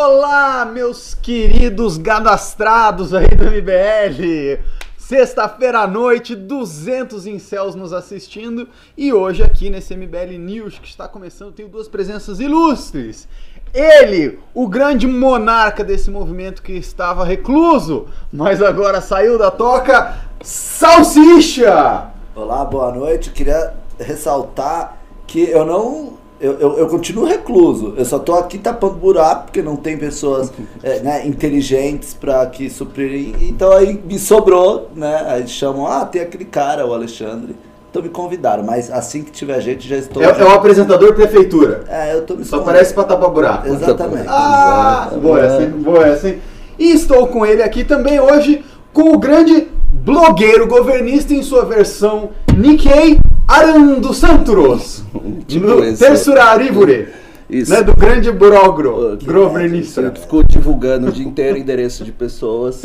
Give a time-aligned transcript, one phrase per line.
[0.00, 4.62] Olá, meus queridos cadastrados aí do MBL!
[4.96, 11.08] Sexta-feira à noite, 200 incels nos assistindo e hoje aqui nesse MBL News que está
[11.08, 13.26] começando, tenho duas presenças ilustres.
[13.74, 22.12] Ele, o grande monarca desse movimento que estava recluso, mas agora saiu da toca, Salsicha!
[22.36, 23.30] Olá, boa noite.
[23.30, 24.96] Queria ressaltar
[25.26, 27.94] que eu não eu, eu, eu, continuo recluso.
[27.96, 32.70] Eu só tô aqui tapando buraco, porque não tem pessoas é, né, inteligentes para que
[32.70, 33.34] suprirem.
[33.40, 35.24] Então aí me sobrou, né?
[35.26, 37.56] Aí chamam, ah, tem aquele cara, o Alexandre.
[37.90, 40.22] Então me convidaram, mas assim que tiver gente, já estou.
[40.22, 41.84] É, é o apresentador prefeitura.
[41.88, 43.66] É, eu tô me Só parece pra tapar buraco.
[43.66, 44.26] Exatamente.
[44.28, 45.70] Ah, boa essa, hein?
[45.70, 46.38] Boa essa, hein?
[46.78, 49.68] E estou com ele aqui também hoje, com o grande
[50.08, 55.04] blogueiro governista em sua versão Nikkei Arando Santuros.
[55.46, 56.02] Tipo no esse.
[56.02, 57.08] Terçuraribure.
[57.48, 57.70] Isso.
[57.70, 59.18] Né, do grande Brogro.
[59.18, 60.10] Que Governista.
[60.18, 62.82] Ficou divulgando o dia inteiro endereço de pessoas.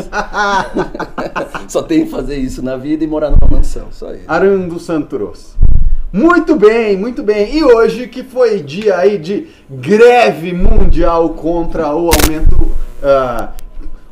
[1.70, 3.88] só tem que fazer isso na vida e morar numa mansão.
[3.92, 4.24] Só isso.
[4.28, 5.56] Arando Santuros.
[6.12, 7.56] Muito bem, muito bem.
[7.56, 12.68] E hoje que foi dia aí de greve mundial contra o aumento.
[13.02, 13.50] ah,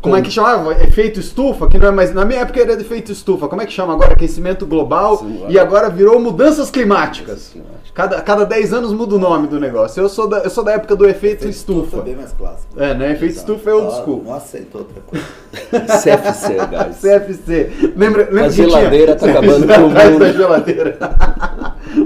[0.02, 0.74] como é que chamava?
[0.84, 1.68] Efeito estufa?
[1.68, 2.14] Que não é mais.
[2.14, 3.48] Na minha época era efeito estufa.
[3.48, 4.14] Como é que chama agora?
[4.14, 5.18] Aquecimento global.
[5.18, 7.50] Sim, e agora virou mudanças climáticas.
[7.50, 7.82] climáticas.
[7.94, 10.02] Cada, cada 10 anos muda o nome do negócio.
[10.02, 11.98] Eu sou da, eu sou da época do efeito estufa.
[11.98, 12.68] é bem mais clássico.
[12.82, 13.12] É, né?
[13.12, 14.24] Efeito estufa é old school.
[14.26, 15.26] Não aceito outra coisa.
[16.00, 16.98] CFC, guys.
[17.02, 17.92] CFC.
[17.96, 20.20] Lembra, lembra A que tinha- geladeira tá acabando com o mundo.
[20.20, 20.98] da geladeira.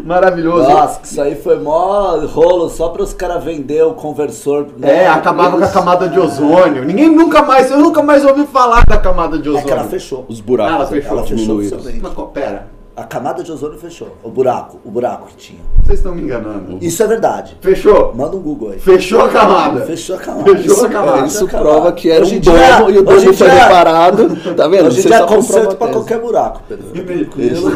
[0.05, 0.69] Maravilhoso.
[0.69, 4.67] Nossa, que isso aí foi mó rolo só para os caras vender o conversor.
[4.77, 5.03] né?
[5.03, 6.85] É, acabava com a camada de ozônio.
[6.85, 9.67] Ninguém nunca mais, eu nunca mais ouvi falar da camada de É ozônio.
[9.67, 10.25] que ela fechou.
[10.29, 11.17] Os buracos Ah, ela fechou.
[11.17, 11.79] Ela fechou diminuíram.
[12.01, 14.15] Mas, pera, A camada de ozônio fechou.
[14.23, 15.59] O buraco, o buraco que tinha.
[15.83, 16.77] vocês estão me enganando.
[16.79, 17.57] Isso é verdade.
[17.59, 18.13] Fechou?
[18.15, 18.79] Manda um Google aí.
[18.79, 19.81] Fechou a camada.
[19.81, 20.55] Fechou a camada.
[20.55, 21.19] Fechou a camada.
[21.19, 21.91] É, isso Fechou a prova camada.
[21.91, 24.35] que era Hoje um domo e o domo foi reparado.
[24.55, 24.87] Tá vendo?
[24.87, 26.85] Hoje é uma pra qualquer buraco, Pedro.
[26.95, 27.67] Isso.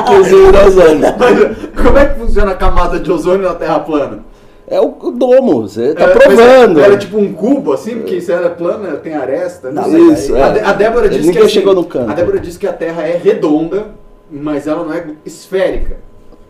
[0.00, 1.00] Inclusive da ozônio.
[1.18, 4.20] Mas como é que funciona a camada de ozônio na Terra plana?
[4.68, 6.80] É o o domo, você tá Era- mas provando.
[6.80, 9.70] Era tipo um cubo, assim, porque se ela é plana, tem aresta.
[9.70, 10.52] Não, Não, Isso, A, é.
[10.54, 12.10] De- a Débora disse Ninguém que assim, chegou no canto.
[12.10, 13.88] A Débora disse que a Terra é redonda,
[14.30, 15.98] mas ela não é esférica.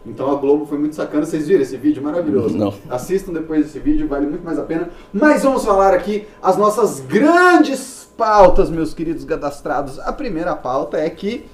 [0.07, 1.27] Então a Globo foi muito sacana.
[1.27, 2.57] Vocês viram esse vídeo maravilhoso?
[2.57, 2.73] Não.
[2.89, 4.89] Assistam depois desse vídeo, vale muito mais a pena.
[5.13, 9.99] Mas vamos falar aqui as nossas grandes pautas, meus queridos cadastrados.
[9.99, 11.45] A primeira pauta é que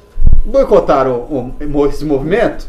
[0.45, 1.55] boicotaram
[1.89, 2.69] esse movimento.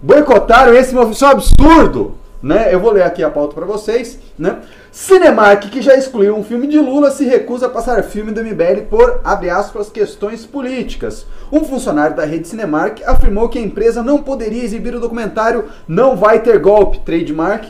[0.00, 1.16] Boicotaram esse movimento.
[1.16, 2.14] Isso é um absurdo!
[2.44, 2.68] Né?
[2.70, 4.18] Eu vou ler aqui a pauta para vocês.
[4.38, 4.58] Né?
[4.92, 8.82] Cinemark, que já excluiu um filme de Lula, se recusa a passar filme do MBL
[8.90, 11.24] por, abre aspas, questões políticas.
[11.50, 16.16] Um funcionário da rede Cinemark afirmou que a empresa não poderia exibir o documentário Não
[16.16, 17.64] Vai Ter Golpe, trademark,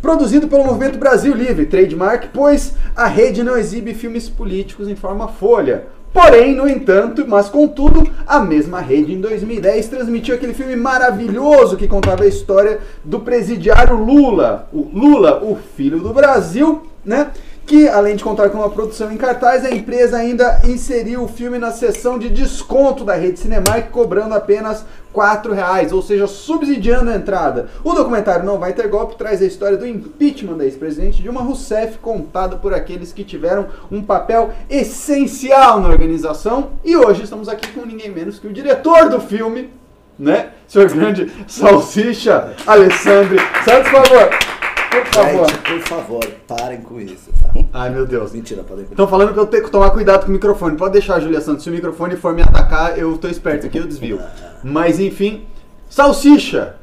[0.00, 5.26] produzido pelo Movimento Brasil Livre, trademark, pois a rede não exibe filmes políticos em forma
[5.26, 5.86] folha.
[6.12, 11.86] Porém, no entanto, mas contudo, a mesma rede em 2010 transmitiu aquele filme maravilhoso que
[11.86, 17.30] contava a história do presidiário Lula, o Lula, o filho do Brasil, né?
[17.70, 21.56] Que além de contar com uma produção em cartaz, a empresa ainda inseriu o filme
[21.56, 27.14] na seção de desconto da rede Cinemark, cobrando apenas R$ reais, ou seja, subsidiando a
[27.14, 27.68] entrada.
[27.84, 31.98] O documentário Não Vai Ter Golpe traz a história do impeachment da ex-presidente Dilma Rousseff,
[31.98, 36.70] contada por aqueles que tiveram um papel essencial na organização.
[36.84, 39.70] E hoje estamos aqui com ninguém menos que o diretor do filme,
[40.18, 40.48] né?
[40.66, 44.59] Senhor grande Salsicha Alessandro Santos, por favor.
[44.90, 45.48] Por favor.
[45.48, 47.50] Gente, por favor, parem com isso, tá?
[47.72, 48.32] Ai, meu Deus.
[48.32, 48.84] Mentira, podem.
[48.84, 50.76] Estão falando que eu tenho que tomar cuidado com o microfone.
[50.76, 51.62] Pode deixar, Julia Santos.
[51.62, 54.20] Se o microfone for me atacar, eu tô esperto aqui, eu desvio.
[54.64, 55.46] Mas enfim.
[55.88, 56.76] Salsicha,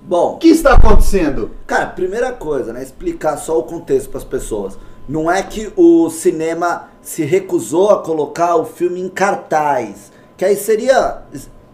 [0.00, 1.50] Bom, o que está acontecendo?
[1.66, 2.82] Cara, primeira coisa, né?
[2.82, 4.78] Explicar só o contexto para as pessoas.
[5.08, 10.10] Não é que o cinema se recusou a colocar o filme em cartaz.
[10.36, 11.22] Que aí seria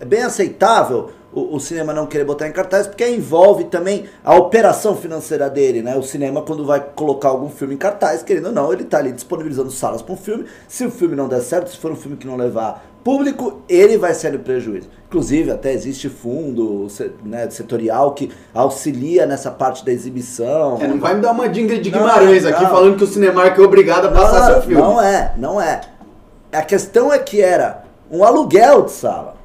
[0.04, 4.96] bem aceitável o, o cinema não querer botar em cartaz, porque envolve também a operação
[4.96, 5.96] financeira dele, né?
[5.96, 9.12] O cinema, quando vai colocar algum filme em cartaz, querendo ou não, ele tá ali
[9.12, 10.44] disponibilizando salas para um filme.
[10.68, 13.98] Se o filme não der certo, se for um filme que não levar público, ele
[13.98, 14.88] vai ser no prejuízo.
[15.08, 16.88] Inclusive, até existe fundo
[17.22, 20.78] né, setorial que auxilia nessa parte da exibição.
[20.80, 22.70] É, não vai me dar uma de Ingrid Não, Guimarães aqui não.
[22.70, 24.80] falando que o Cinemark é obrigado a passar não, seu filme.
[24.82, 25.82] Não é, não é.
[26.50, 29.36] A questão é que era um aluguel de sala.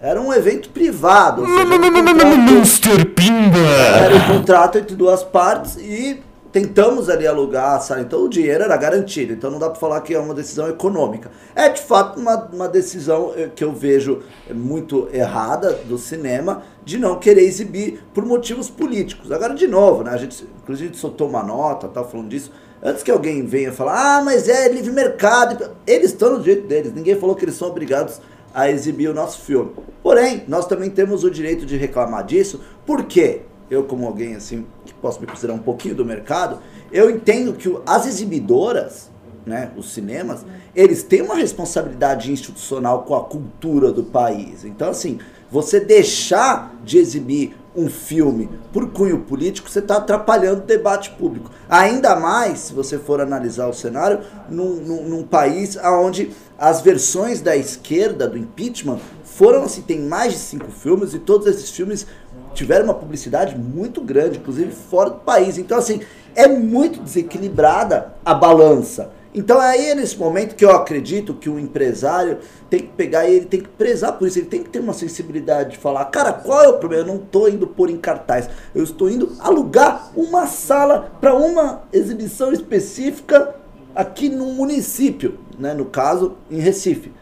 [0.00, 1.44] Era um evento privado.
[1.44, 3.04] seja, Mr.
[3.16, 3.58] Pimba!
[3.58, 6.22] era um contrato entre duas partes e
[6.52, 8.02] tentamos ali alugar a sala.
[8.02, 9.32] Então o dinheiro era garantido.
[9.32, 11.30] Então não dá para falar que é uma decisão econômica.
[11.54, 14.22] É de fato uma, uma decisão eh, que eu vejo
[14.54, 19.32] muito errada do cinema de não querer exibir por motivos políticos.
[19.32, 20.12] Agora, de novo, né?
[20.12, 22.52] A gente, inclusive, a gente soltou uma nota, tá falando disso.
[22.80, 25.72] Antes que alguém venha falar, ah, mas é livre mercado.
[25.84, 26.94] Eles estão no direito deles.
[26.94, 28.37] Ninguém falou que eles são obrigados a
[28.70, 29.72] exibir o nosso filme.
[30.02, 34.94] Porém, nós também temos o direito de reclamar disso, porque eu, como alguém assim, que
[34.94, 36.60] posso me considerar um pouquinho do mercado,
[36.90, 39.10] eu entendo que as exibidoras,
[39.44, 44.64] né, os cinemas, eles têm uma responsabilidade institucional com a cultura do país.
[44.64, 45.18] Então, assim,
[45.50, 51.50] você deixar de exibir um filme por cunho político, você está atrapalhando o debate público.
[51.68, 57.40] Ainda mais se você for analisar o cenário num, num, num país onde as versões
[57.40, 62.04] da esquerda do impeachment foram assim, tem mais de cinco filmes e todos esses filmes
[62.52, 65.58] tiveram uma publicidade muito grande, inclusive fora do país.
[65.58, 66.00] Então, assim,
[66.34, 69.12] é muito desequilibrada a balança.
[69.34, 72.38] Então é aí nesse momento que eu acredito que o empresário
[72.70, 74.94] tem que pegar e ele tem que prezar por isso, ele tem que ter uma
[74.94, 77.02] sensibilidade de falar, cara, qual é o problema?
[77.02, 81.82] Eu não estou indo pôr em cartaz, eu estou indo alugar uma sala para uma
[81.92, 83.54] exibição específica
[83.94, 85.74] aqui no município, né?
[85.74, 87.12] no caso em Recife.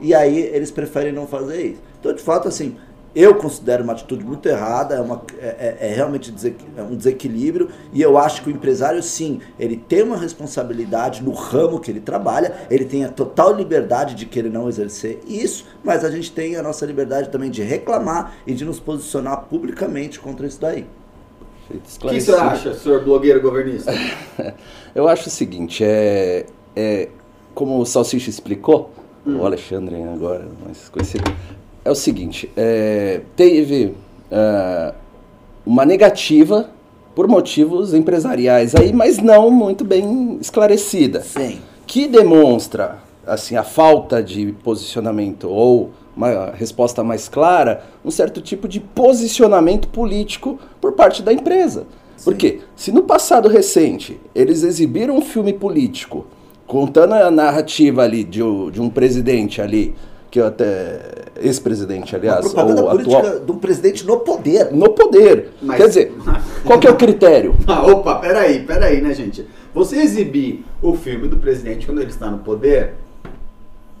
[0.00, 1.82] E aí eles preferem não fazer isso.
[2.00, 2.76] Então, de fato, assim,
[3.14, 6.32] eu considero uma atitude muito errada, é, uma, é, é, é realmente
[6.76, 11.32] é um desequilíbrio, e eu acho que o empresário, sim, ele tem uma responsabilidade no
[11.32, 16.04] ramo que ele trabalha, ele tem a total liberdade de querer não exercer isso, mas
[16.04, 20.46] a gente tem a nossa liberdade também de reclamar e de nos posicionar publicamente contra
[20.46, 20.86] isso daí.
[21.70, 23.92] O que você acha, senhor blogueiro governista?
[24.94, 27.08] eu acho o seguinte, é, é
[27.54, 28.90] como o Salsicha explicou,
[29.26, 29.38] hum.
[29.38, 31.24] o Alexandre agora, mais conhecido,
[31.84, 33.94] é o seguinte: é, teve
[34.30, 34.94] é,
[35.64, 36.70] uma negativa
[37.14, 41.20] por motivos empresariais aí, mas não muito bem esclarecida.
[41.20, 41.60] Sim.
[41.86, 48.68] Que demonstra assim a falta de posicionamento ou uma resposta mais clara, um certo tipo
[48.68, 51.86] de posicionamento político por parte da empresa.
[52.16, 52.24] Sim.
[52.24, 56.26] Porque se no passado recente eles exibiram um filme político
[56.66, 58.40] contando a narrativa ali de,
[58.70, 59.94] de um presidente ali
[60.32, 60.98] que até
[61.42, 64.72] ex-presidente, aliás, Uma propaganda política atual, de um presidente no poder.
[64.72, 65.50] No poder.
[65.60, 65.76] Mas...
[65.76, 66.12] Quer dizer,
[66.64, 67.54] qual que é o critério?
[67.66, 69.46] ah, opa, peraí, peraí, né, gente?
[69.74, 72.94] Você exibir o filme do presidente quando ele está no poder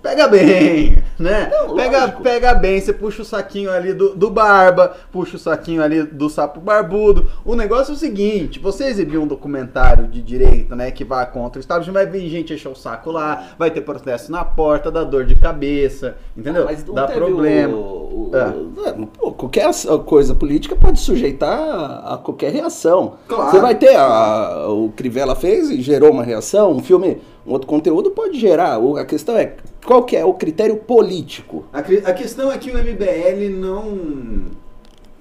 [0.02, 1.50] pega bem, né?
[1.50, 5.82] Não, pega, pega bem, você puxa o saquinho ali do, do barba, puxa o saquinho
[5.82, 7.30] ali do sapo barbudo.
[7.44, 11.58] O negócio é o seguinte, você exibir um documentário de direita, né, que vai contra
[11.58, 15.04] o Estado, vai vir gente encher o saco lá, vai ter protesto na porta, dá
[15.04, 16.62] dor de cabeça, entendeu?
[16.62, 17.76] Ah, mas dá problema.
[17.76, 18.88] O, o, é.
[18.88, 19.70] é qualquer
[20.04, 23.14] coisa política pode sujeitar a qualquer reação.
[23.28, 23.50] Claro.
[23.50, 27.66] Você vai ter a, o Crivella fez e gerou uma reação, um filme um outro
[27.66, 28.78] conteúdo pode gerar.
[28.98, 29.54] A questão é
[29.84, 31.64] qual que é o critério político?
[31.72, 34.46] A, a questão é que o MBL não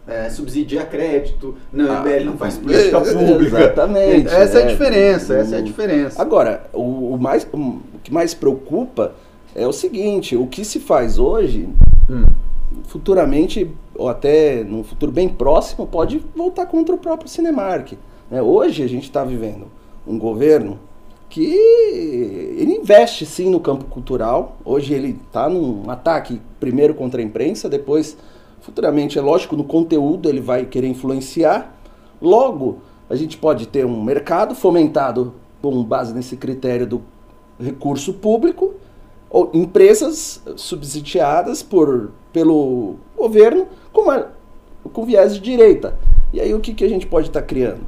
[0.07, 3.59] é, subsidia crédito, não, o MBL não faz política é, pública.
[3.59, 4.27] Exatamente.
[4.27, 6.21] Essa é, é a diferença, essa é a diferença.
[6.21, 9.13] Agora, o, o mais, o que mais preocupa
[9.55, 11.67] é o seguinte, o que se faz hoje,
[12.09, 12.25] hum.
[12.87, 17.93] futuramente, ou até num futuro bem próximo, pode voltar contra o próprio Cinemark.
[18.29, 18.41] Né?
[18.41, 19.67] Hoje a gente está vivendo
[20.07, 20.79] um governo
[21.31, 21.55] que
[22.57, 24.57] ele investe sim no campo cultural.
[24.65, 28.17] Hoje ele está num ataque primeiro contra a imprensa, depois,
[28.59, 31.73] futuramente, é lógico, no conteúdo ele vai querer influenciar.
[32.21, 32.79] Logo,
[33.09, 37.01] a gente pode ter um mercado fomentado com base nesse critério do
[37.57, 38.73] recurso público,
[39.29, 44.31] ou empresas subsidiadas por, pelo governo com, uma,
[44.91, 45.97] com viés de direita.
[46.33, 47.85] E aí o que, que a gente pode estar tá criando?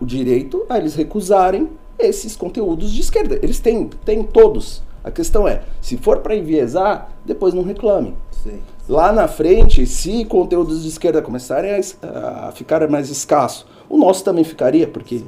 [0.00, 1.68] O direito a eles recusarem
[2.06, 3.38] esses conteúdos de esquerda.
[3.42, 4.82] Eles têm, têm todos.
[5.02, 8.14] A questão é, se for para enviesar, depois não reclame.
[8.42, 8.60] Sim.
[8.88, 14.24] Lá na frente, se conteúdos de esquerda começarem a, a ficar mais escasso, o nosso
[14.24, 15.26] também ficaria, porque sim.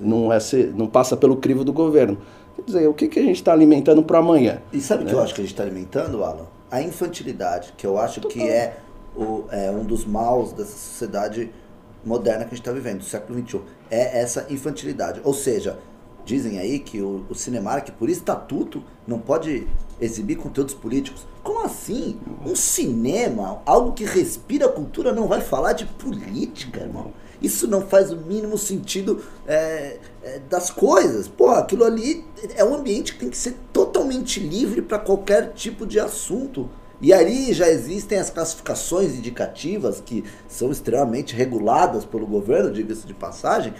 [0.00, 2.18] Não, é ser, não passa pelo crivo do governo.
[2.56, 4.62] Quer dizer, o que, que a gente está alimentando para amanhã?
[4.72, 5.10] E sabe o né?
[5.10, 6.46] que eu acho que a gente está alimentando, Alan?
[6.70, 8.78] A infantilidade, que eu acho que é,
[9.16, 11.50] o, é um dos maus dessa sociedade
[12.04, 13.60] moderna que a gente está vivendo, do século XXI.
[13.90, 15.20] É essa infantilidade.
[15.24, 15.78] Ou seja,
[16.24, 19.66] Dizem aí que o, o Cinemark, por estatuto, não pode
[20.00, 21.26] exibir conteúdos políticos.
[21.42, 22.18] Como assim?
[22.44, 27.12] Um cinema, algo que respira cultura, não vai falar de política, irmão.
[27.42, 31.26] Isso não faz o mínimo sentido é, é, das coisas.
[31.26, 32.24] Pô, aquilo ali
[32.54, 36.68] é um ambiente que tem que ser totalmente livre para qualquer tipo de assunto.
[37.00, 43.14] E ali já existem as classificações indicativas que são extremamente reguladas pelo governo, diga-se de
[43.14, 43.72] passagem,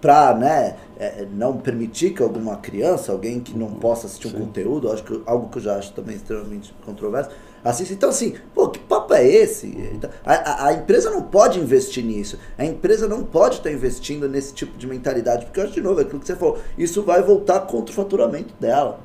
[0.00, 4.90] para né, é, não permitir que alguma criança, alguém que não possa assistir um conteúdo,
[4.92, 7.30] acho que algo que eu já acho também extremamente controverso,
[7.64, 7.94] assista.
[7.94, 9.66] Então, assim, pô, que papo é esse?
[9.94, 12.38] Então, a, a- empresa não pode investir nisso.
[12.56, 15.98] A empresa não pode estar investindo nesse tipo de mentalidade, porque eu acho, de novo,
[16.00, 19.00] é aquilo que você falou, isso vai voltar contra o faturamento dela.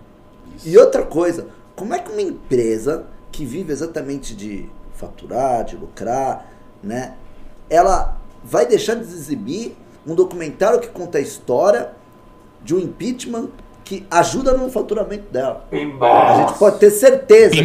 [0.66, 6.52] E outra coisa, como é que uma empresa que vive exatamente de faturar, de lucrar,
[6.84, 7.16] né,
[7.70, 11.92] ela vai deixar de exibir um documentário que conta a história
[12.64, 13.50] de um impeachment
[13.84, 15.66] que ajuda no faturamento dela?
[15.72, 17.62] A gente pode ter certeza que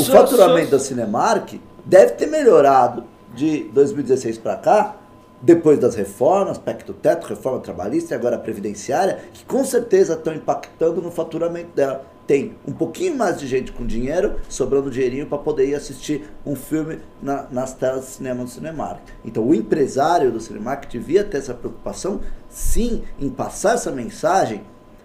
[0.00, 4.96] o faturamento da Cinemark deve ter melhorado de 2016 para cá,
[5.42, 10.14] depois das reformas, PEC do teto, reforma trabalhista e agora a previdenciária, que com certeza
[10.14, 12.06] estão impactando no faturamento dela.
[12.26, 16.56] Tem um pouquinho mais de gente com dinheiro, sobrando dinheirinho para poder ir assistir um
[16.56, 19.00] filme na- nas telas de cinema do Cinemark.
[19.24, 24.62] Então o empresário do Cinemark devia ter essa preocupação, sim, em passar essa mensagem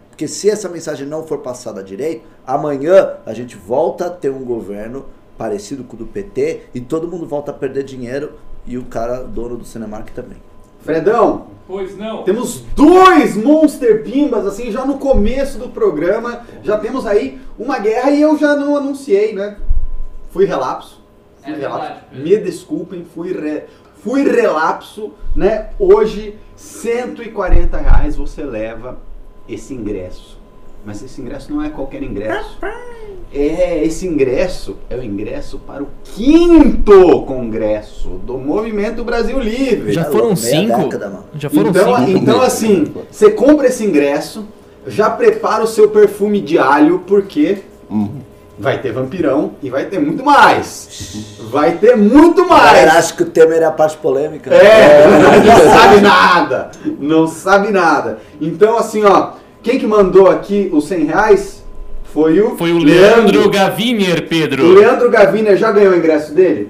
[0.09, 4.43] porque se essa mensagem não for passada direito, amanhã a gente volta a ter um
[4.43, 8.33] governo parecido com o do PT e todo mundo volta a perder dinheiro
[8.67, 10.37] e o cara dono do Cinemark também.
[10.81, 12.23] Fredão, Pois não.
[12.23, 16.45] temos dois Monster Pimbas, assim, já no começo do programa.
[16.63, 19.55] Já temos aí uma guerra e eu já não anunciei, né?
[20.31, 21.01] Fui relapso.
[21.41, 21.79] Fui É relapso.
[22.11, 22.21] verdade.
[22.21, 23.63] Me desculpem, fui, re-
[24.03, 25.69] fui relapso, né?
[25.79, 28.99] Hoje, 140 reais você leva
[29.47, 30.37] esse ingresso.
[30.85, 32.57] Mas esse ingresso não é qualquer ingresso.
[33.33, 39.93] É, esse ingresso é o ingresso para o quinto congresso do Movimento Brasil Livre.
[39.93, 40.81] Já foram cinco?
[40.83, 41.19] década.
[41.35, 42.17] Já foram Então, cinco?
[42.19, 44.45] então assim, você compra esse ingresso,
[44.87, 47.59] já prepara o seu perfume de alho, porque
[48.57, 51.37] vai ter vampirão e vai ter muito mais.
[51.51, 52.87] Vai ter muito mais.
[52.89, 54.49] acha que o Temer é a parte polêmica.
[54.49, 54.57] né?
[54.57, 55.07] É,
[55.45, 56.71] não sabe nada.
[56.99, 58.19] Não sabe nada.
[58.41, 61.63] Então, assim, ó, quem que mandou aqui os 100 reais
[62.13, 64.65] foi o, Foi o Leandro Gavinier, Pedro.
[64.65, 66.69] O Leandro Gaviner já ganhou o ingresso dele?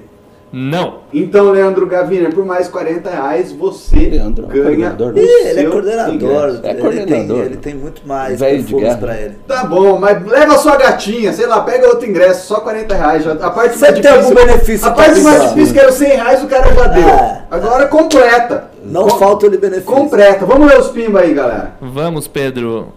[0.52, 1.00] Não.
[1.14, 5.22] Então, Leandro Gaviner, por mais 40 reais, você Leandro é ganha coordenador, né?
[5.22, 6.60] Ih, ele é coordenador.
[6.62, 8.96] É ele, coordenador, tem, ele tem muito mais de perfumes guerra.
[8.98, 9.34] pra ele.
[9.48, 13.24] Tá bom, mas leva a sua gatinha, sei lá, pega outro ingresso, só 40 reais.
[13.24, 15.48] Já, a parte Você mais tem algum difícil, benefício a parte mais pisar?
[15.54, 17.08] difícil que era os 100 reais, o cara já deu.
[17.08, 17.42] É.
[17.50, 18.64] Agora completa.
[18.84, 19.86] Não Com- falta-lhe benefício.
[19.86, 20.44] Completa.
[20.44, 21.72] Vamos ler os pimba aí, galera.
[21.80, 22.88] Vamos, Pedro.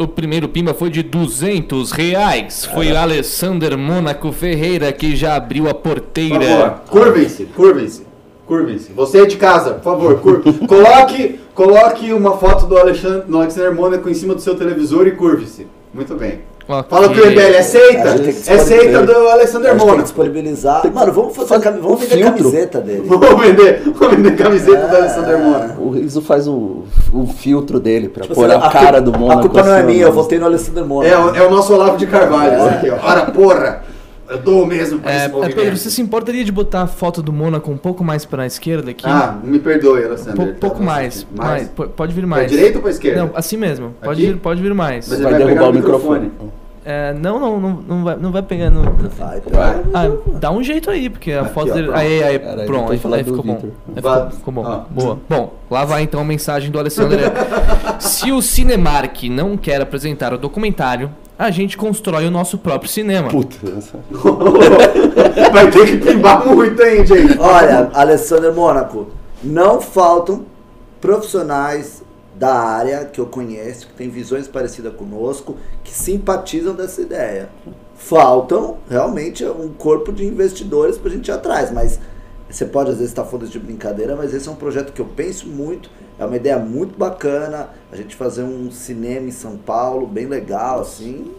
[0.00, 2.64] O primeiro pimba foi de 200 reais.
[2.64, 6.80] Foi o Alessander Mônaco Ferreira que já abriu a Por porteira.
[6.88, 8.06] curvem-se, curvem-se.
[8.46, 8.92] Curvem-se.
[8.94, 10.54] Você de casa, por favor, curve.
[10.66, 15.10] coloque, coloque uma foto do Alexandre, do Alexander Mônaco em cima do seu televisor e
[15.10, 15.66] curve-se.
[15.92, 16.38] Muito bem.
[16.70, 16.84] Ok.
[16.88, 18.02] Fala que o MBL aceita.
[18.02, 19.06] A gente tem que É seita disponibilizar.
[19.06, 20.02] do Alexander A gente tem que Mônaco.
[20.02, 20.92] disponibilizar.
[20.94, 22.36] Mano, vamos fazer Faz cami- vamos vender filtro.
[22.44, 23.02] camiseta dele.
[23.08, 24.98] Vamos vender, vamos vender camiseta do É.
[25.00, 25.82] Alexander Mônaco.
[25.82, 29.18] O Riso faz o, o filtro dele pra Tipo pôr assim, a cara culpa- do
[29.18, 29.38] Mônaco.
[29.38, 31.30] A culpa não é assim, minha, eu votei no Alessandro É, Mônaco.
[31.32, 32.96] o- é o nosso Olavo de Carvalho, esse aqui, ó.
[33.06, 33.82] Ora, porra!
[34.28, 35.56] Eu dou mesmo pra É, esse é, movimento.
[35.56, 38.92] Pedro, você se importaria de botar a foto do Mônaco um pouco mais pra esquerda
[38.92, 39.02] aqui?
[39.04, 40.36] Ah, me perdoe, um Alexander.
[40.36, 41.26] pouco, pouco mais.
[41.36, 41.66] mais.
[41.66, 42.48] po- Pode vir Pra mais.
[42.48, 43.22] direita ou pra esquerda?
[43.24, 43.92] Não, assim mesmo.
[44.00, 44.32] Pode Aqui?
[44.32, 45.08] vir, pode vir mais.
[45.08, 46.32] Mas Vai ele vai derrubar pegar o no microfone.
[46.82, 48.82] É, não, não, não, não vai, não vai pegar no.
[48.82, 49.82] Vai, Vai.
[49.92, 51.90] Ah, dá um jeito aí, porque a Aqui, foto ó, dele.
[51.92, 53.60] Aí, aí, Cara, pronto, aí, aí do ficou bom.
[53.88, 54.66] Aí ficou, ficou bom.
[54.66, 54.86] Ah.
[54.88, 55.18] Boa.
[55.28, 57.18] Bom, lá vai então a mensagem do Alessandro.
[58.00, 63.28] Se o Cinemark não quer apresentar o documentário, a gente constrói o nosso próprio cinema.
[63.28, 63.56] Puta,
[65.52, 67.38] Vai ter que pimbar muito, hein, gente?
[67.38, 69.08] Olha, Alessandro Mônaco,
[69.42, 70.46] não faltam
[70.98, 72.02] profissionais
[72.40, 77.50] da área que eu conheço, que têm visões parecidas conosco, que simpatizam dessa ideia.
[77.94, 82.00] Faltam realmente um corpo de investidores para a gente ir atrás, mas
[82.48, 85.04] você pode às vezes estar falando de brincadeira, mas esse é um projeto que eu
[85.04, 90.06] penso muito, é uma ideia muito bacana, a gente fazer um cinema em São Paulo,
[90.06, 91.30] bem legal, assim.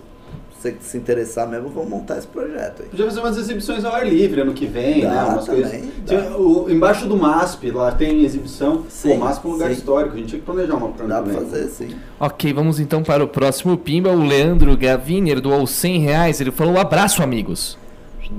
[0.62, 2.89] Se você se interessar mesmo, vamos montar esse projeto aí.
[2.89, 5.24] Podia fazer umas exibições ao ar livre ano que vem, Dá né?
[5.24, 5.89] Umas também, coisas.
[6.06, 8.84] Tinha o- embaixo do MASP, lá tem exibição.
[8.88, 9.74] Sim, o MASP é um lugar sim.
[9.74, 11.96] histórico, a gente tinha que planejar uma pra Dá pra fazer sim.
[12.20, 14.12] Ok, vamos então para o próximo Pimba.
[14.12, 16.39] O Leandro Gaviner doou 100 reais.
[16.39, 17.75] Ele falou: abraço, amigos.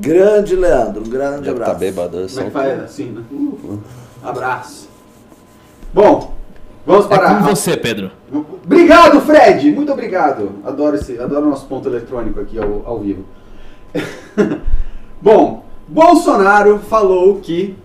[0.00, 1.73] Grande Leandro, um grande Deve abraço.
[1.73, 2.26] tá bêbado.
[2.29, 3.23] Como é que faz assim, né?
[3.33, 3.79] Uh,
[4.23, 4.88] abraço.
[5.93, 6.33] Bom,
[6.86, 7.34] vamos É para.
[7.34, 8.10] com você, Pedro.
[8.64, 9.70] Obrigado, Fred!
[9.72, 10.50] Muito obrigado.
[10.64, 13.24] Adoro esse, adoro nosso ponto eletrônico aqui ao, ao vivo.
[15.20, 17.76] Bom, Bolsonaro falou que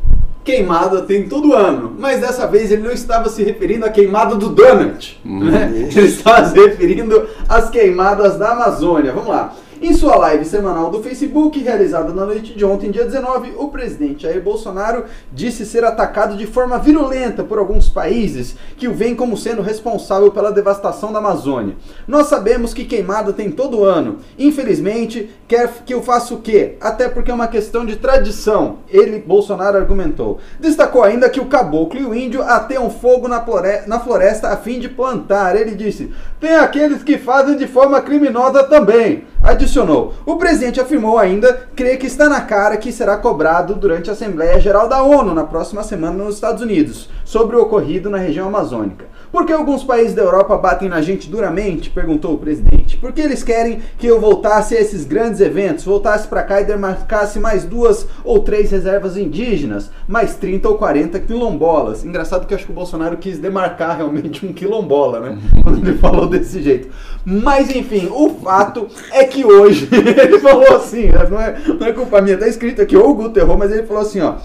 [0.43, 4.47] queimada tem todo ano, mas dessa vez ele não estava se referindo à queimada do
[4.49, 5.69] donut, né?
[5.73, 9.11] Ele estava se referindo às queimadas da Amazônia.
[9.11, 9.53] Vamos lá.
[9.79, 14.23] Em sua live semanal do Facebook, realizada na noite de ontem, dia 19, o presidente
[14.23, 19.37] Jair Bolsonaro disse ser atacado de forma virulenta por alguns países que o veem como
[19.37, 21.75] sendo responsável pela devastação da Amazônia.
[22.07, 24.17] Nós sabemos que queimada tem todo ano.
[24.39, 26.75] Infelizmente, quer que eu faça o quê?
[26.81, 28.77] Até porque é uma questão de tradição.
[28.89, 30.39] Ele, Bolsonaro, argumentou.
[30.59, 33.45] Destacou ainda que o caboclo e o índio ateiam fogo na
[33.85, 35.55] na floresta a fim de plantar.
[35.55, 39.23] Ele disse: tem aqueles que fazem de forma criminosa também.
[39.67, 40.13] Adicionou.
[40.25, 44.61] O presidente afirmou ainda crer que está na cara que será cobrado durante a Assembleia
[44.61, 49.05] Geral da ONU na próxima semana nos Estados Unidos sobre o ocorrido na região amazônica.
[49.37, 51.91] Por que alguns países da Europa batem na gente duramente?
[51.91, 52.97] perguntou o presidente.
[52.97, 57.39] Porque eles querem que eu voltasse a esses grandes eventos, voltasse para cá e demarcasse
[57.39, 62.03] mais duas ou três reservas indígenas, mais 30 ou 40 quilombolas.
[62.03, 65.37] Engraçado que eu acho que o Bolsonaro quis demarcar realmente um quilombola, né?
[65.63, 66.89] Quando ele falou desse jeito.
[67.23, 72.21] Mas enfim, o fato é que hoje ele falou assim, não é, não é culpa
[72.21, 74.37] minha, tá escrito aqui, ou o Guto errou, mas ele falou assim, ó.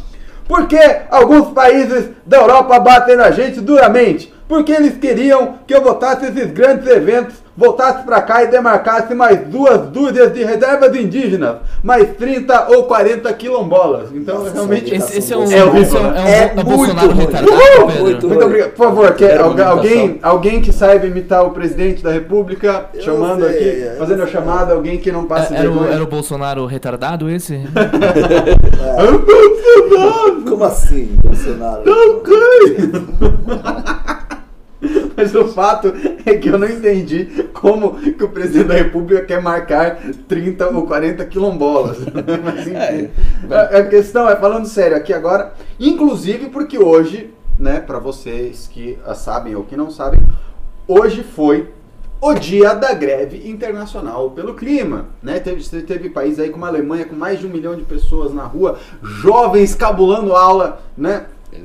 [0.46, 0.78] Por que
[1.10, 4.30] alguns países da Europa batem na gente duramente?
[4.52, 9.40] Porque eles queriam que eu votasse esses grandes eventos, voltasse para cá e demarcasse mais
[9.46, 14.10] duas dúzias de reservas indígenas, mais 30 ou 40 quilombolas.
[14.12, 14.94] Então, Nossa, realmente.
[14.94, 15.80] Esse, esse é um, É é um, né?
[15.80, 17.24] é um, É é muito Bolsonaro ruim.
[17.24, 18.02] Uhul!
[18.02, 18.70] Muito Muito obrigado.
[18.72, 23.46] Por favor, quer, uma alguém, alguém que saiba imitar o presidente da República, Eu chamando
[23.46, 26.06] sei, aqui, eu fazendo a chamada, alguém que não passa É, Era o, era o
[26.06, 27.58] Bolsonaro retardado esse?
[30.46, 31.82] Como assim, Bolsonaro?
[35.16, 35.92] Mas o fato
[36.24, 39.98] é que eu não entendi como que o presidente da República quer marcar
[40.28, 41.98] 30 ou 40 quilombolas.
[42.44, 42.76] Mas enfim.
[42.76, 43.08] É,
[43.54, 48.98] a, a questão é, falando sério aqui agora, inclusive porque hoje, né, para vocês que
[49.14, 50.20] sabem ou que não sabem,
[50.88, 51.68] hoje foi
[52.20, 55.40] o dia da greve internacional pelo clima, né?
[55.40, 58.44] Teve, teve país aí como a Alemanha com mais de um milhão de pessoas na
[58.44, 61.26] rua, jovens cabulando aula, né?
[61.54, 61.58] É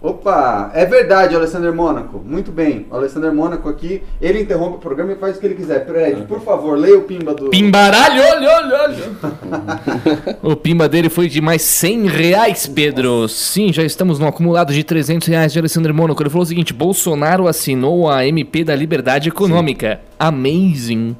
[0.00, 2.18] Opa, é verdade, Alessandro Mônaco.
[2.24, 2.86] Muito bem.
[2.90, 5.84] O Alessandro Mônaco aqui, ele interrompe o programa e faz o que ele quiser.
[5.86, 7.50] Fred, por favor, leia o pimba do.
[7.50, 10.38] Pimbaralho, olha, olha, olha.
[10.42, 13.28] o pimba dele foi de mais 100 reais, Pedro.
[13.28, 16.22] Sim, já estamos no acumulado de 300 reais de Alessandro Mônaco.
[16.22, 20.00] Ele falou o seguinte: Bolsonaro assinou a MP da Liberdade Econômica.
[20.18, 21.16] Amazing.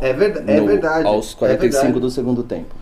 [0.00, 1.06] É, verda é No- verdade.
[1.06, 2.00] Aos é 45 verdade.
[2.00, 2.74] do segundo tempo.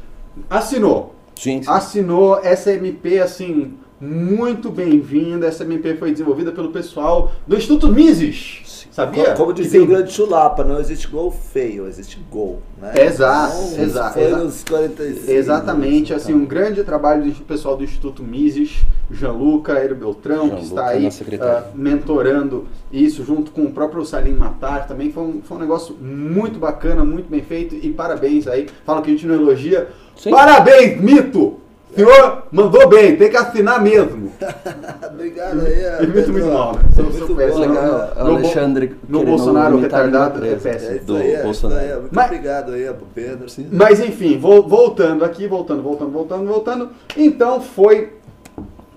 [0.49, 1.17] Assinou.
[1.35, 1.71] Sim, sim.
[1.71, 5.47] Assinou essa MP, assim, muito bem-vinda.
[5.47, 8.87] Essa MP foi desenvolvida pelo pessoal do Instituto Mises.
[8.91, 9.25] Sabia?
[9.25, 12.61] Como, como Que dizia tem- o grande Chulapa, não existe gol feio, existe gol.
[12.81, 12.93] Né?
[13.05, 14.45] Exato, Então, exato, Foi exato.
[14.45, 15.31] nos 45.
[15.31, 16.17] Exatamente, né?
[16.17, 20.87] assim, um grande trabalho do pessoal do Instituto Mises, Gianluca Aero Beltrão, que Gianluca, está
[20.89, 21.67] aí nosso secretário.
[21.69, 25.95] ah, mentorando isso, junto com o próprio Salim Matar, também foi um, foi um negócio
[25.95, 30.31] muito bacana, muito bem feito, e parabéns aí, falam que a gente não elogia, Sim.
[30.31, 31.59] parabéns, Mito!
[31.95, 34.31] Senhor, mandou bem, tem que assinar mesmo.
[35.13, 35.73] Obrigado aí.
[35.83, 36.81] é, Muito, muito mal, né?
[36.95, 37.59] Sou- Muito sou bom, péssimo.
[37.61, 37.67] né?
[37.69, 40.91] Legal, no- Alexandre no Bolsonaro retardado é péssimo.
[40.97, 41.81] É do aí, é Bolsonaro.
[41.81, 43.47] aí, Muito Mas- obrigado aí Pedro.
[43.73, 46.89] Mas enfim, vol- voltando aqui, voltando, voltando, voltando, voltando.
[47.17, 48.13] Então foi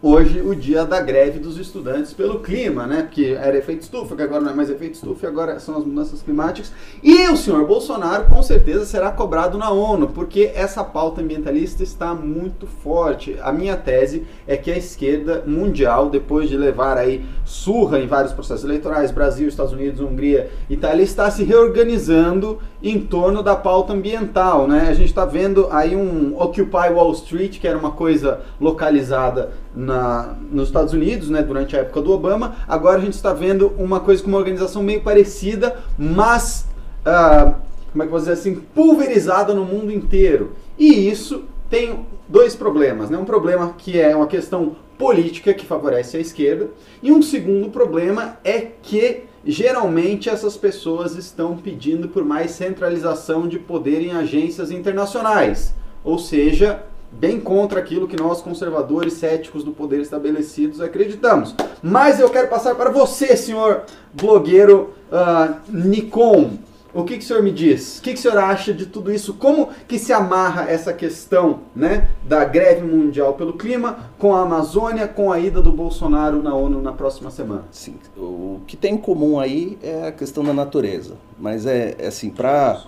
[0.05, 3.03] hoje o dia da greve dos estudantes pelo clima, né?
[3.03, 6.21] Porque era efeito estufa, que agora não é mais efeito estufa, agora são as mudanças
[6.21, 6.73] climáticas.
[7.01, 12.13] E o senhor Bolsonaro com certeza será cobrado na ONU, porque essa pauta ambientalista está
[12.13, 13.37] muito forte.
[13.41, 18.33] A minha tese é que a esquerda mundial, depois de levar aí surra em vários
[18.33, 24.67] processos eleitorais, Brasil, Estados Unidos, Hungria, Itália, está se reorganizando em torno da pauta ambiental,
[24.67, 24.87] né?
[24.89, 30.35] A gente está vendo aí um Occupy Wall Street, que era uma coisa localizada na,
[30.51, 32.55] nos Estados Unidos, né, durante a época do Obama.
[32.67, 36.65] Agora a gente está vendo uma coisa com uma organização meio parecida, mas
[37.05, 37.55] ah,
[37.91, 40.53] como é que eu vou dizer assim, pulverizada no mundo inteiro.
[40.77, 43.17] E isso tem dois problemas, né?
[43.17, 46.69] Um problema que é uma questão política que favorece a esquerda,
[47.01, 53.59] e um segundo problema é que geralmente essas pessoas estão pedindo por mais centralização de
[53.59, 56.83] poder em agências internacionais, ou seja,
[57.19, 61.55] bem contra aquilo que nós conservadores céticos do poder estabelecidos acreditamos.
[61.81, 66.51] Mas eu quero passar para você, senhor blogueiro ah, Nikon.
[66.93, 67.97] O que, que o senhor me diz?
[67.97, 69.33] O que, que o senhor acha de tudo isso?
[69.33, 75.07] Como que se amarra essa questão né, da greve mundial pelo clima com a Amazônia,
[75.07, 77.63] com a ida do Bolsonaro na ONU na próxima semana?
[77.71, 81.15] Sim, o que tem em comum aí é a questão da natureza.
[81.39, 82.83] Mas é, é assim, para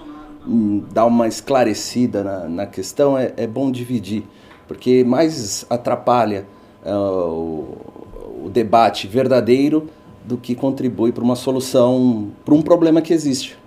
[0.48, 4.24] dar uma esclarecida na, na questão, é, é bom dividir.
[4.68, 6.46] Porque mais atrapalha
[6.86, 7.78] ah, o,
[8.46, 9.88] o debate verdadeiro
[10.24, 13.58] do que contribui para uma solução, para um problema que existe.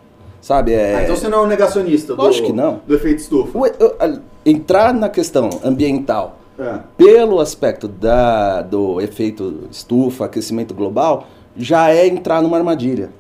[0.41, 0.73] sabe?
[0.73, 2.81] É, Ah, então você não é um negacionista do, Lógico que não.
[2.87, 3.57] do efeito estufa.
[3.59, 6.79] o- o- entrar na questão ambiental É.
[6.97, 13.11] pelo aspecto da, do efeito estufa, aquecimento global, já é entrar numa armadilha.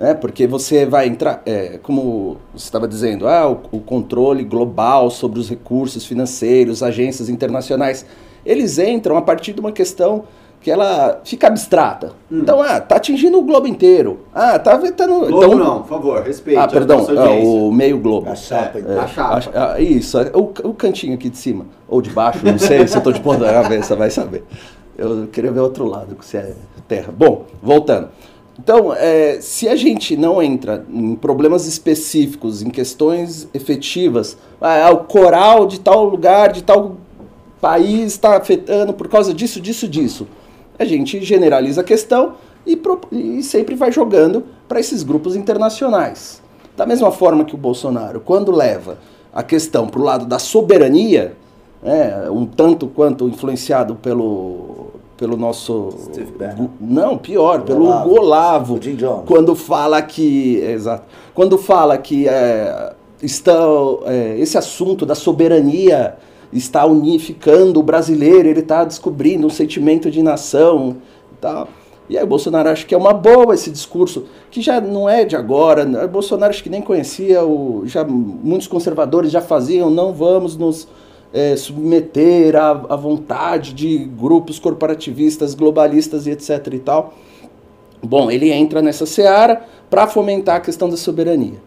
[0.00, 0.14] Né?
[0.14, 5.38] Porque você vai entrar, é, como você estava dizendo, ah, o, o controle global sobre
[5.38, 8.06] os recursos financeiros, agências internacionais,
[8.44, 10.24] eles entram a partir de uma questão
[10.62, 12.12] que ela fica abstrata.
[12.30, 14.20] Então, ah, tá atingindo o globo inteiro.
[14.34, 15.26] Ah, tá afetando...
[15.26, 18.28] Globo então, não, por favor, respeite Ah, a perdão, ah, o meio globo.
[18.30, 19.50] A chapa, É, a chapa.
[19.54, 21.66] Ah, ah, isso, é o, o cantinho aqui de cima.
[21.88, 24.44] Ou de baixo, não sei se eu tô de ponta na cabeça, vai saber.
[24.96, 26.54] Eu queria ver outro lado, que se é
[26.86, 27.12] terra.
[27.16, 28.08] Bom, voltando.
[28.62, 35.04] Então, é, se a gente não entra em problemas específicos, em questões efetivas, ah, o
[35.04, 36.96] coral de tal lugar, de tal
[37.58, 40.28] país está afetando por causa disso, disso, disso.
[40.78, 42.34] A gente generaliza a questão
[42.66, 42.78] e,
[43.10, 46.42] e sempre vai jogando para esses grupos internacionais.
[46.76, 48.98] Da mesma forma que o Bolsonaro, quando leva
[49.32, 51.34] a questão para o lado da soberania,
[51.82, 54.89] né, um tanto quanto influenciado pelo,
[55.20, 55.90] pelo nosso.
[56.04, 56.70] Steve Bannon.
[56.80, 58.10] Não, pior, pelo Olavo.
[58.10, 58.74] Olavo.
[58.78, 59.24] O Jim Jones.
[59.26, 60.56] Quando fala que.
[60.56, 61.04] Exato.
[61.34, 63.52] Quando fala que é, está,
[64.06, 66.16] é, esse assunto da soberania
[66.50, 70.96] está unificando o brasileiro, ele está descobrindo um sentimento de nação
[71.30, 71.68] e tal.
[72.08, 75.24] E aí o Bolsonaro acha que é uma boa esse discurso, que já não é
[75.24, 75.84] de agora.
[75.84, 76.02] né?
[76.02, 80.88] O Bolsonaro acho que nem conhecia, o, já muitos conservadores já faziam, não vamos nos
[81.32, 87.14] é, submeter à, à vontade de grupos corporativistas, globalistas e etc e tal.
[88.02, 91.60] Bom, ele entra nessa seara para fomentar a questão da soberania.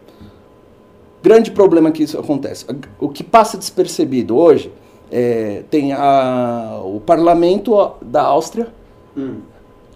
[1.21, 2.65] Grande problema que isso acontece.
[2.99, 4.71] O que passa despercebido hoje
[5.11, 8.67] é, tem a, o parlamento da Áustria
[9.15, 9.41] Hum.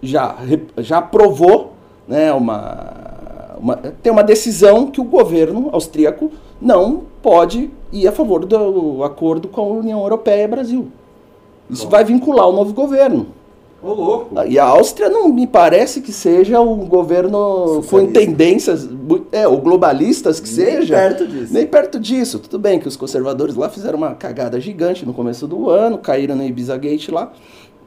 [0.00, 0.36] já,
[0.78, 1.72] já aprovou
[2.06, 6.30] né, uma, uma- tem uma decisão que o governo austríaco
[6.62, 10.88] não pode ir a favor do acordo com a União Europeia e Brasil.
[11.70, 11.90] Isso Bom.
[11.90, 13.26] vai vincular o novo governo.
[13.80, 14.34] Ô, louco.
[14.48, 18.88] E a Áustria não me parece que seja um governo com tendências,
[19.30, 20.94] é, ou globalistas que Nem seja.
[20.96, 21.52] perto disso.
[21.54, 22.38] Nem perto disso.
[22.40, 26.34] Tudo bem que os conservadores lá fizeram uma cagada gigante no começo do ano, caíram
[26.34, 27.32] no Ibiza Gate lá,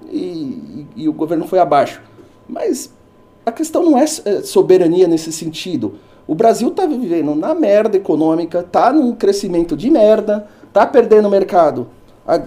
[0.10, 2.02] e, e- e o governo foi abaixo.
[2.48, 2.94] Mas
[3.46, 5.96] a questão não é é, soberania nesse sentido.
[6.32, 11.30] O Brasil está vivendo na merda econômica, tá num crescimento de merda, tá perdendo o
[11.30, 11.90] mercado
[12.26, 12.40] a,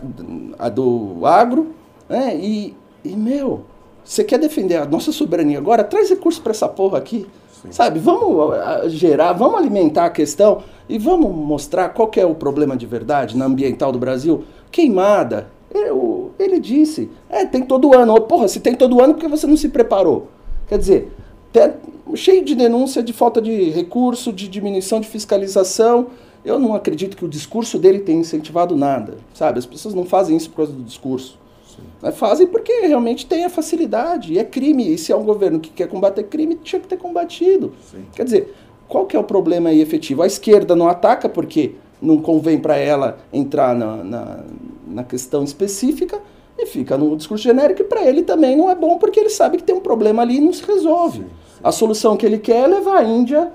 [0.58, 1.66] a do agro,
[2.08, 2.34] né?
[2.34, 3.60] E, e, meu,
[4.02, 5.84] você quer defender a nossa soberania agora?
[5.84, 7.26] Traz recurso para essa porra aqui.
[7.70, 8.54] Sabe, vamos
[8.90, 13.44] gerar, vamos alimentar a questão e vamos mostrar qual é o problema de verdade na
[13.44, 14.44] ambiental do Brasil.
[14.70, 15.48] Queimada.
[15.70, 18.18] Eu- ele disse, é, tem todo ano.
[18.22, 20.28] Porra, se tem todo ano, por que você não se preparou?
[20.66, 21.12] Quer dizer,
[21.54, 26.08] tem- cheio de denúncia de falta de recurso, de diminuição de fiscalização.
[26.44, 29.58] Eu não acredito que o discurso dele tenha incentivado nada, sabe?
[29.60, 31.38] As pessoas não fazem isso por causa do discurso.
[32.02, 32.12] Né?
[32.12, 34.34] Fazem porque realmente tem a facilidade.
[34.34, 34.92] E é crime.
[34.92, 37.72] E se é um governo que quer combater crime, tinha que ter combatido.
[38.14, 38.54] Quer dizer,
[38.88, 40.22] qual que é o problema aí efetivo?
[40.22, 44.44] A esquerda não ataca porque não convém para ela entrar na, na,
[44.86, 46.20] na questão específica
[46.58, 49.56] e fica no discurso genérico e para ele também não é bom porque ele sabe
[49.56, 51.24] que tem um problema ali e não se resolve.
[51.64, 53.48] A solução que ele quer é levar a Índia,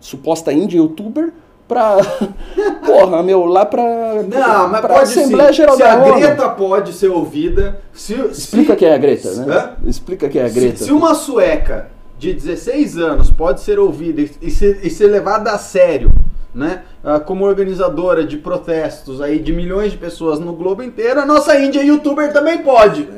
[0.00, 1.30] suposta Índia youtuber,
[1.68, 1.98] pra.
[2.84, 3.82] Porra, meu, lá pra.
[4.22, 5.54] Não, mas pra pode Assembleia sim.
[5.56, 6.14] Geral Se da a ONU.
[6.20, 7.80] Greta pode ser ouvida...
[7.92, 9.54] Se, Explica se, quem é a Greta, né?
[9.54, 9.88] Hã?
[9.88, 10.84] Explica quem é a se, Greta.
[10.84, 15.50] se uma sueca de 16 anos pode ser ouvida e, e ser, e ser levada
[15.52, 16.10] a sério,
[16.54, 16.82] né?
[17.04, 21.58] ah, Como organizadora de protestos aí de milhões de pessoas no globo inteiro, a nossa
[21.58, 23.08] Índia youtuber também pode.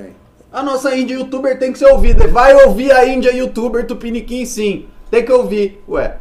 [0.54, 2.28] A nossa Índia youtuber tem que ser ouvida.
[2.28, 4.86] Vai ouvir a Índia youtuber Tupiniquim sim.
[5.10, 5.82] Tem que ouvir.
[5.88, 6.16] Ué.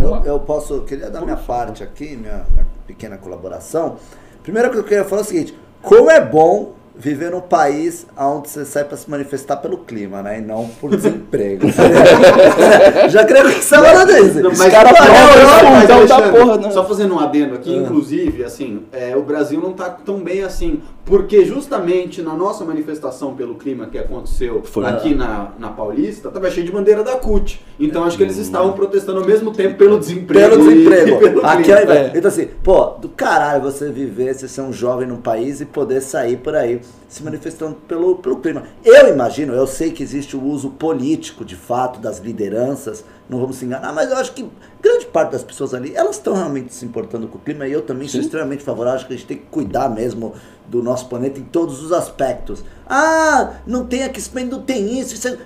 [0.00, 3.96] Eu, eu posso, queria dar minha parte aqui, minha, minha pequena colaboração.
[4.44, 8.48] Primeiro que eu queria falar é o seguinte: como é bom viver num país onde
[8.48, 10.38] você sai para se manifestar pelo clima, né?
[10.38, 11.66] E não por desemprego.
[13.10, 14.40] Já queria começar falando isso.
[14.40, 16.70] Não, Esse mas- cara Não, prova não, esse não, mas, porra, né?
[16.70, 17.78] Só fazendo um adendo aqui, Ah.
[17.82, 23.34] inclusive, assim, é, o Brasil não tá tão bem assim, porque justamente na nossa manifestação
[23.34, 24.86] pelo clima que aconteceu Foi.
[24.86, 27.60] aqui na, na Paulista, tava cheio de bandeira da CUT.
[27.78, 30.50] Então acho que eles estavam protestando ao mesmo tempo pelo desemprego.
[30.50, 31.16] Pelo desemprego.
[31.16, 31.82] e pelo Aqui clima.
[31.82, 32.18] invés- É.
[32.18, 36.00] Então assim, pô, do caralho você viver, você ser um jovem num país e poder
[36.00, 38.62] sair por aí se manifestando pelo, pelo clima.
[38.84, 43.56] Eu imagino, eu sei que existe o uso político, de fato, das lideranças, não vamos
[43.56, 44.48] se enganar, mas eu acho que
[44.82, 47.82] grande parte das pessoas ali, elas estão realmente se importando com o clima e eu
[47.82, 48.26] também sou Sim.
[48.26, 50.34] extremamente favorável, acho que a gente tem que cuidar mesmo
[50.68, 52.62] do nosso planeta em todos os aspectos.
[52.86, 55.38] Ah, não tem aquecimento, não tem isso, isso é...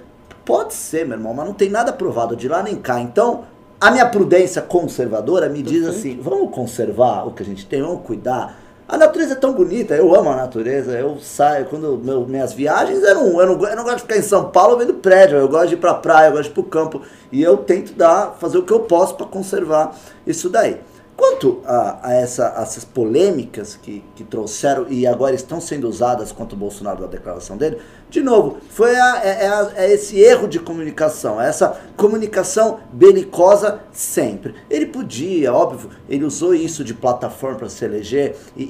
[0.45, 3.01] Pode ser, meu irmão, mas não tem nada provado de lá nem cá.
[3.01, 3.45] Então,
[3.81, 8.03] A minha prudência conservadora me diz assim: vamos conservar o que a gente tem, vamos
[8.03, 8.59] cuidar.
[8.89, 13.03] A natureza é tão bonita, eu amo a natureza, eu saio, quando meu, minhas viagens,
[13.03, 15.47] eu não, eu, não, eu não gosto de ficar em São Paulo vendo prédio, eu
[15.47, 18.37] gosto de ir pra praia, eu gosto de ir pro campo, e eu tento dar,
[18.41, 19.95] fazer o que eu posso para conservar
[20.27, 20.81] isso daí.
[21.19, 26.55] Quanto a, a, essa, essas polêmicas que, que trouxeram e agora estão sendo usadas contra
[26.55, 27.79] o Bolsonaro da declaração dele,
[28.09, 33.81] de novo, foi a, é, é, a, é esse erro de comunicação, essa comunicação belicosa
[33.91, 34.55] sempre.
[34.71, 38.63] Ele podia, óbvio, ele usou isso de plataforma para se eleger e,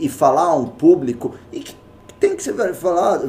[0.00, 1.74] e, e, falar a um público e que
[2.20, 3.20] tem que ser falar,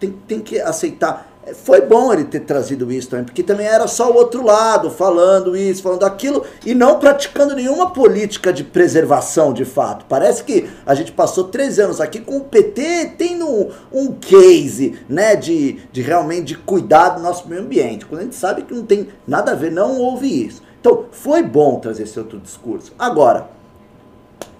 [0.00, 4.10] tem, tem que aceitar foi bom ele ter trazido isso também, porque também era só
[4.10, 9.64] o outro lado, falando isso, falando aquilo, e não praticando nenhuma política de preservação de
[9.64, 10.06] fato.
[10.08, 14.98] Parece que a gente passou três anos aqui com o PT tendo um, um case,
[15.08, 18.74] né, de, de realmente de cuidar do nosso meio ambiente, quando a gente sabe que
[18.74, 20.62] não tem nada a ver, não houve isso.
[20.80, 22.92] Então, foi bom trazer esse outro discurso.
[22.98, 23.48] Agora,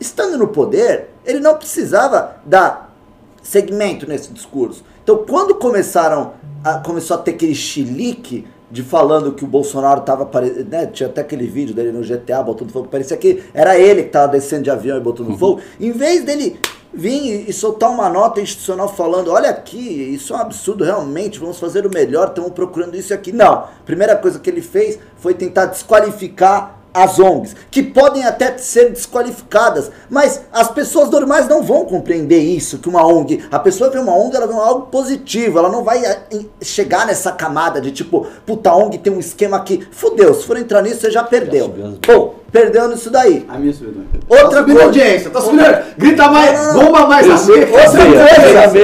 [0.01, 2.95] estando no poder, ele não precisava dar
[3.43, 4.85] segmento nesse discurso.
[5.03, 6.33] Então, quando começaram
[6.65, 10.29] a, começou a ter aquele chilique de falando que o Bolsonaro tava
[10.69, 14.09] né, tinha até aquele vídeo dele no GTA botando fogo, parecia que era ele que
[14.09, 15.39] tava descendo de avião e botando uhum.
[15.39, 15.61] fogo.
[15.79, 16.59] Em vez dele
[16.93, 21.59] vir e soltar uma nota institucional falando, olha aqui, isso é um absurdo realmente, vamos
[21.59, 23.33] fazer o melhor, estamos procurando isso aqui.
[23.33, 28.57] Não, a primeira coisa que ele fez foi tentar desqualificar as ONGs, que podem até
[28.57, 33.91] ser desqualificadas, mas as pessoas normais não vão compreender isso, que uma ONG, a pessoa
[33.91, 36.21] vê uma ONG, ela vê algo positivo, ela não vai eh,
[36.63, 40.57] chegar nessa camada de tipo, puta, a ONG tem um esquema aqui, fudeu, se for
[40.57, 41.69] entrar nisso, você já perdeu.
[42.07, 43.45] Bom, perdeu nisso daí.
[43.49, 44.05] A minha subiu.
[44.29, 44.85] Outra tá coisa.
[44.85, 45.85] audiência, tá subindo.
[45.99, 47.49] Grita mais, não, não, bomba mais.
[47.49, 47.99] Outra coisa,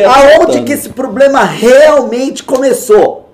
[0.09, 3.30] aonde que esse problema realmente começou?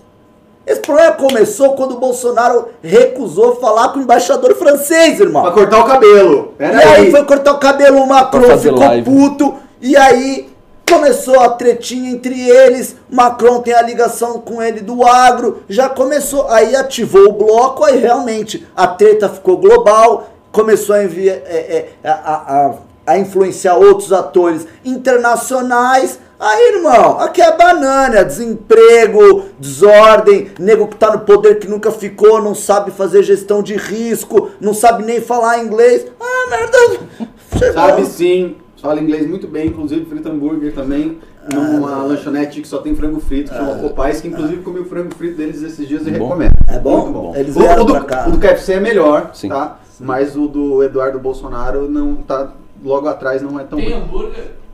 [0.67, 5.43] Esse problema começou quando o Bolsonaro recusou falar com o embaixador francês, irmão.
[5.43, 6.55] Pra cortar o cabelo.
[6.59, 6.95] Pera e aí.
[7.07, 9.09] aí foi cortar o cabelo, o Macron ficou live.
[9.09, 9.55] puto.
[9.81, 10.49] E aí
[10.91, 12.97] começou a tretinha entre eles.
[13.09, 15.63] Macron tem a ligação com ele do agro.
[15.69, 16.49] Já começou.
[16.49, 17.85] Aí ativou o bloco.
[17.85, 20.31] Aí realmente a treta ficou global.
[20.51, 21.37] Começou a enviar.
[21.47, 22.75] É, é, a, a,
[23.07, 26.19] a influenciar outros atores internacionais.
[26.39, 32.43] Aí, irmão, aqui é banana, desemprego, desordem, nego que tá no poder que nunca ficou,
[32.43, 36.07] não sabe fazer gestão de risco, não sabe nem falar inglês.
[36.21, 36.79] Ah, merda.
[37.59, 37.73] Chegou.
[37.73, 41.19] Sabe sim, fala inglês muito bem, inclusive frita hambúrguer também,
[41.55, 44.65] numa ah, lanchonete que só tem frango frito, que chama ah, Popais, que inclusive ah,
[44.65, 46.27] comi o frango frito deles esses dias e bom.
[46.27, 46.53] recomendo.
[46.69, 47.01] É bom?
[47.01, 47.33] Muito bom.
[47.35, 49.49] Eles o, o, do, o do KFC é melhor, sim.
[49.49, 49.79] tá?
[49.91, 50.05] Sim.
[50.05, 52.53] Mas o do Eduardo Bolsonaro não tá
[52.85, 54.66] logo atrás não é tão Tem hambúrguer?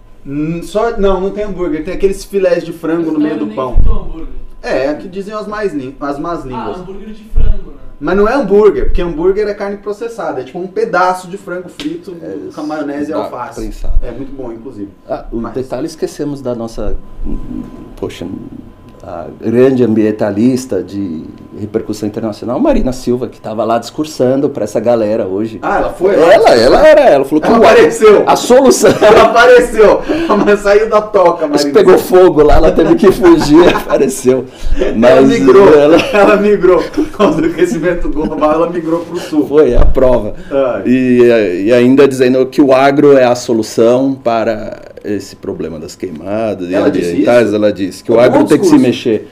[0.62, 1.84] Só, não, não tem hambúrguer.
[1.84, 3.76] Tem aqueles filés de frango no meio do pão.
[4.62, 6.76] É, que dizem as mais as más línguas.
[6.76, 7.76] Ah, hambúrguer de frango, né?
[7.98, 10.40] Mas não é hambúrguer, porque hambúrguer é carne processada.
[10.40, 13.60] É tipo um pedaço de frango frito é, com maionese e alface.
[13.60, 13.98] Prensado.
[14.02, 14.90] É muito bom, inclusive.
[15.08, 15.54] Ah, o Mas...
[15.54, 16.96] detalhe esquecemos da nossa.
[17.96, 18.26] Poxa,
[19.02, 21.24] a grande ambientalista de
[21.58, 25.58] repercussão internacional, Marina Silva, que estava lá discursando para essa galera hoje.
[25.62, 26.14] Ah, ela foi?
[26.14, 28.24] Ela, ela era, ela falou que ela apareceu.
[28.26, 28.90] A solução.
[29.02, 30.00] Ela apareceu,
[30.44, 31.72] mas saiu da toca, Marina.
[31.72, 34.44] pegou fogo lá, ela teve que fugir, apareceu.
[34.96, 35.96] Mas ela migrou, ela...
[36.12, 36.82] ela migrou.
[36.82, 39.46] Por causa do aquecimento global, ela migrou para o sul.
[39.46, 40.34] Foi, é a prova.
[40.86, 46.70] E, e ainda dizendo que o agro é a solução para esse problema das queimadas
[46.70, 49.28] ela e ambientais, ela disse que o agro tem que se mexer.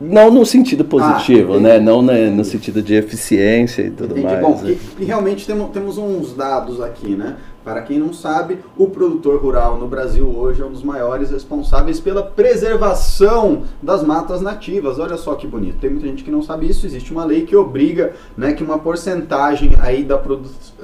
[0.00, 1.78] Não no sentido positivo, ah, né?
[1.78, 4.26] Não né, no sentido de eficiência e tudo entendi.
[4.26, 4.40] mais.
[4.40, 4.70] Bom, né?
[4.98, 7.36] e, e, realmente temos, temos uns dados aqui, né?
[7.62, 12.00] Para quem não sabe, o produtor rural no Brasil hoje é um dos maiores responsáveis
[12.00, 14.98] pela preservação das matas nativas.
[14.98, 15.78] Olha só que bonito.
[15.78, 16.86] Tem muita gente que não sabe isso.
[16.86, 20.18] Existe uma lei que obriga né, que uma porcentagem aí da,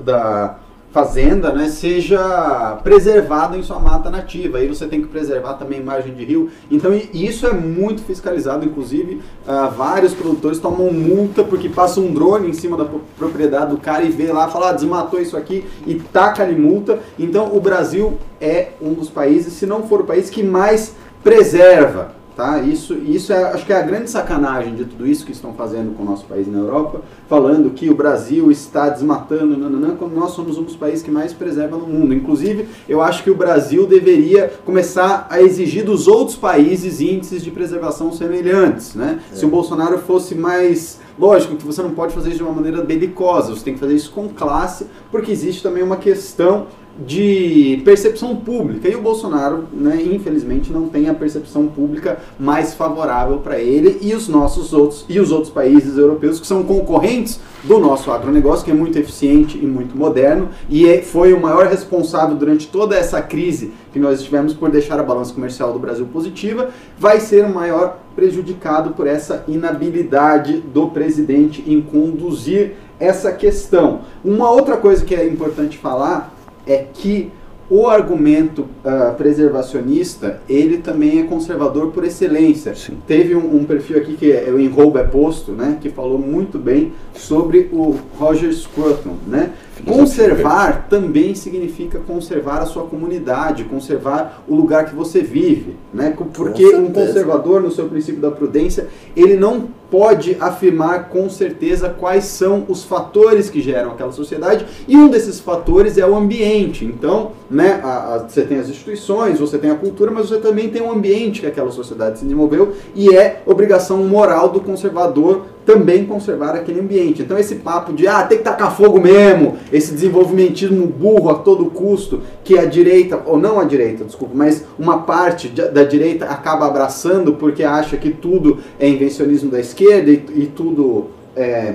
[0.04, 0.58] da
[0.96, 4.56] fazenda né, seja preservado em sua mata nativa.
[4.56, 6.48] Aí você tem que preservar também margem de rio.
[6.70, 12.48] Então isso é muito fiscalizado, inclusive uh, vários produtores tomam multa porque passa um drone
[12.48, 12.86] em cima da
[13.18, 16.98] propriedade do cara e vê lá, fala, ah, desmatou isso aqui e taca ali multa.
[17.18, 22.15] Então o Brasil é um dos países, se não for o país que mais preserva
[22.36, 22.60] Tá?
[22.60, 25.96] Isso, isso é, acho que é a grande sacanagem de tudo isso que estão fazendo
[25.96, 30.32] com o nosso país na Europa, falando que o Brasil está desmatando, nananã, quando nós
[30.32, 32.12] somos um dos países que mais preserva no mundo.
[32.12, 37.50] Inclusive, eu acho que o Brasil deveria começar a exigir dos outros países índices de
[37.50, 38.94] preservação semelhantes.
[38.94, 39.18] Né?
[39.32, 39.34] É.
[39.34, 42.82] Se o Bolsonaro fosse mais Lógico que você não pode fazer isso de uma maneira
[42.82, 46.66] belicosa, você tem que fazer isso com classe, porque existe também uma questão
[46.98, 48.88] de percepção pública.
[48.88, 54.14] E o Bolsonaro, né, infelizmente, não tem a percepção pública mais favorável para ele e
[54.14, 58.70] os nossos outros e os outros países europeus que são concorrentes do nosso agronegócio, que
[58.70, 63.20] é muito eficiente e muito moderno, e é, foi o maior responsável durante toda essa
[63.20, 67.52] crise que nós tivemos por deixar a balança comercial do Brasil positiva, vai ser o
[67.52, 74.00] maior prejudicado por essa inabilidade do presidente em conduzir essa questão.
[74.24, 76.35] Uma outra coisa que é importante falar
[76.66, 77.30] é que
[77.68, 82.74] o argumento uh, preservacionista, ele também é conservador por excelência.
[82.76, 82.98] Sim.
[83.06, 86.58] Teve um, um, perfil aqui que é o Enrouba é Posto, né, que falou muito
[86.58, 89.52] bem sobre o Roger Scruton, né?
[89.84, 96.16] Conservar também significa conservar a sua comunidade, conservar o lugar que você vive, né?
[96.32, 102.24] Porque um conservador, no seu princípio da prudência, ele não pode afirmar com certeza quais
[102.24, 106.84] são os fatores que geram aquela sociedade e um desses fatores é o ambiente.
[106.84, 110.68] Então, né, a, a, você tem as instituições, você tem a cultura, mas você também
[110.68, 116.06] tem o ambiente que aquela sociedade se desenvolveu e é obrigação moral do conservador também
[116.06, 117.22] conservar aquele ambiente.
[117.22, 121.66] Então esse papo de ah, tem que tacar fogo mesmo, esse desenvolvimentismo burro a todo
[121.66, 126.66] custo, que a direita, ou não a direita, desculpa, mas uma parte da direita acaba
[126.66, 131.74] abraçando porque acha que tudo é invencionismo da esquerda e, e tudo é,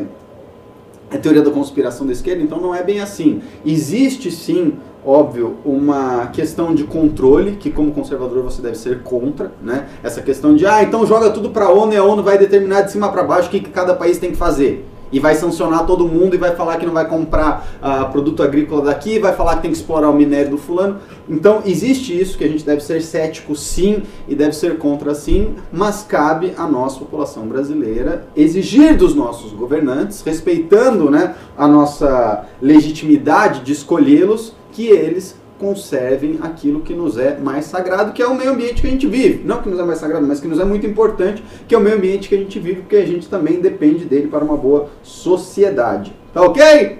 [1.12, 3.42] é teoria da conspiração da esquerda, então não é bem assim.
[3.66, 9.88] Existe sim óbvio, uma questão de controle, que como conservador você deve ser contra, né?
[10.04, 12.82] Essa questão de, ah, então joga tudo para a ONU e a ONU vai determinar
[12.82, 14.88] de cima para baixo o que, que cada país tem que fazer.
[15.12, 18.84] E vai sancionar todo mundo e vai falar que não vai comprar uh, produto agrícola
[18.84, 21.00] daqui, vai falar que tem que explorar o minério do fulano.
[21.28, 25.56] Então existe isso que a gente deve ser cético sim e deve ser contra sim,
[25.70, 33.66] mas cabe à nossa população brasileira exigir dos nossos governantes, respeitando né, a nossa legitimidade
[33.66, 38.52] de escolhê-los, que eles conservem aquilo que nos é mais sagrado, que é o meio
[38.52, 39.44] ambiente que a gente vive.
[39.46, 41.82] Não que nos é mais sagrado, mas que nos é muito importante, que é o
[41.82, 44.90] meio ambiente que a gente vive, porque a gente também depende dele para uma boa
[45.04, 46.12] sociedade.
[46.34, 46.98] Tá ok?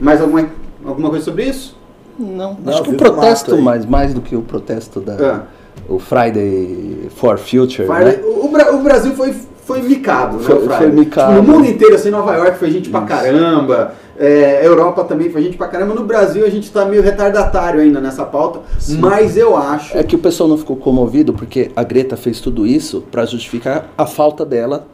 [0.00, 0.48] Mais alguma,
[0.84, 1.76] alguma coisa sobre isso?
[2.16, 5.14] Não, Não acho que o protesto, mais, mais do que o protesto da.
[5.14, 5.40] É.
[5.88, 7.86] O Friday for Future.
[7.86, 8.22] Friday, né?
[8.24, 10.44] o, o, Brasil foi, foi micado, né?
[10.44, 11.34] Foi, foi micado.
[11.34, 13.92] Tipo, no mundo inteiro, assim, Nova York foi gente pra caramba.
[14.18, 15.94] É, Europa também foi gente pra caramba.
[15.94, 18.98] No Brasil a gente tá meio retardatário ainda nessa pauta, Sim.
[18.98, 19.96] mas eu acho.
[19.96, 23.90] É que o pessoal não ficou comovido porque a Greta fez tudo isso para justificar
[23.96, 24.86] a falta dela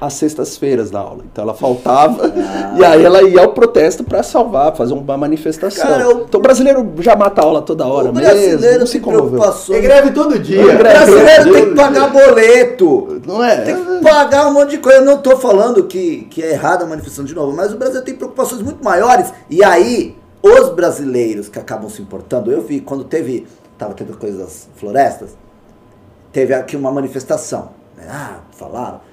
[0.00, 1.24] às sextas-feiras da aula.
[1.30, 2.74] Então ela faltava ah.
[2.78, 5.86] e aí ela ia ao protesto para salvar, fazer uma manifestação.
[5.86, 6.22] Cara, eu...
[6.22, 9.42] Então o brasileiro já mata a aula toda hora o brasileiro mesmo, não se comoveu.
[9.70, 10.64] É greve todo dia.
[10.64, 13.20] O brasileiro tem que pagar boleto.
[13.26, 13.56] Não é?
[13.58, 14.98] Tem que pagar um monte de coisa.
[14.98, 18.02] Eu não estou falando que, que é errada a manifestação de novo, mas o Brasil
[18.02, 19.32] tem preocupações muito maiores.
[19.50, 24.68] E aí, os brasileiros que acabam se importando, eu vi quando teve, tava tendo coisas
[24.76, 25.30] florestas,
[26.32, 27.70] teve aqui uma manifestação.
[28.08, 29.09] Ah, falaram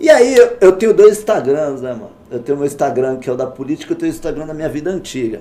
[0.00, 2.10] e aí eu, eu tenho dois Instagrams, né, mano?
[2.30, 4.68] Eu tenho meu Instagram que é o da política, eu tenho o Instagram da minha
[4.68, 5.40] vida antiga.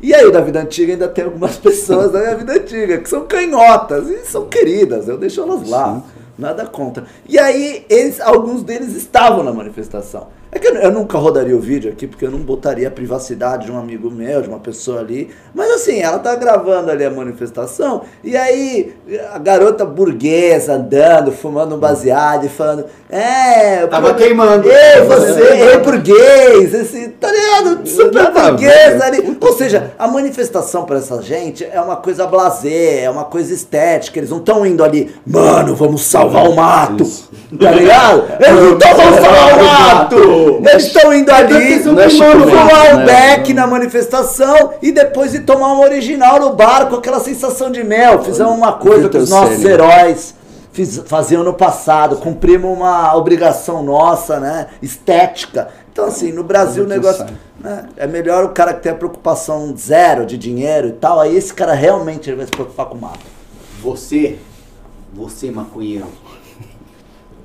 [0.00, 3.26] E aí, da vida antiga ainda tem algumas pessoas da minha vida antiga que são
[3.26, 6.02] canhotas e são queridas, eu deixo elas lá,
[6.38, 7.06] nada contra.
[7.26, 10.28] E aí, eles, alguns deles estavam na manifestação.
[10.54, 13.66] É que eu, eu, nunca rodaria o vídeo aqui, porque eu não botaria a privacidade
[13.66, 15.28] de um amigo meu, de uma pessoa ali.
[15.52, 18.94] Mas assim, ela tá gravando ali a manifestação, e aí
[19.32, 23.84] a garota burguesa andando, fumando um baseado e falando, é.
[23.88, 24.68] Tava queimando.
[24.70, 27.88] Ei, você, ei, burguês, esse, tá ligado?
[27.88, 29.36] Super burguês ali.
[29.40, 34.20] Ou seja, a manifestação para essa gente é uma coisa blazer, é uma coisa estética.
[34.20, 37.02] Eles não estão indo ali, mano, vamos salvar o mato.
[37.02, 37.28] Isso.
[37.58, 38.24] Tá ligado?
[38.38, 40.43] Eles não estão vamos salvar o mato!
[40.68, 45.80] Eles estão indo ali, mano, fumar um beck na manifestação e depois de tomar um
[45.80, 48.22] original no bar com aquela sensação de mel.
[48.22, 50.34] Fizemos uma coisa que os nossos heróis
[50.74, 54.66] fiz, faziam no passado, cumprimos uma obrigação nossa, né?
[54.82, 55.68] Estética.
[55.90, 57.24] Então, assim, no Brasil o negócio.
[57.60, 61.34] Né, é melhor o cara que tem a preocupação zero de dinheiro e tal, aí
[61.34, 63.20] esse cara realmente ele vai se preocupar com o mato.
[63.80, 64.38] Você,
[65.14, 66.06] você maconheiro,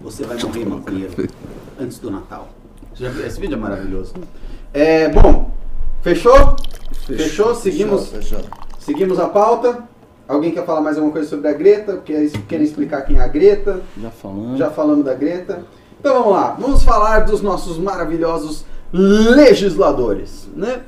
[0.02, 1.30] você vai morrer maconheiro
[1.80, 2.50] antes do Natal.
[3.26, 4.14] Esse vídeo é maravilhoso.
[4.74, 5.50] É, bom,
[6.02, 6.56] fechou?
[7.06, 7.56] Fechou?
[7.56, 8.58] Seguimos, fechou, fechou.
[8.80, 9.84] seguimos a pauta.
[10.28, 11.98] Alguém quer falar mais alguma coisa sobre a Greta?
[12.06, 13.82] Quer, querem explicar quem é a Greta?
[14.00, 14.60] Já falamos.
[14.60, 15.64] Já falamos da Greta.
[16.00, 20.82] Então vamos lá, vamos falar dos nossos maravilhosos legisladores, né?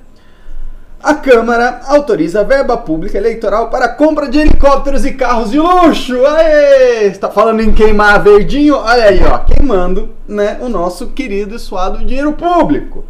[1.03, 6.23] A Câmara autoriza verba pública eleitoral para compra de helicópteros e carros de luxo.
[6.27, 7.07] Aê!
[7.07, 8.75] Está falando em queimar verdinho?
[8.75, 13.03] Olha aí, ó, queimando, né, o nosso querido e suado dinheiro público.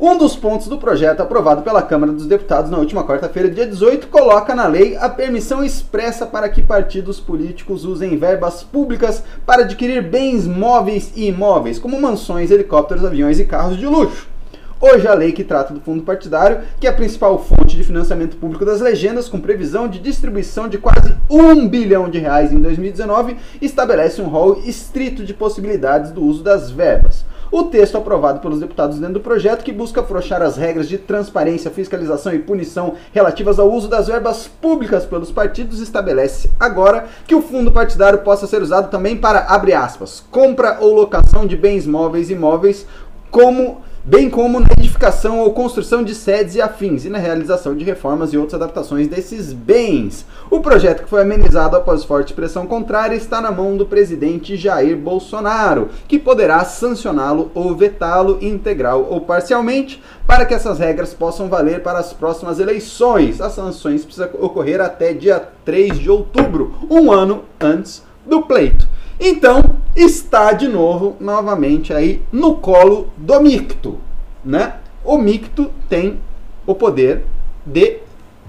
[0.00, 4.06] Um dos pontos do projeto aprovado pela Câmara dos Deputados na última quarta-feira, dia 18,
[4.06, 10.02] coloca na lei a permissão expressa para que partidos políticos usem verbas públicas para adquirir
[10.02, 14.37] bens móveis e imóveis, como mansões, helicópteros, aviões e carros de luxo.
[14.80, 18.36] Hoje, a lei que trata do fundo partidário, que é a principal fonte de financiamento
[18.36, 23.36] público das legendas, com previsão de distribuição de quase um bilhão de reais em 2019,
[23.60, 27.24] estabelece um rol estrito de possibilidades do uso das verbas.
[27.50, 31.72] O texto aprovado pelos deputados dentro do projeto, que busca afrouxar as regras de transparência,
[31.72, 37.42] fiscalização e punição relativas ao uso das verbas públicas pelos partidos, estabelece agora que o
[37.42, 42.30] fundo partidário possa ser usado também para, abre aspas, compra ou locação de bens móveis
[42.30, 42.86] e imóveis,
[43.28, 47.84] como bem como na edificação ou construção de sedes e afins e na realização de
[47.84, 50.24] reformas e outras adaptações desses bens.
[50.50, 54.96] O projeto que foi amenizado após forte pressão contrária está na mão do presidente Jair
[54.96, 61.82] Bolsonaro, que poderá sancioná-lo ou vetá-lo integral ou parcialmente para que essas regras possam valer
[61.82, 63.42] para as próximas eleições.
[63.42, 68.88] As sanções precisam ocorrer até dia 3 de outubro, um ano antes do pleito.
[69.20, 73.98] Então, está de novo, novamente aí no colo do micto,
[74.44, 74.76] né?
[75.04, 76.20] O micto tem
[76.66, 77.24] o poder
[77.66, 77.98] de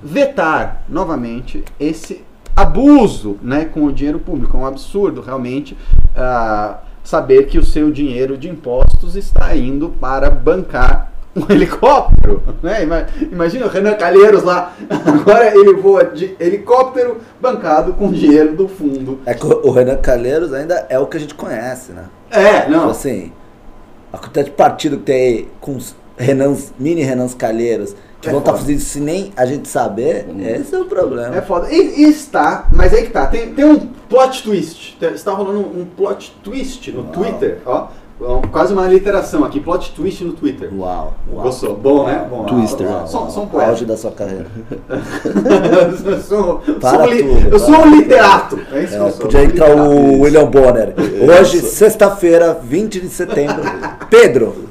[0.03, 2.23] vetar novamente esse
[2.55, 4.57] abuso, né, com o dinheiro público.
[4.57, 10.29] É um absurdo, realmente, uh, saber que o seu dinheiro de impostos está indo para
[10.29, 12.79] bancar um helicóptero, né?
[13.31, 19.19] Imagina o Renan Calheiros lá, agora ele voa de helicóptero bancado com dinheiro do fundo.
[19.25, 22.05] É que o Renan Calheiros ainda é o que a gente conhece, né?
[22.29, 22.79] É, não.
[22.79, 23.31] Tipo assim,
[24.11, 28.31] a quantidade de partido que tem aí com os Renans, mini Renans Calheiros, que é
[28.31, 30.41] vão estar tá fazendo isso sem nem a gente saber, hum.
[30.41, 31.35] esse é o problema.
[31.35, 31.71] É foda.
[31.71, 35.81] E, e, está, mas aí que tá, tem, tem um plot twist, está rolando um,
[35.81, 37.11] um plot twist no Uau.
[37.11, 37.87] Twitter, ó
[38.51, 40.69] Quase uma literação aqui, plot twist no Twitter.
[40.73, 41.13] Uau.
[41.31, 41.43] uau.
[41.43, 41.73] Gostou?
[41.75, 42.27] Bom, né?
[42.29, 42.85] Bom, Twister.
[42.85, 43.69] Uau, sou, sou um poeta.
[43.69, 44.47] Auge da sua carreira.
[46.05, 48.59] eu sou, Para sou, tudo, eu sou um literato.
[48.73, 50.93] É isso é, Podia entrar o William Bonner.
[51.39, 53.61] Hoje, sexta-feira, 20 de setembro.
[54.09, 54.65] Pedro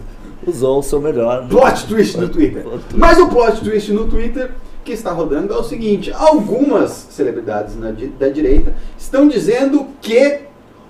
[0.47, 1.49] usou o seu melhor.
[1.49, 2.67] Plot twist no Twitter.
[2.95, 4.51] Mas o plot twist no Twitter
[4.85, 10.41] que está rodando é o seguinte: algumas celebridades na, da direita estão dizendo que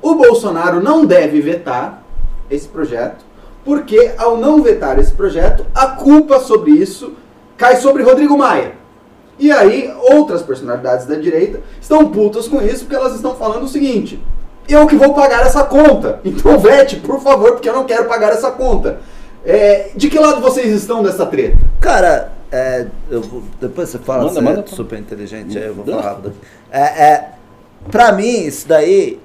[0.02, 2.07] o Bolsonaro não deve vetar
[2.50, 3.24] esse projeto,
[3.64, 7.12] porque ao não vetar esse projeto, a culpa sobre isso
[7.56, 8.72] cai sobre Rodrigo Maia.
[9.38, 13.68] E aí, outras personalidades da direita estão putas com isso, porque elas estão falando o
[13.68, 14.20] seguinte:
[14.68, 16.20] eu que vou pagar essa conta.
[16.28, 19.00] Então vete, por favor, porque eu não quero pagar essa conta.
[19.44, 21.58] É, de que lado vocês estão dessa treta?
[21.80, 26.02] Cara, é, eu, depois você fala, manda, manda, é super inteligente, aí eu vou falar
[26.02, 26.32] rápido.
[26.70, 27.30] É, é,
[27.90, 29.20] pra mim, isso daí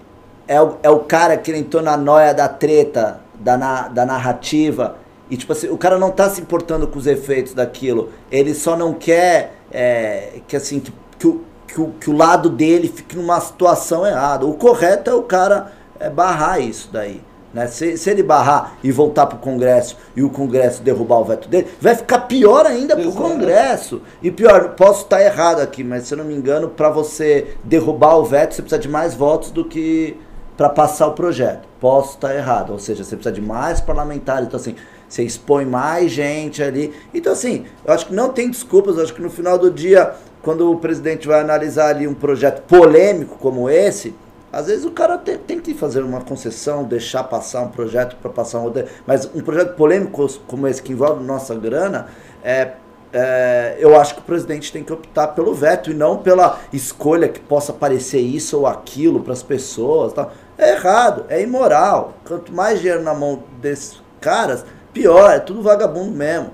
[0.48, 4.98] é o, é o cara que entrou na noia da treta, da, na, da narrativa.
[5.30, 8.10] E, tipo assim, o cara não tá se importando com os efeitos daquilo.
[8.32, 12.50] Ele só não quer é, que, assim, que, que, o, que, o, que o lado
[12.50, 14.46] dele fique numa situação errada.
[14.46, 17.22] O correto é o cara é, barrar isso daí.
[17.54, 17.68] Né?
[17.68, 21.48] Se, se, ele barrar e voltar para o Congresso e o Congresso derrubar o veto
[21.48, 24.02] dele, vai ficar pior ainda para o Congresso.
[24.24, 28.18] E pior, posso estar errado aqui, mas se eu não me engano, para você derrubar
[28.18, 30.18] o veto, você precisa de mais votos do que
[30.58, 31.68] para passar o projeto.
[31.80, 34.76] Posso estar errado, ou seja, você precisa de mais parlamentares, então assim,
[35.08, 36.94] você expõe mais gente ali.
[37.14, 40.14] Então assim, eu acho que não tem desculpas, eu acho que no final do dia,
[40.42, 44.16] quando o presidente vai analisar ali um projeto polêmico como esse,
[44.54, 48.30] às vezes o cara tem, tem que fazer uma concessão, deixar passar um projeto para
[48.30, 48.86] passar um outro.
[49.08, 52.08] Mas um projeto polêmico como esse, que envolve nossa grana,
[52.44, 52.74] é,
[53.12, 57.28] é, eu acho que o presidente tem que optar pelo veto e não pela escolha
[57.28, 60.14] que possa parecer isso ou aquilo para as pessoas.
[60.14, 60.30] Tá?
[60.64, 62.14] É errado, é imoral.
[62.26, 66.52] Quanto mais dinheiro na mão desses caras, pior, é tudo vagabundo mesmo.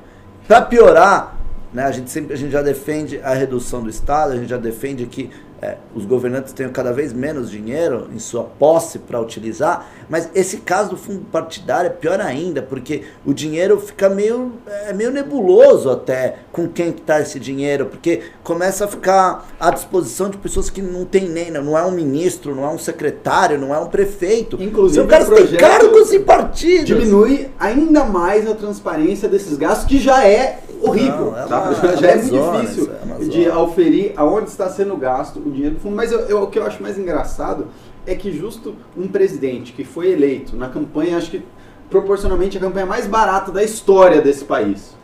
[0.48, 1.38] Para piorar,
[1.72, 4.58] né, a gente sempre a gente já defende a redução do Estado, a gente já
[4.58, 5.30] defende que
[5.62, 10.58] é, os governantes tenham cada vez menos dinheiro em sua posse para utilizar, mas esse
[10.58, 15.90] caso do fundo partidário é pior ainda, porque o dinheiro fica meio, é, meio nebuloso
[15.90, 20.82] até com quem está esse dinheiro, porque começa a ficar à disposição de pessoas que
[20.82, 24.58] não tem nem, não é um ministro, não é um secretário, não é um prefeito.
[24.62, 26.86] Inclusive, o cara tem cargos e partidos.
[26.86, 30.60] Diminui ainda mais a transparência desses gastos, que já é
[30.90, 31.32] horrível.
[31.32, 31.62] Não, é tá?
[31.62, 35.76] uma, já é, é muito difícil é de auferir aonde está sendo gasto o dinheiro
[35.76, 35.96] do fundo.
[35.96, 37.68] Mas eu, eu, o que eu acho mais engraçado
[38.06, 41.44] é que justo um presidente que foi eleito na campanha, acho que
[41.90, 44.96] proporcionalmente a campanha mais barata da história desse país,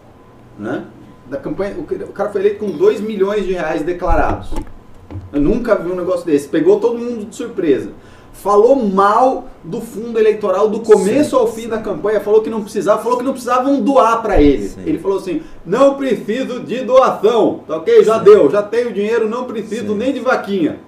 [0.58, 0.86] né?
[1.28, 4.52] Da campanha, o cara foi eleito com 2 milhões de reais declarados.
[5.34, 6.48] Eu nunca vi um negócio desse.
[6.48, 7.92] Pegou todo mundo de surpresa.
[8.42, 13.02] Falou mal do fundo eleitoral do começo ao fim da campanha, falou que não precisava,
[13.02, 14.70] falou que não precisavam doar para ele.
[14.70, 14.82] Sim.
[14.86, 17.62] Ele falou assim: "Não preciso de doação".
[17.68, 18.04] Tá OK?
[18.04, 19.96] Já deu, já tenho dinheiro, não preciso Sim.
[19.96, 20.80] nem de vaquinha.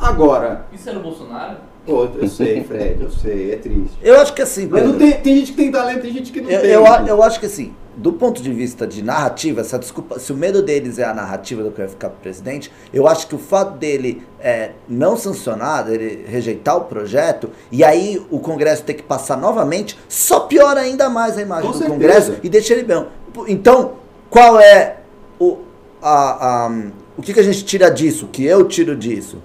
[0.00, 1.56] Agora, Isso era o Bolsonaro?
[1.88, 3.96] Pô, eu sei, Fred, eu sei, é triste.
[4.02, 6.30] Eu acho que assim, Mas não Pedro, tem, tem gente que tem talento, tem gente
[6.30, 6.70] que não eu, tem.
[6.70, 10.36] eu, eu acho que assim, do ponto de vista de narrativa, essa desculpa, se o
[10.36, 13.78] medo deles é a narrativa do que vai ficar presidente, eu acho que o fato
[13.78, 19.36] dele é, não sancionar, dele rejeitar o projeto, e aí o Congresso ter que passar
[19.38, 21.92] novamente, só piora ainda mais a imagem Com do certeza.
[21.98, 23.06] Congresso e deixa ele bem.
[23.48, 23.94] Então,
[24.30, 24.98] qual é
[25.40, 25.56] o,
[26.02, 26.82] a, a-
[27.16, 28.26] o que, que a gente tira disso?
[28.26, 29.38] O que eu tiro disso?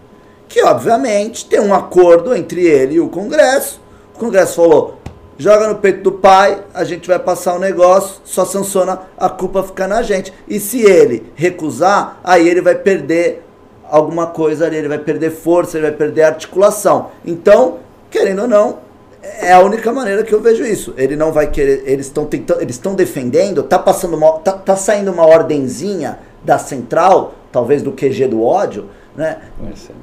[0.54, 3.82] Que, obviamente, tem um acordo entre ele e o Congresso.
[4.14, 5.00] O Congresso falou:
[5.36, 9.64] joga no peito do pai, a gente vai passar o negócio, só sanciona, a culpa
[9.64, 10.32] fica na gente.
[10.48, 13.44] E se ele recusar, aí ele vai perder
[13.90, 17.10] alguma coisa ali, ele vai perder força, ele vai perder articulação.
[17.26, 17.80] Então,
[18.12, 18.78] querendo ou não,
[19.24, 20.94] é a única maneira que eu vejo isso.
[20.96, 24.76] Ele não vai querer, eles estão tentando, eles estão defendendo, tá passando uma, tá, tá
[24.76, 29.42] saindo uma ordenzinha da central, talvez do QG do ódio, né?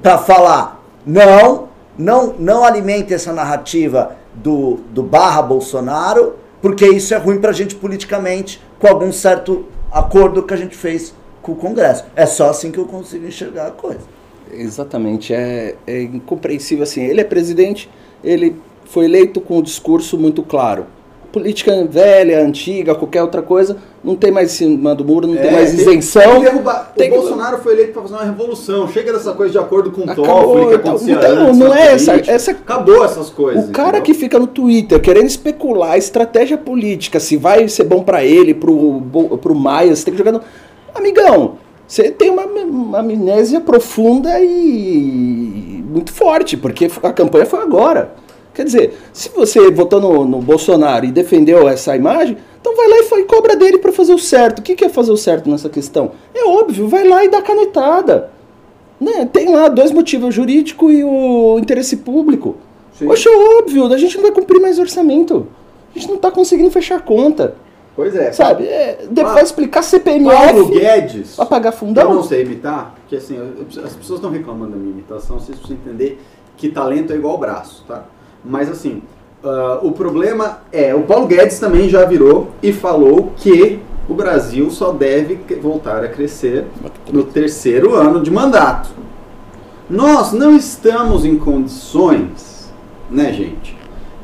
[0.03, 7.17] Para falar não, não, não alimente essa narrativa do, do barra Bolsonaro, porque isso é
[7.17, 12.05] ruim pra gente politicamente, com algum certo acordo que a gente fez com o Congresso.
[12.15, 14.01] É só assim que eu consigo enxergar a coisa.
[14.53, 17.03] Exatamente, é, é incompreensível assim.
[17.03, 17.89] Ele é presidente,
[18.23, 20.87] ele foi eleito com um discurso muito claro.
[21.33, 25.53] Política velha, antiga, qualquer outra coisa, não tem mais cima do muro, não tem É,
[25.53, 26.41] mais tem- isenção.
[26.41, 26.51] tem
[26.97, 28.89] tem o Bolsonaro foi eleito para fazer uma revolução.
[28.89, 31.59] Chega dessa coisa de acordo com o Toffoli que então- acontecia então, antes.
[31.59, 33.68] não na é essa- essa- Acabou essas coisas.
[33.68, 34.03] O cara entendeu?
[34.03, 38.74] que fica no Twitter querendo especular estratégia política, se vai ser bom pra ele, pro,
[39.01, 40.41] Bo- pro Maia, você tem que jogar no...
[40.93, 48.14] Amigão, você tem uma, uma amnésia profunda e muito forte, porque a campanha foi agora.
[48.61, 52.97] Quer dizer, se você votou no, no Bolsonaro e defendeu essa imagem, então vai lá
[52.99, 54.59] e, e cobra dele pra fazer o certo.
[54.59, 56.13] O que, que é fazer o certo nessa questão?
[56.35, 58.29] É óbvio, vai lá e dá canetada.
[59.01, 59.25] Né?
[59.33, 62.57] Tem lá dois motivos, o jurídico e o interesse público.
[62.99, 63.07] Sim.
[63.07, 65.47] Poxa, é óbvio, a gente não vai cumprir mais orçamento.
[65.97, 67.55] A gente não tá conseguindo fechar conta.
[67.97, 68.31] Pois é.
[68.31, 68.65] Sabe?
[68.67, 71.35] É, de- Ah, explicar Paulo CPMF Guedes.
[71.37, 72.13] pra pagar Eu fundão?
[72.15, 75.57] não sei imitar, porque assim, eu- eu- as pessoas estão reclamando da minha imitação, vocês
[75.59, 76.21] precisam entender
[76.59, 78.05] que talento é igual braço, tá?
[78.45, 79.03] Mas assim,
[79.43, 84.70] ah, o problema é, o Paulo Guedes também já virou e falou que o Brasil
[84.70, 86.66] só deve voltar a crescer
[87.12, 88.91] no terceiro ano de mandato.
[89.88, 92.72] Nós não estamos em condições,
[93.11, 93.76] né, gente,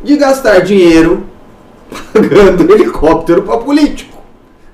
[0.03, 1.25] de gastar dinheiro
[2.13, 4.19] pagando helicóptero para político.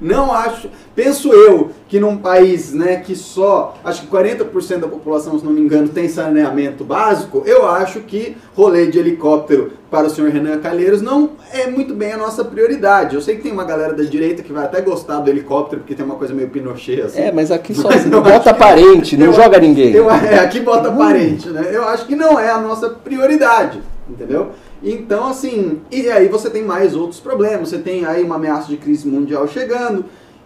[0.00, 0.68] Não acho.
[0.94, 5.52] Penso eu que num país né, que só, acho que 40% da população, se não
[5.52, 10.58] me engano, tem saneamento básico, eu acho que rolê de helicóptero para o senhor Renan
[10.58, 13.14] Calheiros não é muito bem a nossa prioridade.
[13.14, 15.94] Eu sei que tem uma galera da direita que vai até gostar do helicóptero, porque
[15.94, 17.20] tem uma coisa meio Pinochet assim.
[17.20, 19.92] É, mas aqui só Mas bota parente, não eu- joga ninguém.
[19.92, 21.70] Eu, é, aqui bota parente, né?
[21.72, 24.50] Eu acho que não é a nossa prioridade, entendeu?
[24.82, 27.68] Então, assim, e aí você tem mais outros problemas.
[27.68, 30.04] Você tem aí uma ameaça de crise mundial chegando.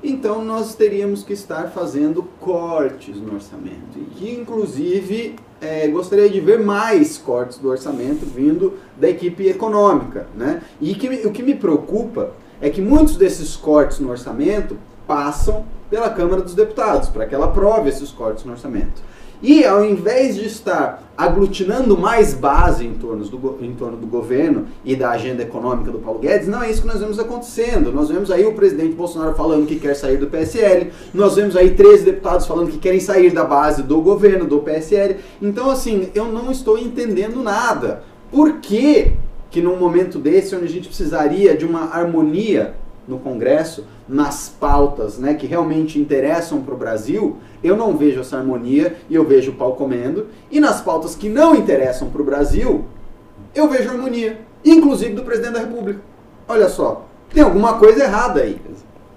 [0.09, 3.99] Então, nós teríamos que estar fazendo cortes no orçamento.
[4.21, 10.63] E inclusive, é, gostaria de ver mais cortes do orçamento vindo da equipe econômica, né?
[10.81, 12.31] E que, o que me preocupa
[12.61, 14.79] é que muitos desses cortes no orçamento
[15.09, 19.03] passam pela Câmara dos Deputados, para que ela aprove esses cortes no orçamento.
[19.43, 24.67] E ao invés de estar aglutinando mais base em torno, do, em torno do governo
[24.85, 27.93] e da agenda econômica do Paulo Guedes, não é isso que nós vemos acontecendo.
[27.93, 31.71] Nós vemos aí o presidente Bolsonaro falando que quer sair do PSL, nós vemos aí
[31.71, 35.17] 13 deputados falando que querem sair da base do governo, do PSL.
[35.41, 38.03] Então, assim, eu não estou entendendo nada.
[38.31, 39.13] Por que,
[39.51, 42.75] que num momento desse, onde a gente precisaria de uma harmonia
[43.07, 48.37] no Congresso, nas pautas né, que realmente interessam para o Brasil, eu não vejo essa
[48.37, 50.29] harmonia e eu vejo o pau comendo.
[50.51, 52.85] E nas pautas que não interessam para o Brasil,
[53.55, 56.01] eu vejo harmonia, inclusive do presidente da República.
[56.49, 58.61] Olha só, tem alguma coisa errada aí.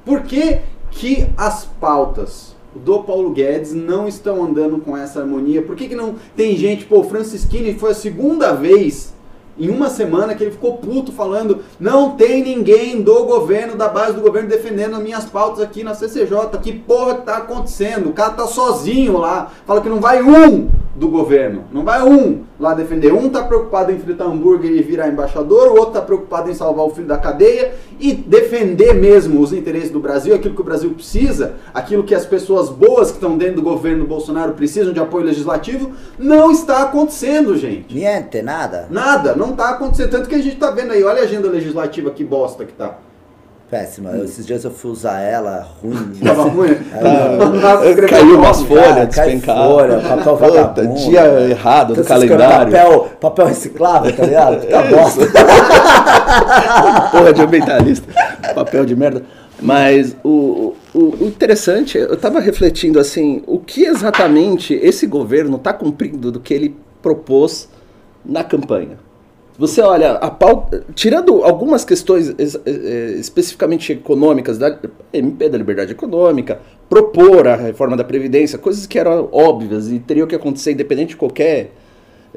[0.04, 0.60] Por que,
[0.90, 5.62] que as pautas do Paulo Guedes não estão andando com essa harmonia?
[5.62, 9.14] Por que, que não tem gente, pô, o Francisquini foi a segunda vez
[9.60, 14.14] em uma semana que ele ficou puto falando não tem ninguém do governo, da base
[14.14, 16.58] do governo defendendo as minhas pautas aqui na CCJ.
[16.62, 18.10] Que porra que tá acontecendo?
[18.10, 19.52] O cara tá sozinho lá.
[19.66, 20.70] Fala que não vai um
[21.00, 21.64] do governo.
[21.72, 23.14] Não vai um lá defender.
[23.14, 26.86] Um tá preocupado em fritar hambúrguer e virar embaixador, o outro tá preocupado em salvar
[26.86, 30.92] o filho da cadeia e defender mesmo os interesses do Brasil, aquilo que o Brasil
[30.92, 35.26] precisa, aquilo que as pessoas boas que estão dentro do governo Bolsonaro precisam de apoio
[35.26, 37.96] legislativo, não está acontecendo, gente.
[37.96, 38.88] Niente, nada.
[38.90, 40.12] Nada, não tá acontecendo.
[40.12, 42.98] Tanto que a gente tá vendo aí, olha a agenda legislativa que bosta que tá.
[43.70, 44.10] Péssima.
[44.12, 46.14] Eu, esses dias eu fui usar ela, ruim.
[46.24, 46.72] Tava ruim.
[46.72, 49.70] É, escrevendo Caiu umas folhas, cai despencaram.
[49.70, 50.96] folha, papel vagabundo.
[50.96, 52.72] dia errado do calendário.
[52.72, 54.62] Papel, papel reciclável, tá ligado?
[54.62, 55.22] Fica bosta.
[57.12, 58.12] Porra de ambientalista.
[58.56, 59.24] Papel de merda.
[59.62, 65.74] Mas o, o, o interessante, eu tava refletindo assim, o que exatamente esse governo está
[65.74, 67.70] cumprindo do que ele propôs
[68.26, 68.98] na campanha.
[69.60, 74.80] Você olha, a pauta, tirando algumas questões es- eh, especificamente econômicas da
[75.12, 80.26] MP da Liberdade Econômica, propor a reforma da Previdência, coisas que eram óbvias e teriam
[80.26, 81.74] que acontecer independente de qualquer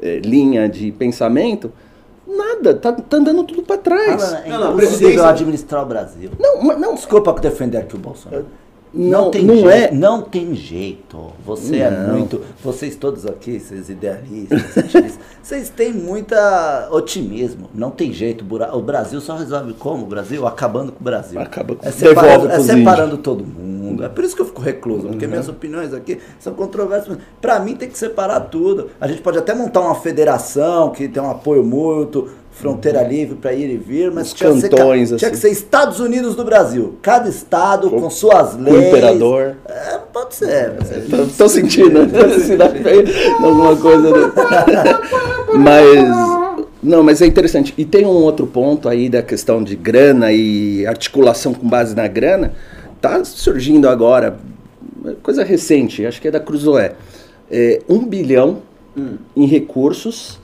[0.01, 1.71] eh, linha de pensamento,
[2.27, 4.33] nada, tá, tá andando tudo para trás.
[4.33, 6.29] É Não, não, impossível presidência- administrar o Brasil.
[6.37, 8.45] Não, mas não, Desculpa defender aqui o Bolsonaro.
[8.93, 11.31] Não, tem não jeito, é- Não tem jeito.
[11.45, 12.13] Você é Não.
[12.15, 12.41] muito.
[12.63, 14.61] Vocês todos aqui, esses idealistas,
[15.41, 17.69] vocês têm muita otimismo.
[17.73, 18.45] Não tem jeito.
[18.73, 20.03] O Brasil só resolve como?
[20.03, 20.45] O Brasil?
[20.45, 21.39] Acabando com o Brasil.
[21.41, 24.03] Acaba com- é separando, é separando todo mundo.
[24.03, 25.11] É por isso que eu fico recluso, Uhum.
[25.11, 27.17] porque minhas opiniões aqui são controversas.
[27.41, 28.89] Pra mim tem que separar tudo.
[29.01, 33.51] A gente pode até montar uma federação que tem um apoio mútuo, fronteira livre para
[33.53, 35.35] ir e vir, mas Os tinha, que ser, cantões, tinha que assim.
[35.41, 36.95] ser Estados Unidos do Brasil.
[37.01, 38.87] Cada estado com, Com- suas com o leis.
[38.87, 39.55] imperador.
[39.67, 40.73] É, pode ser.
[41.09, 42.39] Tô, tô sentindo, né?
[42.39, 43.03] Cidade feia,
[43.41, 44.09] alguma coisa.
[44.11, 44.31] né?
[45.57, 46.33] Mas.
[46.81, 47.73] Não, mas é interessante.
[47.77, 52.07] E tem um outro ponto aí da questão de grana e articulação com base na
[52.07, 52.53] grana.
[52.99, 54.37] Tá surgindo agora,
[55.21, 56.93] coisa recente, acho que é da Cruzoé.
[57.49, 58.57] É, um bilhão
[59.35, 60.39] em recursos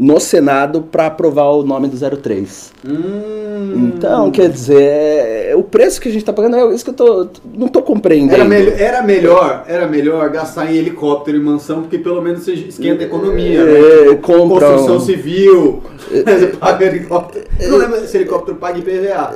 [0.00, 2.70] no Senado para aprovar o nome do 03.
[2.88, 3.90] Hum.
[3.96, 6.94] Então, quer dizer, é- o preço que a gente tá pagando é isso que eu
[6.94, 8.34] tô, não tô compreendendo.
[8.36, 12.52] Era, mel- era melhor, era melhor gastar em helicóptero e mansão, porque pelo menos você
[12.52, 14.14] esquenta a economia, É, né?
[14.22, 17.44] compra Construção um- civil, você paga helicóptero.
[17.60, 19.34] Eu não lembro se helicóptero paga IPVA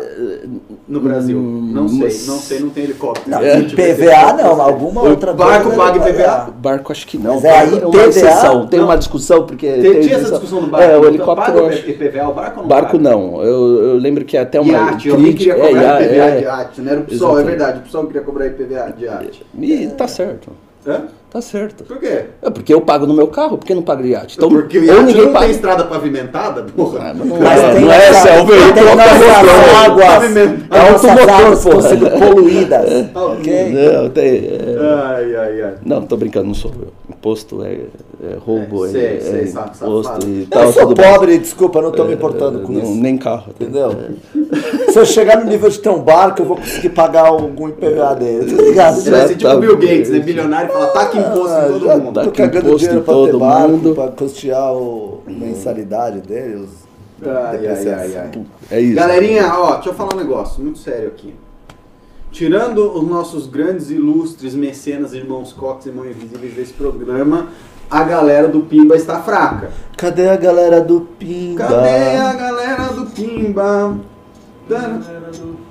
[0.88, 1.36] no Brasil.
[1.40, 3.28] Não sei, mas- não sei, não tem helicóptero.
[3.30, 3.58] Não, É.
[3.58, 6.10] Se tivesse PVA helicóptero, não, alguma O outra barco paga né?
[6.10, 6.48] IPVA?
[6.56, 7.34] Barco acho que não.
[7.34, 8.06] Mas é aí, uma PVA?
[8.08, 10.84] exceção, tem uma discussão porque Tem, tem tinha essa discussão no barco.
[10.86, 13.03] É, o então helicóptero paga eu o acho- IPVA, o barco não Barco paga.
[13.11, 13.42] não.
[13.42, 16.42] Eu, eu lembro que até uma Iate, alguém queria crítica- cobrar é, IPVA é, de
[16.44, 16.92] iate, né?
[16.92, 19.46] Era o pessoal, é verdade, o pessoal queria cobrar IPVA de iate.
[19.59, 20.50] E tá certo.
[20.86, 21.03] Hã?
[21.30, 21.84] Tá certo.
[21.84, 22.24] Por quê?
[22.42, 24.36] É porque eu pago no meu carro, por que não pago de iate?
[24.36, 25.44] Então, Porque o ou iate ninguém não paga.
[25.46, 26.98] tem estrada pavimentada, porra.
[27.11, 30.34] Ah, mas não Mas é, tem não é é o veículo águas,
[30.68, 31.88] nossas Automotor, porra.
[31.88, 33.70] sendo poluídas, Ah, ok?
[33.72, 34.76] Não, tem, é-
[35.07, 35.74] Ai, ai, ai.
[35.86, 36.88] não, tô brincando, não sou eu.
[37.22, 37.78] Imposto é,
[38.20, 40.26] é roubo, É, é, sei, é sei, safado.
[40.26, 40.72] e Eu tal.
[40.72, 41.12] sou tudo bem.
[41.12, 42.94] pobre, desculpa, não tô me importando com Não, isso.
[42.96, 43.52] Nem carro.
[43.60, 43.94] Entendeu?
[44.90, 48.16] Se eu chegar no nível de ter um barco, eu vou conseguir pagar algum IPVA
[48.16, 48.56] dele.
[48.56, 48.94] Tá ligado?
[48.96, 49.76] Você vai ser tipo o Bill.
[49.76, 50.18] Gates, né?
[50.18, 52.06] Bilionário e fala, taca imposto em todo já mundo.
[52.14, 53.94] tô Taca cagando imposto dinheiro pra ter todo barco, mundo.
[53.94, 56.54] pra custear o a mensalidade dele.
[56.56, 56.70] Os...
[57.24, 58.30] Ai, ai, ai, ai.
[58.68, 58.96] É isso.
[58.96, 61.32] Galerinha, ó, deixa eu falar um negócio muito sério aqui.
[62.33, 67.49] Tirando os nossos grandes, ilustres mecenas, irmãos Cox e irmãos invisíveis desse programa,
[67.91, 69.70] a galera do Pimba está fraca.
[69.99, 71.64] Cadê a galera do Pimba?
[71.64, 73.99] Cadê a galera do Pimba?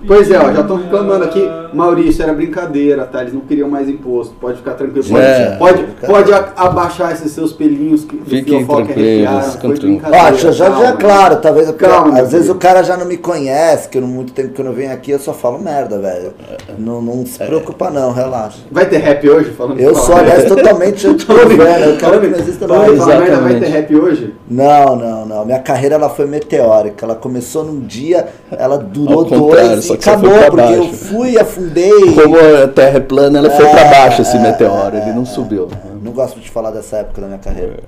[0.07, 1.47] Pois é, ó, já estão reclamando aqui.
[1.73, 3.21] Maurício, era brincadeira, tá?
[3.21, 4.33] Eles não queriam mais imposto.
[4.41, 5.05] Pode ficar tranquilo.
[5.07, 5.55] Pode, É.
[5.57, 9.57] pode, pode abaixar esses seus pelinhos que Fiquem fiofoca tranquilos.
[10.03, 10.97] Ó, já, já, já é calma.
[10.97, 12.51] claro, talvez eu, Calma, às vezes querido.
[12.53, 14.91] o cara já não me conhece, que eu não muito tempo que eu não venho
[14.91, 16.33] aqui, eu só falo merda, velho.
[16.77, 18.59] Não, não se preocupa não, relaxa.
[18.69, 19.51] Vai ter rap hoje?
[19.51, 22.97] Falando Eu sou, aliás, totalmente anti-governo, eu quero que não exista mais.
[22.97, 23.65] vai ter Exatamente.
[23.67, 24.33] rap hoje?
[24.49, 25.45] Não, não, não.
[25.45, 27.05] Minha carreira ela foi meteórica.
[27.05, 30.83] Ela começou num dia, ela durou dois só que você foi acabou, pra porque eu
[30.85, 30.93] baixo.
[31.05, 32.13] fui, afundei.
[32.15, 35.13] Como a Terra é plana, ela foi pra É, baixo esse é, meteoro, é, ele
[35.13, 35.67] não é, subiu.
[35.71, 35.91] é.
[36.03, 37.79] Não gosto de falar dessa época da minha carreira.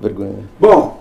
[0.00, 0.34] Vergonha.
[0.60, 0.98] Bom,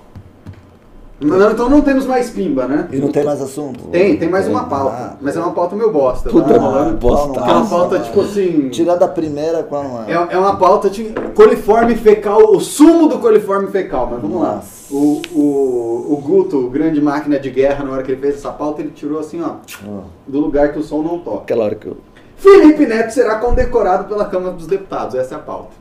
[1.19, 2.87] não, então não temos mais Pimba, né?
[2.91, 3.85] E não tem mais assunto?
[3.85, 4.65] Tem, tem mais uma Ah.
[4.65, 5.17] pauta.
[5.19, 6.29] Mas é uma pauta meio bosta.
[6.29, 6.97] Puta, tá rolando?
[6.97, 7.41] bosta.
[7.41, 8.69] Que é uma pauta, tipo assim...
[8.69, 10.11] Tirando a primeira, qual não é?
[10.11, 14.61] É, é uma pauta de coliforme fecal, o sumo do coliforme fecal, mas vamos lá.
[14.89, 18.51] O, o, o Guto, o grande máquina de guerra, na hora que ele fez essa
[18.51, 20.03] pauta, ele tirou assim, ó, Ah.
[20.25, 21.43] do lugar que o som não toca.
[21.43, 21.97] Aquela hora que eu.
[22.37, 25.71] Felipe Neto será condecorado pela Câmara dos Deputados, essa é a pauta.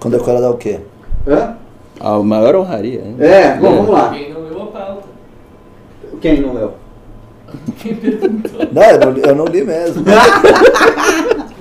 [0.00, 0.80] Condecorada ao quê?
[1.26, 1.56] Hã?
[2.00, 3.16] A maior honraria, hein?
[3.20, 4.10] É, bom, vamos lá.
[4.10, 5.08] Quem não leu a pauta?
[6.20, 6.72] Quem não leu?
[7.78, 8.66] Quem perguntou?
[8.72, 10.04] Não, eu não, li- eu não li mesmo.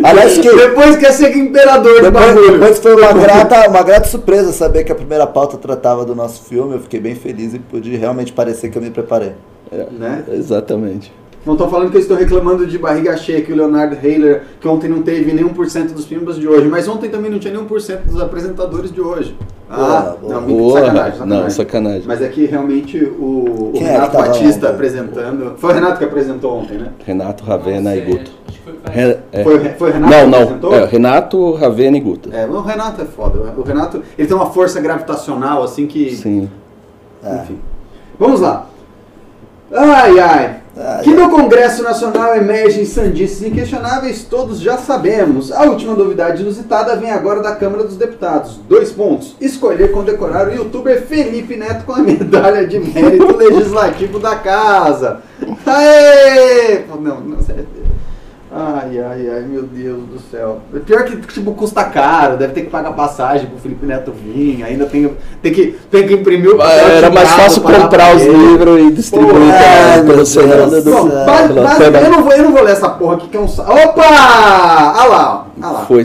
[0.00, 4.52] Parece que- Depois quer ser imperador do Depois, depois foi uma grata, uma grata surpresa
[4.52, 6.74] saber que a primeira pauta tratava do nosso filme.
[6.74, 9.32] Eu fiquei bem feliz e pude realmente parecer que eu me preparei.
[9.72, 10.24] É, Né?
[10.32, 11.12] Exatamente.
[11.44, 14.66] Não estão falando que eu estou reclamando de barriga cheia, que o Leonardo Hayler, que
[14.66, 17.52] ontem não teve nenhum por cento dos filmes de hoje, mas ontem também não tinha
[17.52, 19.36] nenhum por cento dos apresentadores de hoje.
[19.68, 20.80] Ah, Boa, não, Boa.
[20.80, 21.42] sacanagem, sacanagem.
[21.44, 22.02] Não, sacanagem.
[22.06, 24.74] Mas é que realmente o, o é Renato que tava Batista ontem?
[24.74, 25.54] apresentando.
[25.58, 26.88] Foi o Renato que apresentou ontem, né?
[27.04, 28.30] Renato, Ravena e Guto.
[28.48, 29.42] acho que foi- Re- é.
[29.44, 30.38] Foi, foi o Renato Não, que não.
[30.42, 30.74] apresentou?
[30.74, 32.30] É, Renato, Ravena e Guto.
[32.32, 33.52] É, o Renato é foda.
[33.56, 36.14] O Renato, ele tem uma força gravitacional, assim, que...
[36.16, 36.48] Sim.
[37.22, 37.58] Enfim.
[38.18, 38.66] Vamos lá.
[39.74, 40.56] Ai, ai.
[40.76, 45.52] Ai, Que no Congresso Nacional emergem sandices inquestionáveis, todos já sabemos.
[45.52, 48.60] A última novidade inusitada vem agora da Câmara dos Deputados.
[48.68, 49.36] Dois pontos.
[49.40, 55.20] Escolher condecorar o youtuber Felipe Neto com a medalha de mérito legislativo da casa.
[55.66, 56.84] Aê!
[57.00, 57.66] Não, não, sério.
[58.56, 60.60] Ai, ai, ai, meu Deus do céu.
[60.86, 64.86] Pior que, tipo, custa caro, deve ter que pagar passagem pro Felipe Neto vir, ainda
[64.86, 65.10] tem,
[65.42, 68.80] tem, que, tem que imprimir o Ah, Era mais fácil pra comprar pra os livros
[68.80, 72.88] e distribuir meu pelo Senado do Bom, eu, não vou, eu não vou ler essa
[72.90, 73.44] porra aqui que é um.
[73.44, 74.04] Opa!
[74.06, 75.46] Ah lá.
[75.60, 75.84] Ah lá.
[75.86, 76.04] Foi.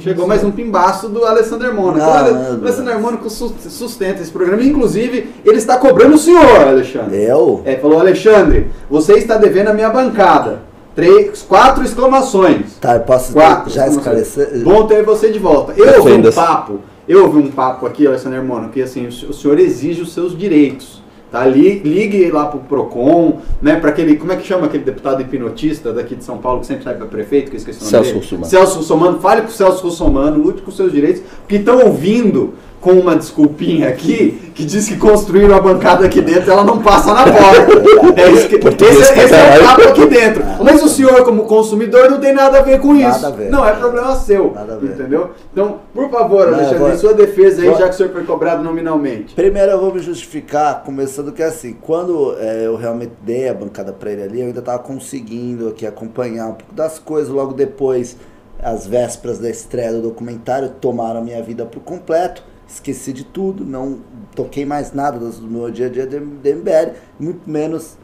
[0.00, 2.04] Chegou mais um pimbaço do Alessandro Mônaco.
[2.04, 4.62] Ah, o Alessandro Mônaco sus- sustenta esse programa.
[4.62, 7.16] Inclusive, ele está cobrando o senhor, Alexandre.
[7.24, 7.62] Eu?
[7.64, 10.65] É, falou, Alexandre, você está devendo a minha bancada.
[10.96, 12.74] Três, quatro exclamações.
[12.80, 13.70] Tá, eu posso Quatro.
[13.70, 14.62] já esclarecer?
[14.64, 15.74] Bom ter você de volta.
[15.76, 19.26] Eu ouvi um papo, eu ouvi um papo aqui, Alessandro Hermano, que assim, o se-
[19.26, 21.04] o senhor exige os seus direitos.
[21.30, 21.44] Tá?
[21.44, 23.76] Li- Ligue lá pro PROCON, né?
[23.76, 24.16] Para aquele.
[24.16, 27.04] Como é que chama aquele deputado hipnotista daqui de São Paulo que sempre sai para
[27.06, 28.18] prefeito, que eu esqueci o nome Celso dele?
[28.20, 28.46] Russomano.
[28.46, 32.54] Celso Russomano, fale com o Celso Russomano, lute com os seus direitos, porque estão ouvindo
[32.80, 37.12] com uma desculpinha aqui que diz que construíram a bancada aqui dentro ela não passa
[37.12, 38.20] na porta.
[38.20, 39.64] É isso que, esse, esse é o caralho.
[39.64, 40.44] papo aqui dentro.
[40.62, 43.26] Mas o senhor, como consumidor, não tem nada a ver com Nada isso.
[43.26, 43.50] a ver.
[43.50, 44.52] Não, é problema seu.
[44.54, 44.90] Nada a ver.
[44.92, 45.30] Entendeu?
[45.52, 48.12] Então, por favor, Não, Alexandre, vou- em sua defesa aí, vou- já que o senhor
[48.12, 49.34] foi cobrado nominalmente.
[49.34, 53.92] Primeiro eu vou me justificar, começando que assim, quando é, eu realmente dei a bancada
[53.92, 58.16] pra ele ali, eu ainda tava conseguindo aqui acompanhar um pouco das coisas, logo depois,
[58.62, 63.64] as vésperas da estreia do documentário, tomaram a minha vida por completo, esqueci de tudo,
[63.64, 63.98] não
[64.34, 67.96] toquei mais nada do meu dia a dia do MBL, muito menos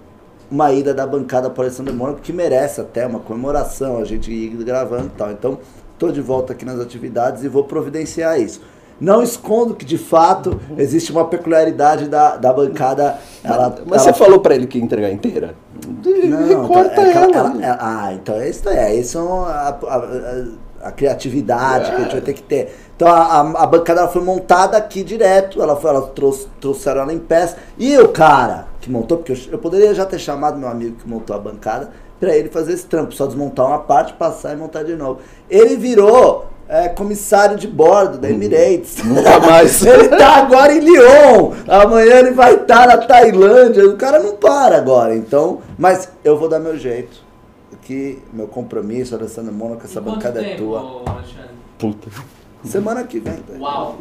[0.50, 4.30] uma ida da bancada para o Alessandro Mônaco, que merece até uma comemoração, a gente
[4.30, 5.32] ir gravando e tal.
[5.32, 5.58] Então,
[5.94, 8.60] estou de volta aqui nas atividades e vou providenciar isso.
[9.00, 13.18] Não escondo que, de fato, existe uma peculiaridade da, da bancada.
[13.42, 15.54] Ela, Mas ela- você falou pra ele que ia entregar inteira?
[15.84, 17.24] Não, Recorta tá- é ela.
[17.36, 22.00] ela- ela- Ah, então isso é, isso é a, a- a- a criatividade que a
[22.00, 22.76] gente vai ter que ter.
[23.02, 27.12] Então a, a- a bancada foi montada aqui direto, ela, foi, ela trouxe, trouxeram ela
[27.12, 27.56] em pés.
[27.76, 31.08] E o cara que montou, porque eu, eu poderia já ter chamado meu amigo que
[31.08, 31.90] montou a bancada
[32.20, 35.18] para ele fazer esse trampo, só desmontar uma parte, passar e montar de novo.
[35.50, 39.02] Ele virou é, comissário de bordo da Emirates.
[39.02, 39.82] Nunca mais.
[39.84, 41.50] ele tá agora em Lyon.
[41.66, 43.84] Amanhã ele vai estar na Tailândia.
[43.88, 45.16] O cara não para agora.
[45.16, 47.20] Então, mas eu vou dar meu jeito.
[47.82, 51.02] Que meu compromisso, Alessandro Mônaco, essa E bancada é tempo, tua.
[51.04, 51.50] Alexandre?
[51.76, 52.08] Puta.
[52.64, 53.36] Semana que vem.
[53.42, 53.54] tá?
[53.58, 53.98] Uau!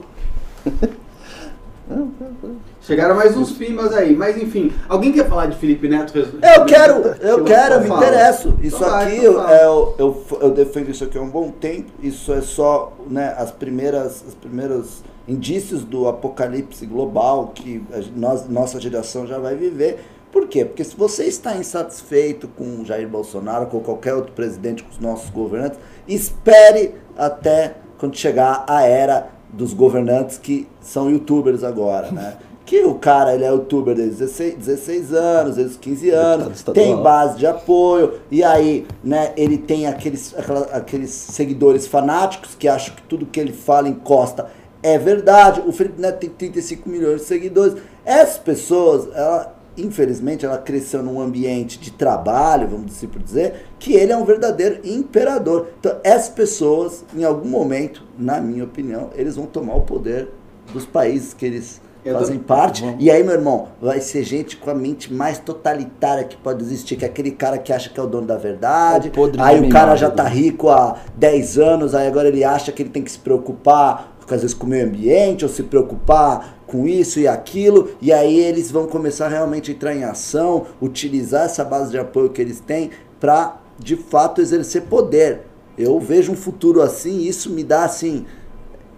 [2.82, 4.72] Chegaram mais uns pimbas aí, mas enfim.
[4.88, 6.18] Alguém quer falar de Felipe Neto?
[6.18, 8.06] Eu quero, eu quero, eu me Fala.
[8.06, 8.58] interesso.
[8.62, 11.52] Isso Então vai, aqui, então é, eu, eu, eu defendo isso aqui há um bom
[11.52, 11.92] tempo.
[12.02, 17.84] Isso é só né, as primeiras, os primeiros indícios do apocalipse global que
[18.16, 20.00] nós, nossa geração já vai viver.
[20.32, 20.64] Por quê?
[20.64, 25.00] Porque se você está insatisfeito com o Jair Bolsonaro, com qualquer outro presidente, com os
[25.00, 32.36] nossos governantes, espere até quando chegar a era dos governantes que são youtubers agora, né?
[32.64, 37.38] Que o cara, ele é youtuber desde 16, 16 anos, desde 15 anos, tem base
[37.38, 43.02] de apoio, e aí, né, ele tem aqueles, aquela- aqueles seguidores fanáticos que acham que
[43.04, 44.48] tudo que ele fala encosta
[44.82, 45.62] é verdade.
[45.68, 47.76] O Felipe Neto tem 35 milhões de seguidores.
[48.06, 53.94] Essas pessoas, ela, infelizmente, ela cresceu num ambiente de trabalho, vamos assim por dizer, que
[53.94, 55.68] ele é um verdadeiro imperador.
[55.80, 60.30] Então, essas pessoas, em algum momento, na minha opinião, eles vão tomar o poder
[60.74, 62.82] dos países que eles Eu fazem tô- parte.
[62.82, 62.98] Vamos.
[63.04, 66.96] E aí, meu irmão, vai ser gente com a mente mais totalitária que pode existir,
[66.96, 69.12] que é aquele cara que acha que é o dono da verdade.
[69.16, 72.82] É aí o cara já tá rico há 10 anos, aí agora ele acha que
[72.82, 76.88] ele tem que se preocupar, às vezes, com o meio ambiente, ou se preocupar com
[76.88, 81.66] isso e aquilo, e aí eles vão começar realmente a entrar em ação, utilizar essa
[81.66, 85.42] base de apoio que eles têm para, de fato, exercer poder.
[85.78, 88.26] Eu vejo um futuro assim, e isso me dá assim,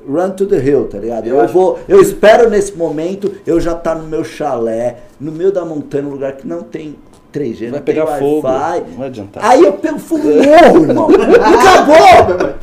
[0.08, 1.26] run to the hill, tá ligado?
[1.26, 5.52] Eu Eu, vou, eu espero nesse momento eu já tá no meu chalé, no meio
[5.52, 6.96] da montanha, num lugar que não tem
[7.34, 8.48] 3G, Vai não tem pegar fogo.
[8.48, 8.92] Wi-Fi.
[8.92, 9.44] Não vai adiantar.
[9.44, 11.08] Aí eu pego fogo e morro, irmão.
[11.10, 12.54] Acabou!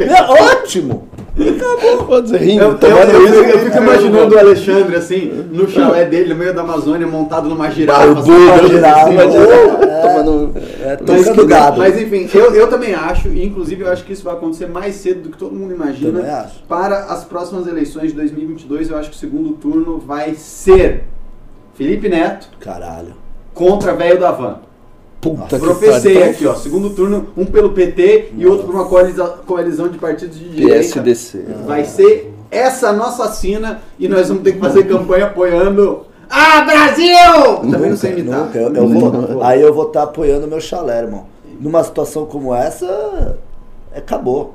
[2.07, 3.51] Pode ser rindo, Eu, eu, eu, uísque.
[3.51, 7.71] eu fico imaginando o Alexandre assim, no chalé dele, no meio da Amazônia, montado numa
[7.71, 8.07] girafa.
[8.15, 10.01] Barbudo, assim, girafa, assim, ó.
[10.09, 10.53] Tomando...
[10.83, 11.79] É, Mas, tocando gado.
[11.79, 14.95] mas enfim, eu, eu também acho, e inclusive eu acho que isso vai acontecer mais
[14.97, 16.49] cedo do que todo mundo imagina.
[16.69, 21.05] Para as próximas eleições de 2022, eu acho que o segundo turno vai ser
[21.75, 23.15] Felipe Neto Caralho.
[23.55, 24.59] contra velho da Van.
[25.21, 26.31] Puta que Profecei pariu.
[26.31, 26.55] aqui, ó.
[26.55, 31.03] Segundo turno, um pelo PT e outro por uma coalizão de partidos de direita.
[31.03, 31.45] PSDC.
[31.67, 36.07] Vai ser essa nossa sina e nós vamos ter que fazer campanha apoiando.
[36.29, 37.71] Ah, Brasil!
[37.71, 38.47] Também não sei imitar.
[38.47, 38.59] nunca.
[38.59, 41.27] Eu, eu vou, aí eu vou estar apoiando meu chalé, irmão.
[41.61, 43.37] Numa situação como essa,
[43.93, 44.55] é, acabou.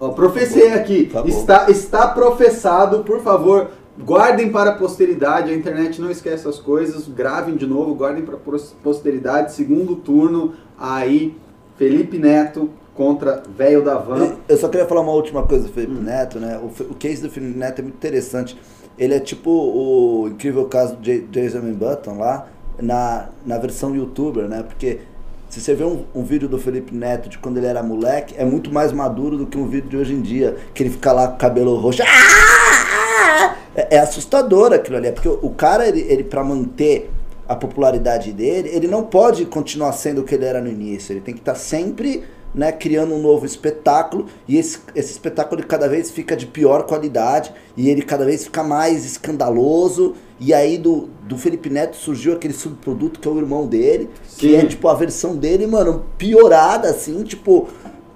[0.00, 1.10] Ó, profecei aqui.
[1.12, 1.28] Tá bom.
[1.28, 3.70] está, está professado, por favor.
[3.98, 7.08] Guardem para a posteridade, a internet não esquece as coisas.
[7.08, 9.52] Gravem de novo, guardem para a posteridade.
[9.54, 11.36] Segundo turno, aí
[11.76, 14.36] Felipe Neto contra Velho da Van.
[14.48, 16.02] Eu só queria falar uma última coisa do Felipe Hum.
[16.02, 16.58] Neto, né?
[16.58, 18.58] O, o case do Felipe Neto é muito interessante.
[18.98, 22.46] Ele é tipo o incrível caso de Jason Button lá,
[22.80, 24.62] na, na versão youtuber, né?
[24.62, 25.00] Porque
[25.48, 28.44] se você vê um, um vídeo do Felipe Neto de quando ele era moleque, é
[28.44, 30.56] muito mais maduro do que um vídeo de hoje em dia.
[30.74, 32.02] Que ele fica lá com o cabelo roxo.
[32.02, 33.56] Ah!
[33.76, 35.08] É, é assustador aquilo ali.
[35.08, 37.10] É porque o, o cara, ele, ele para manter
[37.48, 41.12] a popularidade dele, ele não pode continuar sendo o que ele era no início.
[41.12, 42.24] Ele tem que estar sempre
[42.54, 46.84] né, criando um novo espetáculo e esse, esse espetáculo ele cada vez fica de pior
[46.84, 50.14] qualidade e ele cada vez fica mais escandaloso.
[50.40, 54.08] E aí do, do Felipe Neto surgiu aquele subproduto que é o irmão dele,
[54.38, 54.56] que Sim.
[54.56, 57.68] é tipo a versão dele, mano, piorada assim, tipo.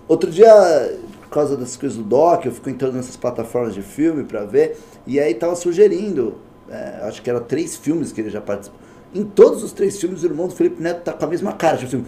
[0.09, 0.99] Outro dia,
[1.31, 4.77] por causa das coisas do Doc, eu fico entrando nessas plataformas de filme pra ver,
[5.07, 6.35] e aí tava sugerindo,
[6.69, 8.81] é, acho que eram três filmes que ele já participou.
[9.15, 11.77] Em todos os três filmes, o irmão do Felipe Neto tá com a mesma cara,
[11.77, 12.05] tipo assim.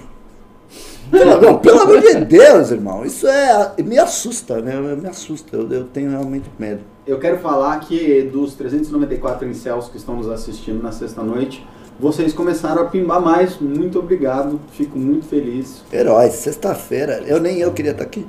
[1.09, 3.75] Pelo, não, pelo amor de Deus, irmão, isso é.
[3.83, 4.75] Me assusta, né?
[4.97, 6.81] Me assusta, eu, eu tenho realmente medo.
[7.07, 11.65] Eu quero falar que dos 394 incels que estão nos assistindo na sexta-noite,
[12.03, 13.59] vocês começaram a pimbar mais.
[13.61, 15.85] Muito obrigado, fico muito feliz.
[15.93, 18.27] Heróis, sexta-feira, eu nem eu queria estar aqui.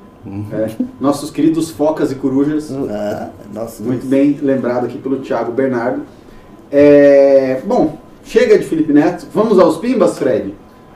[0.54, 0.70] É,
[1.02, 6.04] nossos queridos focas e corujas, Ah, nossa, muito bem lembrado aqui pelo Thiago Bernardo.
[6.72, 10.54] É, bom, chega de Felipe Neto, vamos aos pimbas, Fred?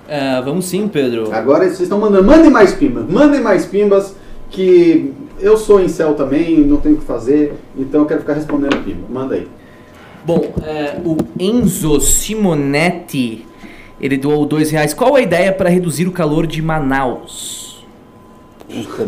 [0.07, 1.34] É, vamos sim, Pedro.
[1.34, 4.15] Agora vocês estão mandando, mandem mais pimbas, mandem mais pimbas,
[4.51, 8.82] que eu sou incel também, não tenho o que fazer, então eu quero ficar respondendo
[8.86, 9.07] pimba.
[9.09, 9.47] Manda aí.
[10.26, 13.45] Bom, é, o Enzo Simonetti,
[13.99, 14.93] ele doou dois reais.
[14.93, 17.68] Qual a ideia para reduzir o calor de Manaus?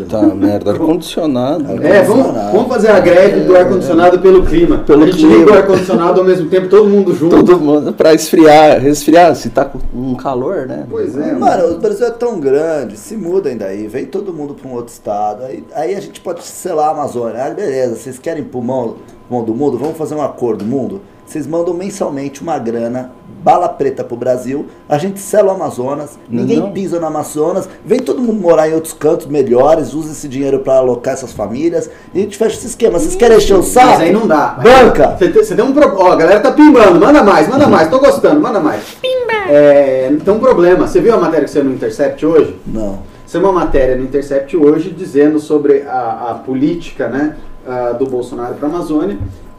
[0.08, 0.72] Tá, merda.
[0.72, 1.64] Ar-condicionado.
[1.84, 4.78] É, vamos, vamos fazer a greve do ar-condicionado pelo clima.
[4.78, 5.36] Pelo a gente clima.
[5.36, 7.36] liga o ar-condicionado ao mesmo tempo, todo mundo junto.
[7.36, 10.86] Todo mundo pra esfriar, resfriar, se tá com um calor, né?
[10.88, 14.54] Pois é, Mano, o Brasil é tão grande, se muda ainda aí, vem todo mundo
[14.54, 17.44] pra um outro estado, aí, aí a gente pode selar a Amazônia.
[17.44, 18.96] Ah, beleza, vocês querem pulmão,
[19.30, 19.78] pulmão do mundo?
[19.78, 21.00] Vamos fazer um acordo, mundo?
[21.24, 23.12] Vocês mandam mensalmente uma grana,
[23.44, 26.72] bala preta pro Brasil, a gente sela o Amazonas, ninguém Não.
[26.72, 30.78] pisa no Amazonas, vem todo mundo morar em outros cantos melhores, usa esse dinheiro pra
[30.78, 32.98] alocar essas famílias, e a gente fecha esse esquema.
[32.98, 33.86] Vocês querem encher o saco?
[33.90, 34.58] Mas aí não dá.
[34.60, 35.16] Banca!
[35.16, 36.02] Você tem, você um problema.
[36.02, 36.98] Ó, a galera tá pimbando.
[36.98, 37.88] Manda mais, manda mais.
[37.88, 38.82] Tô gostando, manda mais.
[39.00, 39.48] Pimba!
[39.48, 40.88] É, tem um problema.
[40.88, 42.56] Você viu a matéria que saiu no Intercept hoje?
[42.66, 42.98] Não.
[43.24, 47.36] Saiu uma matéria no Intercept hoje dizendo sobre a, a política né,
[47.66, 49.18] ah, do Bolsonaro para a Amazônia.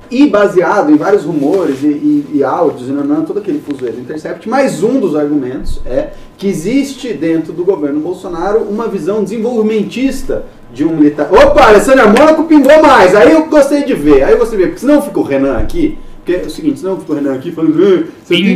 [0.09, 4.49] E baseado em vários rumores e, e, e áudios e nanã, todo aquele do Intercept,
[4.49, 10.43] mas um dos argumentos é que existe dentro do governo Bolsonaro uma visão desenvolvimentista
[10.73, 11.29] de um militar.
[11.31, 15.01] Opa, Alessandra Mônaco pingou mais, aí eu gostei de ver, aí de ver, porque senão
[15.01, 18.05] fica o Renan aqui, porque é o seguinte, senão fica o Renan aqui falando,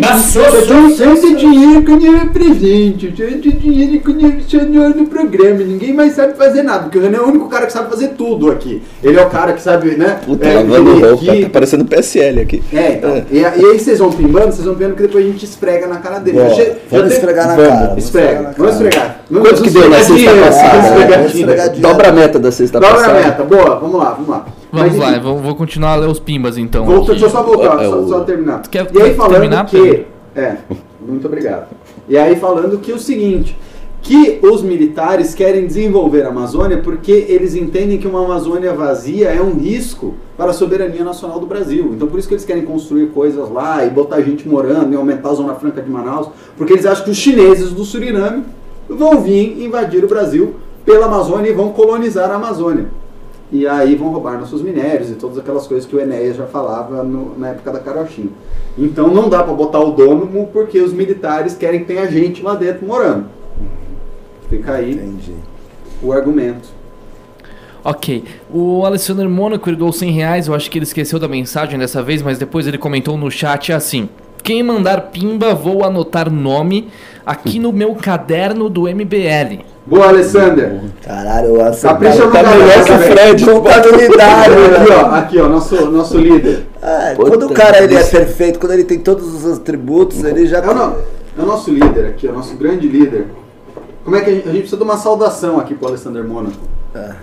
[0.04, 4.96] "Ah, você tem- sempre dinheiro quando eu é presente, você tem dinheiro quando eu senhor
[4.96, 7.74] no programa, ninguém mais sabe fazer nada, porque o Renan é o único cara que
[7.74, 8.84] sabe fazer tudo aqui.
[9.04, 10.20] Ele é o cara que sabe, né?
[10.26, 12.62] Puta, é, lavando aqui- tá parecendo PSL aqui.
[12.72, 13.24] é, então.
[13.32, 15.98] E, e aí vocês vão pimbando, vocês vão vendo que depois a gente esfrega na
[15.98, 16.38] cara dele.
[16.38, 17.88] Boa, Já- já vamos tem- esfregar na Vamos, cara.
[17.88, 19.20] vamos Esfrega, vamos esfregar.
[19.28, 20.82] Quanto que deu na sexta passada?
[20.82, 21.80] vamos Vamos.
[21.80, 23.20] Dobra a meta da sexta Dobra a passada.
[23.20, 24.46] meta, boa, vamos lá, vamos lá.
[24.76, 26.86] Vamos Mas, lá, enfim, vou, vou continuar a ler os pimbas então.
[26.86, 27.08] Vou, aqui.
[27.08, 28.62] deixa eu só voltar, É só, o- só terminar.
[28.62, 29.80] Tu quer- e aí falando terminar, que.
[29.80, 30.06] Pedro?
[30.36, 30.58] É,
[31.08, 31.68] muito obrigado.
[32.10, 33.58] E aí falando que o seguinte.
[34.02, 39.42] Que os militares querem desenvolver a Amazônia porque eles entendem que uma Amazônia vazia é
[39.42, 41.92] um risco para a soberania nacional do Brasil.
[41.96, 45.30] Então por isso que eles querem construir coisas lá e botar gente morando e aumentar
[45.30, 48.44] a Zona Franca de Manaus, porque eles acham que os chineses do Suriname
[48.88, 50.54] vão vir invadir o Brasil
[50.86, 52.86] pela Amazônia e vão colonizar a Amazônia.
[53.52, 57.04] E aí vão roubar nossos minérios e todas aquelas coisas que o Enéas já falava
[57.04, 58.30] no- na época da carochinha.
[58.78, 62.56] Então não dá para botar o dono porque os militares querem que tenha gente lá
[62.56, 63.26] dentro morando.
[64.50, 65.34] Fica aí Entendi.
[66.02, 66.70] o argumento.
[67.84, 68.24] Ok.
[68.52, 70.48] O Alessandro Mônaco doou 100 reais.
[70.48, 73.72] Eu acho que ele esqueceu da mensagem dessa vez, mas depois ele comentou no chat
[73.72, 74.10] assim:
[74.46, 76.90] Quem mandar pimba, vou anotar nome
[77.26, 79.64] aqui no meu caderno do MBL.
[79.88, 80.82] Boa, Alessander.
[81.04, 83.12] Caralho, eu acho Capricha no Tá melhor que o velho.
[83.18, 83.44] Fred.
[83.44, 84.96] Contabilidade, Aqui, né?
[84.96, 86.68] ó, aqui, ó, nosso, nosso líder.
[87.16, 90.60] Puta quando o cara ele é perfeito, quando ele tem todos os atributos, ele já
[90.60, 93.26] É o, é o nosso líder aqui, é o nosso grande líder.
[94.04, 96.58] Como é que a gente, a gente precisa de uma saudação aqui pro Alessander Mônaco?
[96.94, 97.14] É.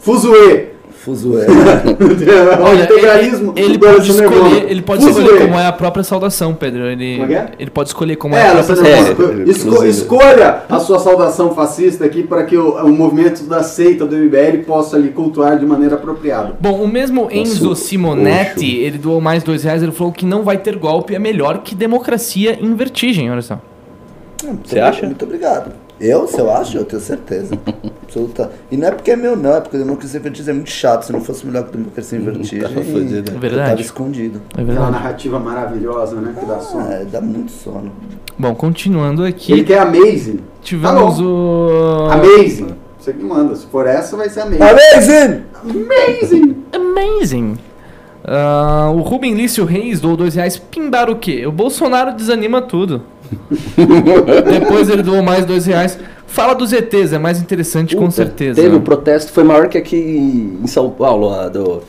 [0.00, 0.70] Fuzue!
[1.04, 1.46] Fuzué.
[2.62, 5.22] Olha, integralismo ele, ele pode escolher, ele pode Fuzue.
[5.22, 6.84] escolher como é a própria saudação, Pedro.
[6.86, 7.50] Ele, Como é que é?
[7.58, 9.40] ele pode escolher como é, É, a própria saudação.
[9.40, 14.06] É, esco- escolha a sua saudação fascista aqui para que o, o movimento da seita
[14.06, 16.54] do MBL possa lhe cultuar de maneira apropriada.
[16.60, 20.42] Bom, o mesmo Enzo Nossa, Simonetti, ele doou mais dois reais, ele falou que não
[20.44, 23.58] vai ter golpe, é melhor que democracia em vertigem, olha só.
[24.64, 25.06] Você acha?
[25.06, 25.72] Muito obrigado.
[26.02, 27.56] Eu, se eu acho, eu tenho certeza.
[28.02, 28.50] Absoluta.
[28.72, 31.04] E não é porque é meu, não, é porque democracia em vertigem é muito chato.
[31.04, 33.32] Se não fosse melhor que democracia em vertigem, tava fodido.
[33.32, 33.70] eu Verdade.
[33.70, 34.42] tava escondido.
[34.48, 34.90] É Aquela verdade.
[34.90, 36.34] narrativa maravilhosa, né?
[36.38, 36.90] Que dá sono.
[36.92, 37.92] É, dá muito sono.
[38.36, 40.40] Bom, continuando Ele aqui, quer amazing.
[40.60, 42.08] tivemos Tá o...
[42.10, 42.68] Amazing.
[42.98, 43.54] Você que manda.
[43.54, 44.62] Se for essa, vai ser amazing.
[44.62, 45.44] Amazing!
[45.64, 46.56] Amazing!
[46.72, 47.58] Amazing.
[48.24, 50.56] Ah, o Rubem Lício Reis doou dois reais.
[50.56, 51.46] Pimbar o quê?
[51.46, 53.02] O Bolsonaro desanima tudo.
[54.50, 55.98] Depois ele doou mais dois reais.
[56.26, 58.60] Fala dos ETs, é mais interessante com Puta, certeza.
[58.62, 59.96] Teve um protesto, foi maior que aqui
[60.62, 61.82] em São Paulo, lá do,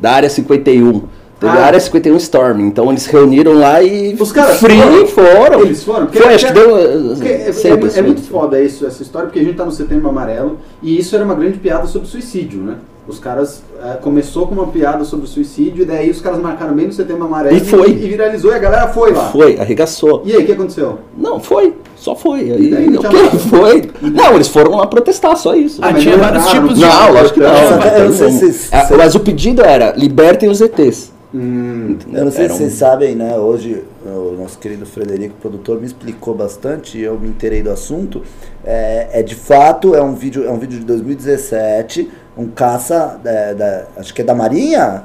[0.00, 1.02] da área 51.
[1.38, 1.60] Teve Ah.
[1.62, 4.14] a área 51 Storm, então eles reuniram lá e.
[4.18, 5.06] Os caras Free foram?
[5.06, 5.60] foram.
[5.62, 6.06] Eles foram?
[6.06, 6.70] Porque- Foi, acho que deu.
[7.14, 8.22] Porque é, é- sempre, é muito sempre.
[8.32, 11.34] foda isso, essa história, porque a gente tá no setembro amarelo e isso era uma
[11.34, 12.76] grande piada sobre suicídio, né?
[13.08, 16.86] Os caras eh, começou com uma piada sobre suicídio e daí os caras marcaram bem
[16.86, 17.90] no setembro amarelo E foi.
[17.90, 19.28] e, viralizou e a galera foi lá.
[19.30, 20.22] Foi, arregaçou.
[20.24, 20.98] E aí, o que aconteceu?
[21.16, 21.74] Não, foi.
[21.94, 22.40] Só foi.
[22.50, 23.90] Aí, E daí não foi.
[24.02, 25.80] Não, eles foram lá protestar, só isso.
[25.84, 26.80] Ah, mas tinha não vários tipos de...
[26.80, 28.96] Não, lógico que não.
[28.96, 31.12] Mas o pedido era, libertem os ETs.
[31.34, 33.36] Hum, Eu não sei se um- vocês sabem, né?
[33.36, 38.22] Hoje o nosso querido Frederico, produtor, me explicou bastante e eu me inteirei do assunto.
[38.64, 43.54] É, é de fato, é um vídeo, é um vídeo de 2017, um caça é,
[43.54, 45.04] da, acho que é da Marinha?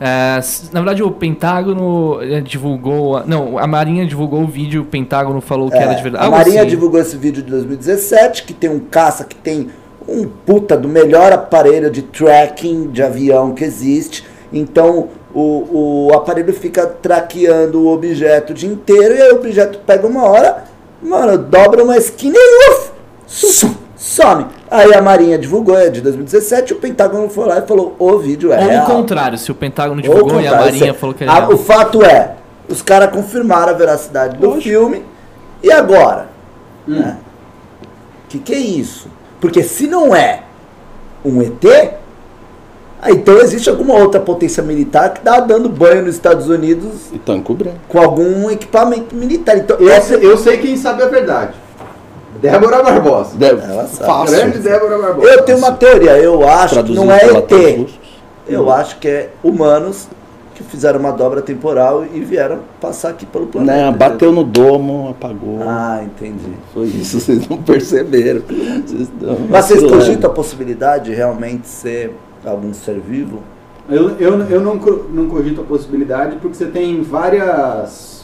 [0.00, 0.40] É,
[0.72, 3.22] na verdade, o Pentágono eh, divulgou.
[3.26, 6.24] Não, a Marinha divulgou o vídeo, o Pentágono falou que É, era de verdade.
[6.24, 6.70] A Marinha assim.
[6.70, 9.68] divulgou esse vídeo de 2017, que tem um caça que tem
[10.08, 14.24] um puta do melhor aparelho de tracking de avião que existe.
[14.50, 19.78] Então o, o aparelho fica traqueando o objeto o dia inteiro e aí o objeto
[19.86, 20.64] pega uma hora,
[21.02, 22.90] mano, dobra uma esquina e uf,
[23.96, 24.46] some.
[24.70, 28.52] Aí a Marinha divulgou, é de 2017, o Pentágono foi lá e falou: o vídeo
[28.52, 28.84] é Ou real.
[28.84, 31.52] o contrário, se o Pentágono Ou divulgou e a Marinha falou que era a- real.
[31.52, 32.34] O fato é,
[32.68, 35.04] os caras confirmaram a veracidade do filme.
[35.62, 36.28] E agora?
[36.86, 37.18] Né?
[38.28, 39.08] Que que é isso?
[39.40, 40.42] Porque se não é
[41.24, 41.64] um ET,
[43.02, 47.40] ah, então existe alguma outra potência militar que está dando banho nos Estados Unidos E
[47.40, 47.76] cobrando.
[47.88, 49.56] com algum equipamento militar.
[49.56, 51.54] Então, eu, essa sei, eu sei quem sabe a verdade.
[52.40, 53.36] Débora Barbosa.
[53.40, 54.30] Ela sabe.
[54.30, 55.28] Grande Débora Barbosa.
[55.28, 57.88] Eu tenho uma teoria, eu acho que Traduzindo não é ET.
[58.46, 60.08] Eu acho que é humanos
[60.54, 63.72] que fizeram uma dobra temporal e vieram passar aqui pelo planeta.
[63.72, 65.60] Né, bateu no domo, apagou.
[65.62, 66.52] Ah, entendi.
[66.74, 68.42] Foi isso, vocês não perceberam.
[68.86, 69.08] Vocês
[69.48, 72.14] Mas vocês cogitam a possibilidade de realmente ser
[72.44, 73.42] algum ser vivo?
[73.88, 78.19] Eu, eu, eu não, não cogito a possibilidade porque você tem várias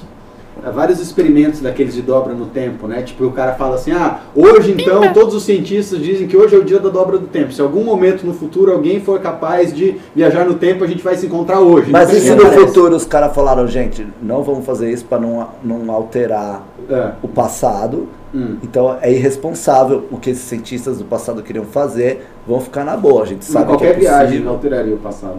[0.75, 3.03] vários experimentos daqueles de dobra no tempo, né?
[3.03, 6.59] Tipo, o cara fala assim, ah, hoje então todos os cientistas dizem que hoje é
[6.59, 7.53] o dia da dobra do tempo.
[7.53, 11.17] Se algum momento no futuro alguém for capaz de viajar no tempo, a gente vai
[11.17, 11.91] se encontrar hoje.
[11.91, 15.49] Mas e se no futuro os caras falaram, gente, não vamos fazer isso para não,
[15.63, 17.13] não alterar É.
[17.23, 18.09] o passado?
[18.35, 18.57] Hum.
[18.63, 23.23] Então é irresponsável o que esses cientistas do passado queriam fazer, vão ficar na boa,
[23.23, 25.37] a gente sabe Qualquer que é viagem alteraria o passado.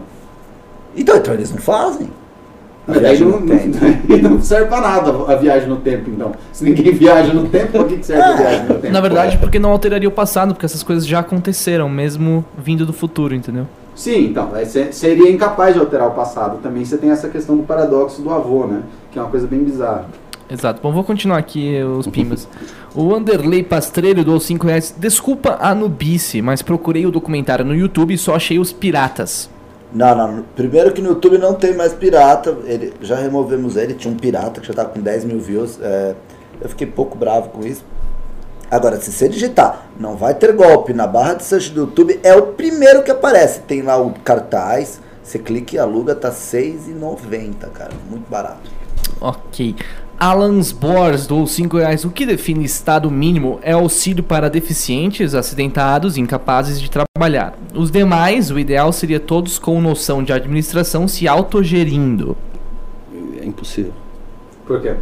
[0.96, 2.08] Então, então eles não fazem.
[2.88, 3.78] A Mas aí viagem não, no tempo.
[4.08, 6.32] não, não serve pra nada a viagem no tempo, então.
[6.52, 8.92] Se ninguém viaja no tempo, pra que que serve a viagem no tempo?
[8.92, 12.92] Na verdade, porque não alteraria o passado, porque essas coisas já aconteceram, mesmo vindo do
[12.92, 13.66] futuro, entendeu?
[13.94, 14.50] Sim, então,
[14.92, 16.58] seria incapaz de alterar o passado.
[16.62, 18.82] Também você tem essa questão do paradoxo do avô, né?
[19.12, 20.06] Que é uma coisa bem bizarra.
[20.50, 20.80] Exato.
[20.82, 22.48] Bom, vou continuar aqui os pimbas.
[22.94, 24.94] O Anderley Pastrello doou 5 reais.
[24.96, 29.50] Desculpa a nubice, mas procurei o documentário no YouTube e só achei os piratas.
[29.92, 30.44] Não, não.
[30.54, 32.56] Primeiro que no YouTube não tem mais pirata.
[32.64, 33.94] Ele, já removemos ele.
[33.94, 35.78] Tinha um pirata que já tava com 10 mil views.
[35.80, 36.14] é,
[36.60, 37.84] eu fiquei pouco bravo com isso.
[38.70, 42.34] Agora, se você digitar, não vai ter golpe na barra de search do YouTube, é
[42.34, 43.60] o primeiro que aparece.
[43.60, 45.00] Tem lá o cartaz.
[45.22, 47.92] Você clica e aluga, tá R$ 6,90, cara.
[48.10, 48.70] Muito barato.
[49.20, 49.76] Ok.
[50.20, 52.04] Alans Bors doou 5 reais.
[52.04, 57.56] O que define estado mínimo é auxílio para deficientes, acidentados e incapazes de trabalhar.
[57.72, 62.36] Os demais, o ideal seria todos com noção de administração se autogerindo.
[63.40, 63.92] É impossível.
[64.66, 64.96] Por quê?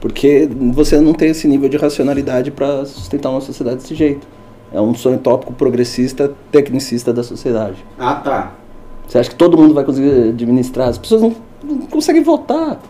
[0.00, 4.26] Porque você não tem esse nível de racionalidade para sustentar uma sociedade desse jeito.
[4.72, 7.84] É um sonho tópico progressista, tecnicista da sociedade.
[7.98, 8.54] Ah, tá.
[9.06, 10.88] Você acha que todo mundo vai conseguir administrar?
[10.88, 12.80] As pessoas não, não conseguem votar.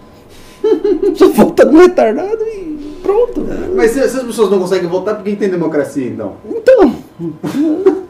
[1.14, 3.46] Só vota no retardado e pronto.
[3.74, 6.36] Mas se, se as pessoas não conseguem votar, por que tem democracia então?
[6.48, 6.94] Então,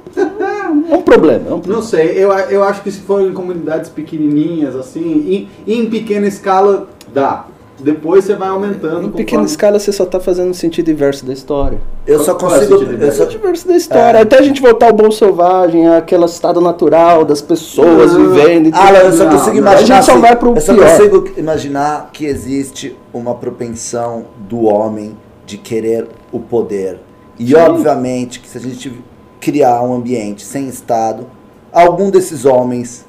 [0.90, 1.44] é um problema.
[1.48, 1.82] É um Não problema.
[1.82, 6.88] sei, eu, eu acho que se for em comunidades pequenininhas, assim, em, em pequena escala,
[7.12, 7.46] dá.
[7.80, 8.86] Depois você vai aumentando.
[8.86, 11.78] Em conforme- pequena escala você só está fazendo o sentido inverso da história.
[12.06, 12.78] Eu só Qual é o consigo.
[12.78, 14.20] sentido O diverso da história.
[14.20, 18.30] Até a gente voltar ao bom selvagem, aquele estado natural das pessoas Não.
[18.32, 18.68] vivendo.
[18.68, 18.80] e tudo.
[18.80, 19.56] Ah, eu só Não, consigo não.
[19.56, 19.74] imaginar.
[19.96, 20.88] A gente só assim, vai pro eu só pior.
[20.88, 27.00] consigo imaginar que existe uma propensão do homem de querer o poder.
[27.38, 27.54] E Sim.
[27.56, 28.92] obviamente que se a gente
[29.40, 31.26] criar um ambiente sem Estado,
[31.72, 33.04] algum desses homens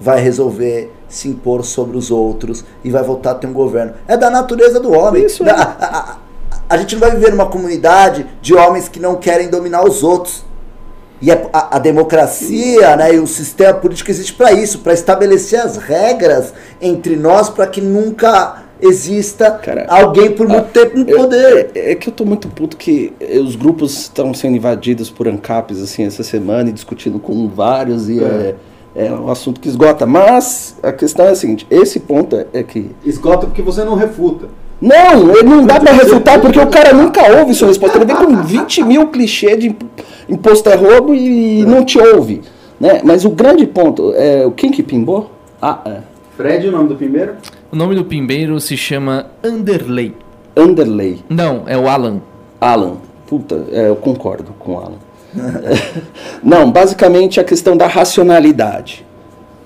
[0.00, 3.92] vai resolver se impor sobre os outros e vai voltar a ter um governo.
[4.08, 5.24] É da natureza do homem.
[5.24, 5.50] Isso é.
[5.50, 6.16] a, a- a-
[6.68, 10.44] a gente não vai viver numa comunidade de homens que não querem dominar os outros.
[11.22, 15.60] E a, a- a democracia né, e o sistema político existe para isso, para estabelecer
[15.60, 21.16] as regras entre nós para que nunca exista Cara, alguém por muito tempo no Eu-
[21.18, 21.70] poder.
[21.74, 25.28] É, é que eu tô muito puto que eh, os grupos estão sendo invadidos por
[25.28, 28.24] ANCAPs assim essa semana e discutindo com vários e é.
[28.26, 28.54] é
[29.12, 30.06] um assunto que esgota.
[30.06, 32.90] Mas a questão é a seguinte: esse ponto é, é que.
[33.04, 34.46] Esgota porque você não refuta.
[34.80, 37.96] Não, ele não dá pra refutar porque o cara nunca ouve sua resposta.
[37.96, 39.82] Ele vem com 20 mil clichês de imp-
[40.28, 42.42] imposto é roubo e não te ouve.
[42.78, 43.00] Né?
[43.04, 45.30] Mas o grande ponto é o quem que pimbou?
[45.62, 45.98] Ah, é.
[46.36, 47.34] Fred, o nome do primeiro?
[47.72, 50.14] O nome do pimbeiro se chama Underlay.
[50.56, 51.20] Underlay.
[51.28, 52.20] Não, é o Alan.
[52.60, 52.96] Alan.
[53.26, 54.98] Puta, é, eu concordo com o Alan.
[56.42, 59.04] Não, basicamente a questão da racionalidade.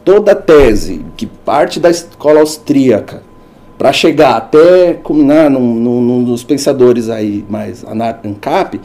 [0.05, 3.23] Toda tese que parte da escola austríaca
[3.77, 8.81] para chegar até culminar num, num- num dos pensadores aí mais ANCAP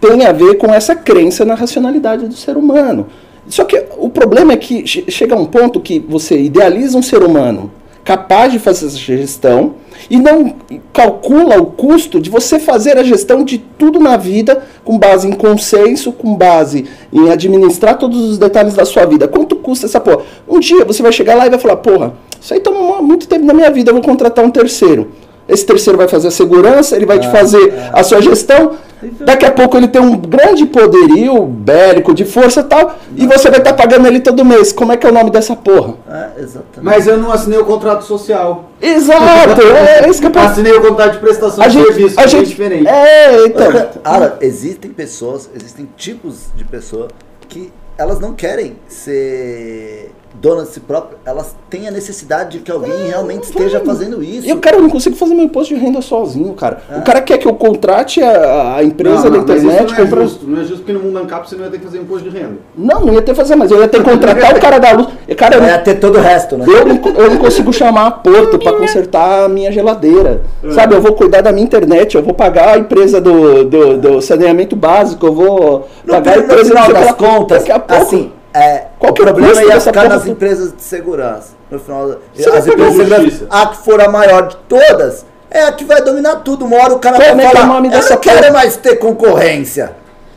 [0.00, 3.06] tem a ver com essa crença na racionalidade do ser humano.
[3.48, 7.22] Só que o problema é que che- chega um ponto que você idealiza um ser
[7.22, 7.70] humano
[8.04, 9.74] capaz de fazer essa gestão
[10.10, 10.56] e não
[10.92, 15.32] calcula o custo de você fazer a gestão de tudo na vida com base em
[15.32, 19.28] consenso, com base em administrar todos os detalhes da sua vida.
[19.28, 20.22] Quanto custa essa porra?
[20.48, 23.44] Um dia você vai chegar lá e vai falar, porra, isso aí toma muito tempo
[23.44, 25.12] na minha vida, eu vou contratar um terceiro.
[25.48, 28.76] Esse terceiro vai fazer a segurança, ele vai te fazer a sua gestão.
[29.20, 33.50] Daqui a pouco ele tem um grande poderio bélico, de força e tal, e você
[33.50, 34.72] vai estar pagando ele todo mês.
[34.72, 35.94] Como é que é o nome dessa porra?
[36.08, 36.80] É, exatamente.
[36.82, 38.70] Mas eu não assinei o contrato social.
[38.80, 40.52] Exato, é isso que eu posso.
[40.52, 42.86] Assinei o contrato de prestação A de gente, serviço, a que é gente, diferente.
[42.86, 43.72] é, então.
[44.04, 47.08] Cara, existem pessoas, existem tipos de pessoa
[47.48, 52.70] que elas não querem ser donas de si próprias, elas têm a necessidade de que
[52.70, 54.46] alguém realmente esteja fazendo isso.
[54.48, 56.80] E o cara não consigo fazer meu imposto de renda sozinho, cara.
[56.96, 59.84] O cara quer que eu contrate a, a empresa não, não, da mas internet.
[59.86, 60.46] isso não é compra- justo.
[60.46, 62.36] Não é justo porque no mundo ANCAP você não ia ter que fazer imposto de
[62.36, 62.54] renda.
[62.76, 64.92] Não, não ia ter que fazer, mas eu ia ter que contratar o cara da
[64.92, 65.08] luz.
[65.28, 66.64] E, Cara, eu não- É ter todo o resto, né?
[66.68, 70.42] Eu não, eu não consigo chamar a Porto para consertar a minha geladeira.
[70.70, 74.20] Sabe, eu vou cuidar da minha internet, eu vou pagar a empresa do, do, do
[74.22, 77.78] saneamento básico, eu vou No, pagar a no empresa final de das contas, Daqui a
[77.78, 80.30] pouco, assim, é, Qual o é problema ia ficar nas toda?
[80.32, 81.50] empresas de segurança.
[81.70, 85.64] No final, Você as empresas de segurança, a que for a maior de todas, é
[85.64, 86.64] a que vai dominar tudo.
[86.64, 88.96] Uma hora o cara vai é é falar, nome eu não quero porra?" mais ter
[88.96, 89.92] concorrência.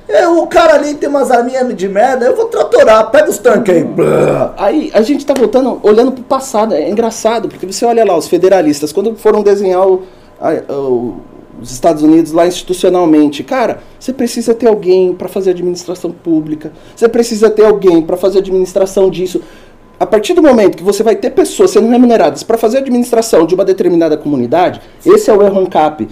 [0.08, 3.74] Eu, o cara ali tem umas arminhas de merda, eu vou tratorar, pega os tanques
[3.76, 3.84] aí.
[3.84, 4.54] blá.
[4.56, 6.76] Aí a gente tá voltando, olhando pro passado.
[6.76, 10.04] É engraçado, porque você olha lá, os federalistas, quando foram desenhar o-
[10.40, 11.16] a- o-
[11.66, 17.10] os Estados Unidos lá institucionalmente, cara, você precisa ter alguém para fazer administração pública, você
[17.10, 19.42] precisa ter alguém para fazer administração disso.
[19.98, 23.56] A partir do momento que você vai ter pessoas sendo remuneradas para fazer administração de
[23.56, 26.10] uma determinada comunidade, esse é o erro ANCAP.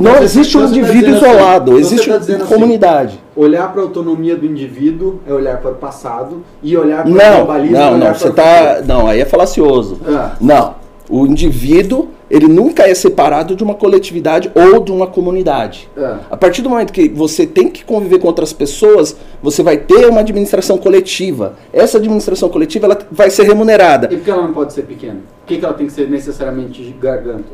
[0.00, 3.20] Não Você- existe um tá indivíduo assim, isolado, você existe tá assim, comunidade.
[3.36, 7.14] Olhar para a autonomia do indivíduo é olhar para o passado e olhar para o
[7.14, 8.82] Não, globalismo é não, não, para você tá.
[8.86, 9.98] Não, aí é falacioso.
[10.08, 10.32] Ah.
[10.40, 10.81] Não.
[11.14, 15.86] O indivíduo, ele nunca é separado de uma coletividade ou de uma comunidade.
[15.94, 16.20] Ah.
[16.30, 20.06] A partir do momento que você tem que conviver com outras pessoas, você vai ter
[20.08, 21.56] uma administração coletiva.
[21.70, 24.06] Essa administração coletiva ela vai ser remunerada.
[24.10, 25.16] E por que ela não pode ser pequena?
[25.40, 27.44] Por que, que ela tem que ser necessariamente garganta?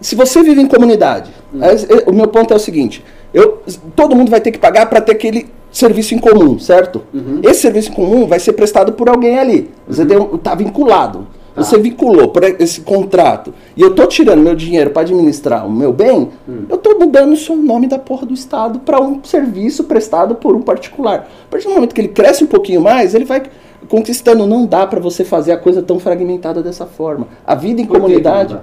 [0.00, 3.60] Se você vive em comunidade, é- é- o meu ponto é o seguinte: eu,
[3.96, 7.02] todo mundo vai ter que pagar para ter aquele serviço em comum, certo?
[7.42, 9.68] Esse serviço em comum vai ser prestado por alguém ali.
[9.88, 11.26] Você tem um- tá vinculado.
[11.58, 11.64] Tá.
[11.64, 15.92] Você vinculou por esse contrato e eu tô tirando meu dinheiro para administrar o meu
[15.92, 16.64] bem, hum.
[16.68, 20.54] eu tô mudando só o nome da porra do Estado para um serviço prestado por
[20.54, 21.28] um particular.
[21.46, 23.42] A partir do momento que ele cresce um pouquinho mais, ele vai
[23.88, 24.46] conquistando.
[24.46, 27.26] Não dá para você fazer a coisa tão fragmentada dessa forma.
[27.46, 28.58] A vida em por comunidade.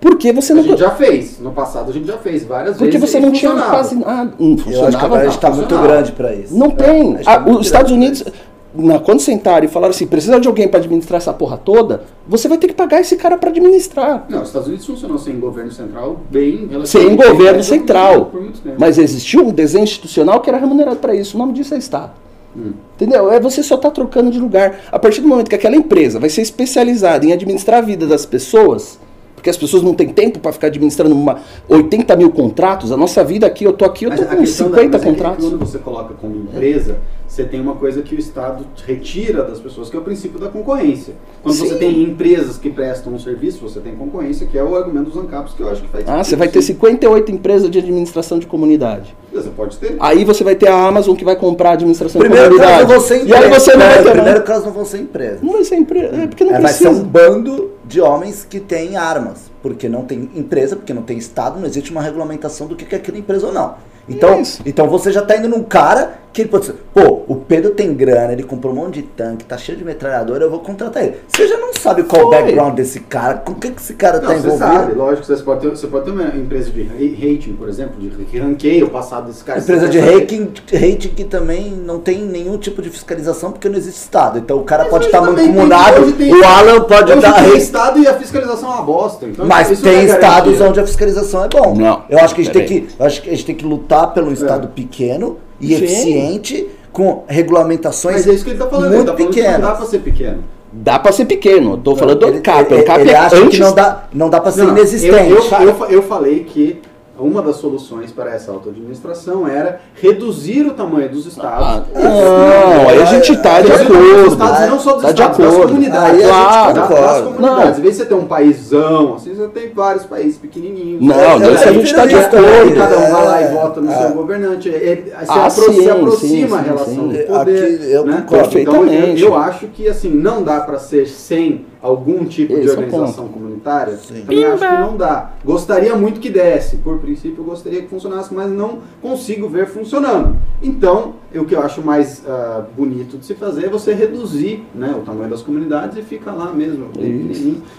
[0.00, 0.62] Porque você não.
[0.62, 1.38] A gente já fez.
[1.38, 3.10] No passado a gente já fez várias Porque vezes.
[3.10, 4.34] Porque você não tinha quase nada.
[4.36, 4.82] Não funcionava.
[4.82, 6.58] Eu acho que agora a gente está muito grande para isso.
[6.58, 7.16] Não tem.
[7.18, 8.24] É, tá os Estados Unidos
[8.74, 12.48] na, quando sentaram e falaram assim, precisa de alguém para administrar essa porra toda, você
[12.48, 14.26] vai ter que pagar esse cara para administrar.
[14.28, 18.32] Não, os Estados Unidos funcionou sem governo central bem Sem governo central.
[18.78, 21.36] Mas existiu um desenho institucional que era remunerado para isso.
[21.36, 22.12] O nome disso é Estado.
[22.56, 22.72] Hum.
[22.96, 23.30] Entendeu?
[23.30, 24.80] É você só tá trocando de lugar.
[24.90, 28.26] A partir do momento que aquela empresa vai ser especializada em administrar a vida das
[28.26, 28.98] pessoas,
[29.34, 32.92] porque as pessoas não têm tempo para ficar administrando uma 80 mil contratos.
[32.92, 35.44] A nossa vida aqui, eu tô aqui, eu tô com 50 da, contratos.
[35.44, 36.98] É quando você coloca como empresa,
[37.32, 40.48] você tem uma coisa que o Estado retira das pessoas, que é o princípio da
[40.48, 41.14] concorrência.
[41.42, 41.66] Quando Sim.
[41.66, 45.16] você tem empresas que prestam um serviço, você tem concorrência, que é o argumento dos
[45.16, 48.46] ANCAPs, que eu acho que faz Ah, você vai ter 58 empresas de administração de
[48.46, 49.16] comunidade.
[49.32, 49.96] Você pode ter.
[49.98, 52.86] Aí você vai ter a Amazon que vai comprar a administração Primeiro de comunidade.
[52.86, 54.10] Caso você e aí você não vai ter.
[54.10, 55.40] Primeiro caso não vão ser empresas.
[55.40, 56.14] Não vai ser empresa.
[56.14, 56.84] É porque não é, precisa.
[56.84, 59.50] Vai ser um bando de homens que têm armas.
[59.62, 62.98] Porque não tem empresa, porque não tem Estado, não existe uma regulamentação do que é
[62.98, 63.74] aquela empresa ou não.
[64.08, 67.70] Então, então você já está indo num cara que ele pode ser, pô, o Pedro
[67.70, 71.04] tem grana, ele comprou um monte de tanque, tá cheio de metralhadora, eu vou contratar
[71.04, 71.16] ele.
[71.28, 74.20] Você já não sabe qual o background desse cara, com o que, que esse cara
[74.20, 74.64] não, tá envolvido.
[74.64, 78.00] Você sabe, lógico, você pode, ter, você pode ter uma empresa de rating, por exemplo,
[78.00, 79.58] de ranqueio o passado desse cara.
[79.58, 84.02] Empresa de rating, rating que também não tem nenhum tipo de fiscalização porque não existe
[84.02, 84.38] Estado.
[84.38, 87.44] Então o cara Mas pode estar tá mancomunado, o Alan pode dar.
[87.44, 89.26] Tem Estado e a fiscalização é uma bosta.
[89.26, 91.74] Então Mas tem é estados onde a fiscalização é bom.
[91.74, 92.04] Não.
[92.08, 94.30] Eu acho que a gente, tem que, acho que a gente tem que lutar pelo
[94.30, 94.32] é.
[94.34, 95.74] Estado pequeno e Sim.
[95.74, 99.60] eficiente com regulamentações Mas é isso que ele tá falando, muito ele tá falando pequenas.
[99.60, 100.44] não dá pra ser pequeno.
[100.74, 102.72] Dá pra ser pequeno, tô falando do CAP.
[102.72, 103.58] Ele, o CAP ele é acha antes...
[103.58, 105.30] que não dá, não dá pra ser não, inexistente.
[105.30, 106.80] Eu, eu, eu, eu falei que
[107.22, 111.88] uma das soluções para essa auto-administração era reduzir o tamanho dos estados.
[111.94, 114.26] Ah, não, aí a gente está de acordo.
[114.28, 116.20] Estados, não só dos tá estados, das comunidades.
[116.20, 117.78] Aí claro, das, das comunidades.
[117.78, 121.02] Em vez de você ter um paísão, assim, você tem vários países pequenininhos.
[121.02, 122.74] Não, é, não, isso a gente está de acordo.
[122.76, 124.68] Cada um vai lá e vota no seu governante.
[124.68, 127.08] Ele, se, ah, apro sim, se aproxima sim, a relação sim.
[127.08, 127.74] do poder.
[127.74, 128.26] Aqui eu né?
[128.28, 129.22] Perfeitamente.
[129.22, 132.68] Então, eu, eu acho que assim, não dá para ser sem algum tipo Esse de
[132.68, 134.20] é organização é comunitária, Sim.
[134.20, 135.32] também acho que não dá.
[135.44, 140.36] Gostaria muito que desse, por princípio eu gostaria que funcionasse, mas não consigo ver funcionando.
[140.62, 144.94] Então, o que eu acho mais uh, bonito de se fazer é você reduzir né,
[144.96, 146.88] o tamanho das comunidades e fica lá mesmo,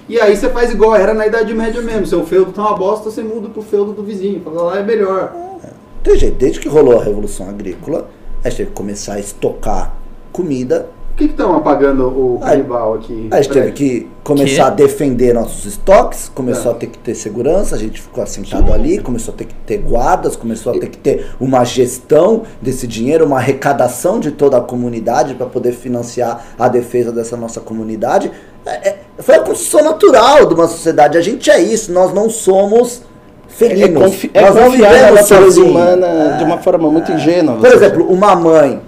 [0.09, 3.09] E aí você faz igual era na Idade Média mesmo, seu feudo tá uma bosta,
[3.09, 5.33] você muda pro feudo do vizinho, fala lá é melhor.
[5.63, 5.69] É.
[6.03, 8.09] Tem jeito, desde que rolou a Revolução Agrícola,
[8.43, 9.95] a gente teve que começar a estocar
[10.33, 13.27] comida por que estão apagando o canibal aqui?
[13.29, 14.61] A gente teve que começar que?
[14.61, 16.75] a defender nossos estoques, começou é.
[16.75, 18.73] a ter que ter segurança, a gente ficou assentado Sim.
[18.73, 22.87] ali, começou a ter que ter guardas, começou a ter que ter uma gestão desse
[22.87, 28.31] dinheiro, uma arrecadação de toda a comunidade para poder financiar a defesa dessa nossa comunidade.
[28.65, 31.15] É, é, foi a construção natural de uma sociedade.
[31.15, 33.03] A gente é isso, nós não somos
[33.47, 34.01] felinos.
[34.01, 37.15] É, confi é nós confiar na natureza humana de uma forma muito é.
[37.15, 37.57] ingênua.
[37.57, 38.81] Por exemplo, uma mãe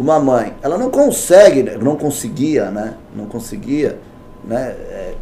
[0.00, 2.94] uma mãe, ela não consegue, não conseguia, né?
[3.14, 3.98] Não conseguia,
[4.44, 4.68] né?
[4.70, 5.14] É,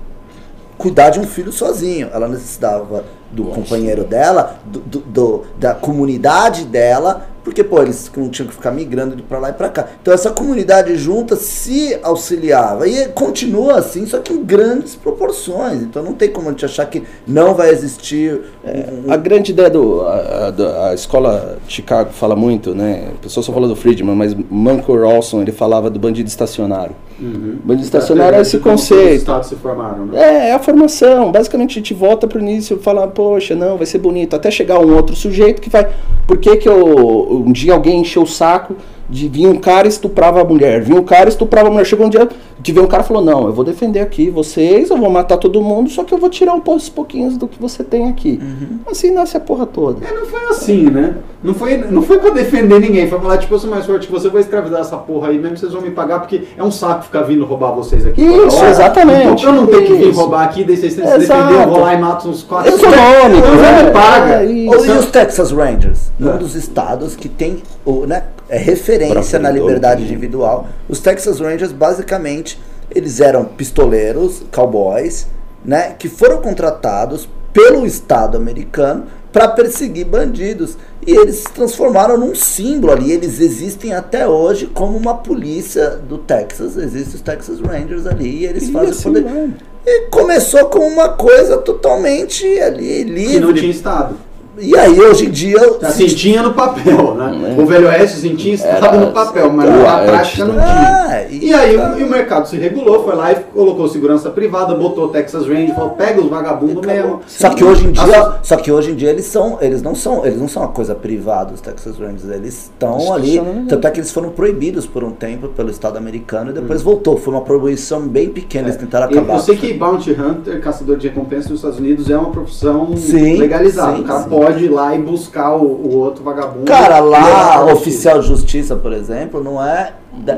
[0.79, 2.09] cuidar de um filho sozinho.
[2.13, 3.57] Ela necessitava do Nossa.
[3.57, 8.70] companheiro dela, do, do, do, da comunidade dela, porque, pô, eles não tinham que ficar
[8.70, 9.87] migrando de pra lá e pra cá.
[10.01, 12.87] Então essa comunidade junta se auxiliava.
[12.87, 15.83] E continua assim, só que em grandes proporções.
[15.83, 18.41] Então não tem como a gente achar que não vai existir.
[18.62, 19.11] É, um...
[19.11, 20.03] A grande ideia do.
[20.03, 23.09] A, a, a, escola Chicago fala muito, né?
[23.15, 26.95] A pessoa só fala do Friedman, mas Manco Rawson ele falava do bandido estacionário.
[27.19, 27.57] Uhum.
[27.65, 29.07] Bandido estacionário é, é esse conceito.
[29.07, 30.19] Os estados se formaram, né?
[30.19, 31.33] É, é a formação.
[31.33, 34.37] Basicamente a gente volta pro início e fala, poxa, não, vai ser bonito.
[34.37, 35.89] Até chegar um outro sujeito que vai.
[36.27, 38.77] Por que, que eu um dia alguém encheu o saco
[39.09, 41.85] de vir um cara e estuprava a mulher, vinha um cara e estuprava a mulher.
[41.85, 42.29] Chegou um dia
[42.61, 45.37] de ver um cara e falou: Não, eu vou defender aqui vocês, eu vou matar
[45.39, 48.39] todo mundo, só que eu vou tirar um pouquinhos do que você tem aqui.
[48.43, 48.79] Uhum.
[48.91, 50.07] Assim nasce a porra toda.
[50.07, 51.17] É, não foi assim, né?
[51.43, 54.13] Não foi, não foi pra defender ninguém, foi falar: Tipo, eu sou mais forte que
[54.13, 57.05] você, vou escravizar essa porra aí mesmo, vocês vão me pagar, porque é um saco
[57.05, 58.21] ficar vindo roubar vocês aqui.
[58.21, 59.43] Isso, exatamente.
[59.43, 61.69] Então eu não tenho que vir roubar aqui, daí vocês têm que se defender, eu
[61.69, 62.71] vou lá e mato uns quatro.
[62.71, 64.45] Eu sou nome, não é, me paga.
[64.45, 66.11] É, Ou e os Texas Rangers?
[66.21, 66.25] É.
[66.25, 70.66] Um dos estados que tem o, né, é referência na liberdade individual.
[70.89, 72.59] Os Texas Rangers, basicamente,
[72.95, 75.27] eles eram pistoleiros, cowboys,
[75.65, 80.77] né, que foram contratados pelo Estado americano para perseguir bandidos.
[81.07, 83.12] E eles se transformaram num símbolo ali.
[83.12, 86.77] Eles existem até hoje como uma polícia do Texas.
[86.77, 89.25] Existem os Texas Rangers ali e eles E fazem assim poder.
[89.25, 89.51] vai.
[89.87, 93.70] E começou com uma coisa totalmente ali Que não tinha livre.
[93.70, 94.16] Estado.
[94.61, 97.55] E aí hoje em dia Assim, tinha no papel, né?
[97.59, 100.65] O Velho Oeste, tinha Estado Era- no papel, mas na é, prática não tinha.
[100.67, 104.75] Ah, E aí o, e o mercado se regulou, foi lá e colocou segurança privada,
[104.75, 107.21] botou o Texas Ranger, falou, pega os vagabundos mesmo.
[107.27, 110.25] Só que hoje em dia, só que hoje em dia eles são, eles não são,
[110.27, 113.69] eles não são uma coisa privada os Texas Rangers, eles estão ali, Institucionalizados.
[113.69, 116.55] tanto é que eles foram proibidos por um tempo pelo Estado americano e Hum.
[116.63, 119.11] depois voltou, foi uma proibição bem pequena, eles tentaram É.
[119.11, 119.35] Acabar.
[119.35, 123.37] eu sei que Bounty Hunter, caçador de recompensa nos Estados Unidos, é uma profissão Sim,
[123.37, 123.97] legalizada.
[123.97, 124.29] sim, o cara sim.
[124.29, 126.65] pode ir lá e buscar o, o outro vagabundo.
[126.65, 129.93] Cara, lá, pra oficial de justiça, por exemplo, não é,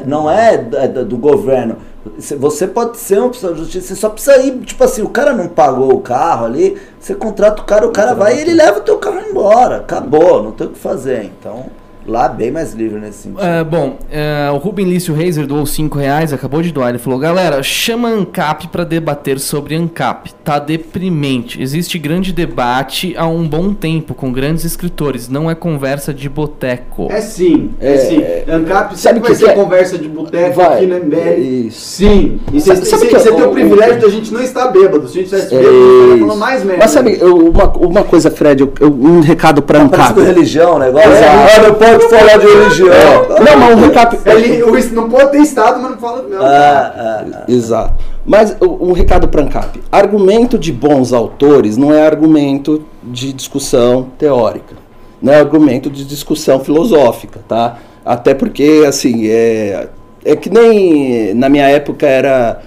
[0.07, 1.77] não é do governo.
[2.19, 5.35] Você pode ser um oficial de justiça, você só precisa ir, tipo assim, o cara
[5.35, 8.79] não pagou o carro ali, você contrata o cara, o cara vai e ele leva
[8.79, 9.77] o teu carro embora.
[9.77, 11.25] Acabou, não tem o que fazer.
[11.25, 11.67] Então,
[12.11, 13.41] lá é bem mais livre nesse sentido.
[13.43, 16.91] É, bom, é, o Ruben Lício Reiser doou 5 reais, acabou de doar.
[16.91, 20.33] Ele falou: Galera, chama a ANCAP para debater sobre ANCAP.
[20.45, 21.63] Tá deprimente.
[21.63, 25.29] Existe grande debate há um bom tempo com grandes escritores.
[25.29, 27.09] Não é conversa de boteco.
[27.11, 28.23] É sim, é, É, sim.
[28.51, 29.55] ANCAP sabe sempre vai que ser que é?
[29.55, 31.67] conversa de boteco Vai, aqui na MBL.
[31.67, 31.81] isso.
[31.81, 32.41] Sim.
[32.53, 35.07] E você Sabe- sabe que tem o privilégio da gente não estar bêbado.
[35.09, 36.83] Se a gente estivesse É bêbado, a falando mais merda.
[36.83, 40.15] Mas sabe, eu- uma, uma coisa, Fred, eu- eu- um recado pra Parece ANCAP.
[40.15, 41.11] com religião, negócio.
[41.11, 41.27] Exato.
[41.61, 41.75] Ah, não
[42.09, 43.27] pode falar de religião.
[43.45, 44.19] Não, mas um recado.
[44.27, 46.43] Ele, o- não pode ter Estado, mas não fala não.
[46.45, 47.45] Ah, ah, ah.
[47.49, 47.95] Exato.
[48.25, 49.81] Mas um recado para ANCAP.
[49.91, 54.75] Argumento de bons autores não é argumento de discussão teórica.
[55.21, 57.79] Não é argumento de discussão filosófica, tá?
[58.05, 59.89] Até porque, assim, é,
[60.25, 62.61] é que nem na minha época era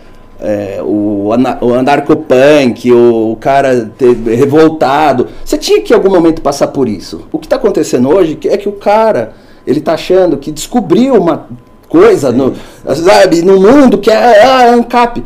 [0.43, 5.27] é, o, ana- o anarcopunk, o, o cara ter- revoltado.
[5.43, 7.21] Você tinha que em algum momento passar por isso.
[7.31, 9.31] O que está acontecendo hoje é que o cara,
[9.65, 11.47] ele tá achando que descobriu uma
[11.87, 12.53] coisa no,
[12.93, 15.23] sabe, no mundo que é a ANCAP.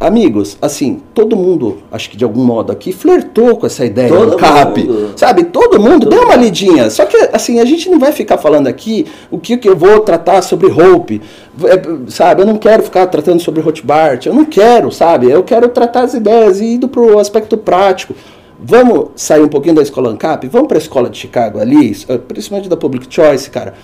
[0.00, 4.30] Amigos, assim, todo mundo, acho que de algum modo aqui, flertou com essa ideia Todo
[4.30, 4.84] do ANCAP.
[4.84, 5.12] mundo.
[5.16, 6.88] Sabe, todo mundo deu uma lidinha.
[6.88, 9.98] Só que, assim, a gente não vai ficar falando aqui o que, que eu vou
[10.00, 11.20] tratar sobre Hope.
[11.64, 14.28] É, Sabe, eu não quero ficar tratando sobre Rothbard.
[14.28, 15.28] Eu não quero, sabe?
[15.28, 18.14] Eu quero tratar as ideias e indo pro aspecto prático.
[18.60, 20.46] Vamos sair um pouquinho da escola ANCAP?
[20.46, 23.74] Vamos para a escola de Chicago ali, eh, principalmente da Public Choice, cara.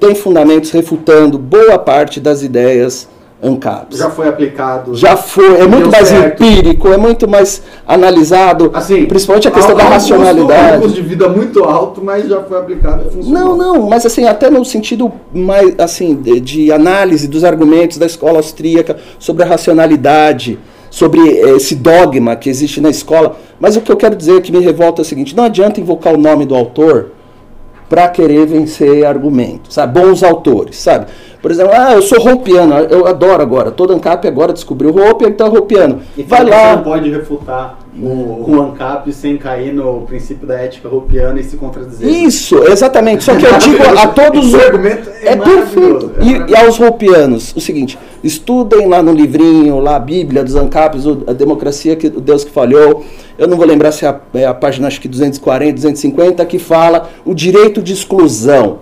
[0.00, 3.08] Tem fundamentos refutando boa parte das ideias
[3.42, 3.96] ANCAPs.
[3.98, 4.94] Já foi aplicado.
[4.94, 6.42] Já foi, é muito mais certo.
[6.42, 10.82] empírico, é muito mais analisado, Assim, principalmente a questão da um um racionalidade.
[10.82, 13.56] custo de vida muito alto, mas já foi aplicado e funcionou.
[13.56, 18.06] Não, não, mas assim, até no sentido mais assim, de, de análise dos argumentos da
[18.06, 20.58] escola austríaca sobre a racionalidade,
[20.90, 23.36] sobre eh, esse dogma que existe na escola.
[23.58, 26.12] Mas o que eu quero dizer que me revolta é o seguinte: não adianta invocar
[26.14, 27.12] o nome do autor
[27.88, 30.00] para querer vencer argumentos, sabe?
[30.00, 31.06] Bons autores, sabe?
[31.40, 35.24] Por exemplo, ah, eu sou roupiano, eu adoro agora, todo ANCAP agora descobriu o Hope,
[35.24, 36.00] então é roupiano.
[36.16, 40.54] E Vai você lá, não pode refutar o, o ANCAP sem cair no princípio da
[40.60, 42.06] ética roupiana e se contradizer.
[42.08, 43.24] Isso, exatamente.
[43.24, 44.54] Só que eu digo a todos os.
[44.54, 46.12] argumento é É perfeito.
[46.18, 50.54] é E, e aos roupianos, o seguinte: estudem lá no livrinho, lá a Bíblia dos
[50.56, 53.02] Ancapes, o- a democracia, que, o Deus que falhou.
[53.38, 56.58] Eu não vou lembrar se é a, é a página, acho que 240, 250, que
[56.58, 58.80] fala o direito de exclusão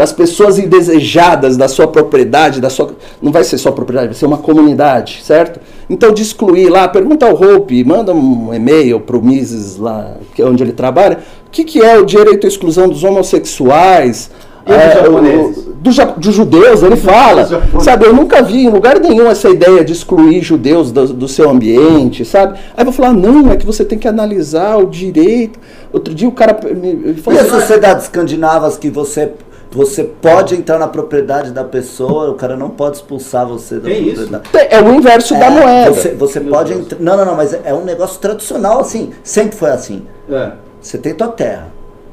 [0.00, 4.24] das pessoas indesejadas da sua propriedade, da sua não vai ser só propriedade, vai ser
[4.24, 5.60] uma comunidade, certo?
[5.90, 10.40] Então de excluir lá, pergunta ao Hope, manda um e-mail para o Mises lá, que
[10.40, 14.30] é onde ele trabalha, o que, que é o direito à exclusão dos homossexuais,
[14.66, 15.90] E dos é, o- do
[16.20, 18.06] dos judeus, ele fala, Dos sabe?
[18.06, 22.24] Eu nunca vi em lugar nenhum essa ideia de excluir judeus do, do seu ambiente,
[22.24, 22.54] sabe?
[22.74, 25.58] Aí eu vou falar, não, é que você tem que analisar o direito.
[25.92, 29.32] Outro dia o cara me me E falou as assim, sociedades escandinavas que você,
[29.72, 34.02] você pode entrar na propriedade da pessoa, o cara não pode expulsar você da Tem
[34.08, 34.26] isso?
[34.26, 34.48] propriedade.
[34.50, 35.92] "Tem- é o inverso da É, moeda.
[35.92, 36.98] Você, você pode entrar.
[37.00, 39.12] Não, não, não, mas é- é um negócio tradicional assim.
[39.22, 40.06] Sempre foi assim.
[40.28, 40.52] É.
[40.80, 41.68] Você tem tua terra.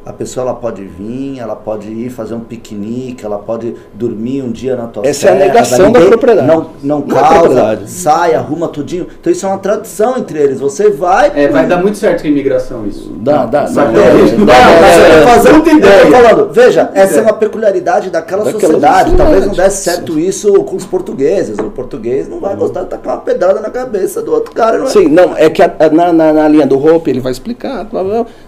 [0.08, 4.50] A pessoa ela pode vir, ela pode ir fazer um piquenique, ela pode dormir um
[4.52, 6.48] dia na tua Essa é a terra, negação da propriedade.
[6.48, 9.06] Não, não Não é causa, sai, arruma tudinho.
[9.20, 10.62] Então isso é uma tradição entre eles.
[10.62, 11.30] Você vai.
[11.36, 13.12] É, vai dar muito certo com a imigração isso.
[13.18, 13.96] Dá, dá, Sabe?
[13.96, 14.08] dá, dá,
[14.38, 16.06] não, dá, um tô ideia.
[16.10, 19.10] falando, veja, essa é uma peculiaridade daquela, Daquela sociedade.
[19.10, 19.18] sociedade.
[19.18, 21.58] Talvez não desse certo isso com os portugueses.
[21.60, 24.78] O português não vai gostar de tacar uma pedrada na cabeça do outro cara.
[24.78, 24.90] Não é?
[24.90, 27.86] Sim, não, é que a- na, na, na linha do Hope ele vai explicar,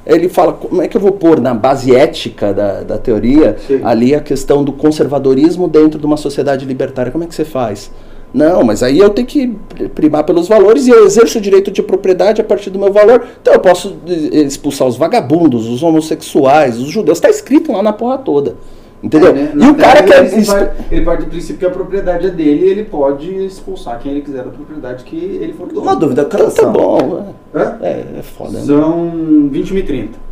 [0.06, 3.82] ele fala como é que eu vou pôr na base ética da, da teoria Sim.
[3.84, 7.12] ali a questão do conservadorismo dentro de uma sociedade libertária.
[7.12, 7.92] Como é que você faz?
[8.34, 9.56] Não, mas aí eu tenho que
[9.96, 13.24] primar pelos valores e eu exerço o direito de propriedade a partir do meu valor.
[13.42, 17.18] Então eu posso eh, expulsar os vagabundos, os homossexuais, os judeus.
[17.18, 18.56] Está escrito lá na porra toda.
[19.02, 19.30] Entendeu?
[19.30, 19.52] É, né?
[19.56, 20.32] E Na o cara quer.
[20.32, 23.98] ele parte, ele parte do princípio que a propriedade é dele e ele pode expulsar
[23.98, 25.82] quem ele quiser da propriedade que ele for dono.
[25.82, 27.34] Uma dúvida, Então tá bom.
[27.56, 27.78] Hã?
[27.82, 28.60] É, é foda.
[28.60, 28.64] né?
[28.66, 30.29] São 21 e 30.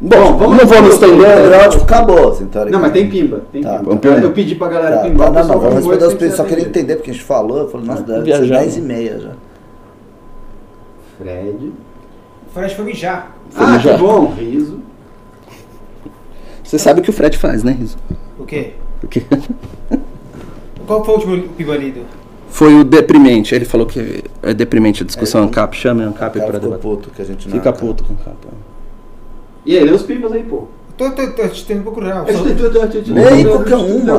[0.00, 1.26] Bom, vamos- não vamos O estender.
[1.36, 2.70] periódico acabou, assim, teoricamente.
[2.72, 3.42] Não, mas tem pimba.
[3.50, 3.96] Tem Tá, pimba.
[4.00, 5.32] vamos Eu pedi pra galera Tá, pimbar.
[5.32, 6.36] não, o não, vamos responder que pedidos.
[6.36, 8.50] Só queria entender, porque a gente falou, eu falei, nossa, deve ser Viajando.
[8.60, 9.30] 10 e meia já.
[11.18, 11.72] Fred.
[12.54, 13.36] Fred foi mijar.
[13.50, 13.94] Foi ah, mijar.
[13.96, 14.26] que bom.
[14.38, 14.78] Riso.
[16.62, 17.96] Você sabe o que o Fred faz, né, Riso?
[18.38, 18.74] O quê?
[19.00, 19.22] Porque
[20.86, 22.00] Qual foi o último pibalido?
[22.50, 23.54] foi o deprimente.
[23.54, 25.76] Ele falou que é deprimente a discussão ANCAP.
[25.76, 26.78] Chame a ANCAP O para debater.
[26.82, 28.36] puto que a gente não Fica puto com o ANCAP.
[29.68, 30.66] E aí, lê os pimbas aí, pô.
[30.96, 32.24] Tô, tô, tô tentando procurar.
[33.12, 34.14] Lê qualquer uma.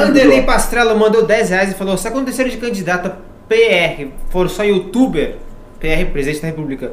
[0.00, 3.10] Anderley Pastrello mandou 10 reais e falou: se acontecer de candidato a
[3.46, 5.34] PR for só youtuber,
[5.78, 6.92] PR, presidente da república,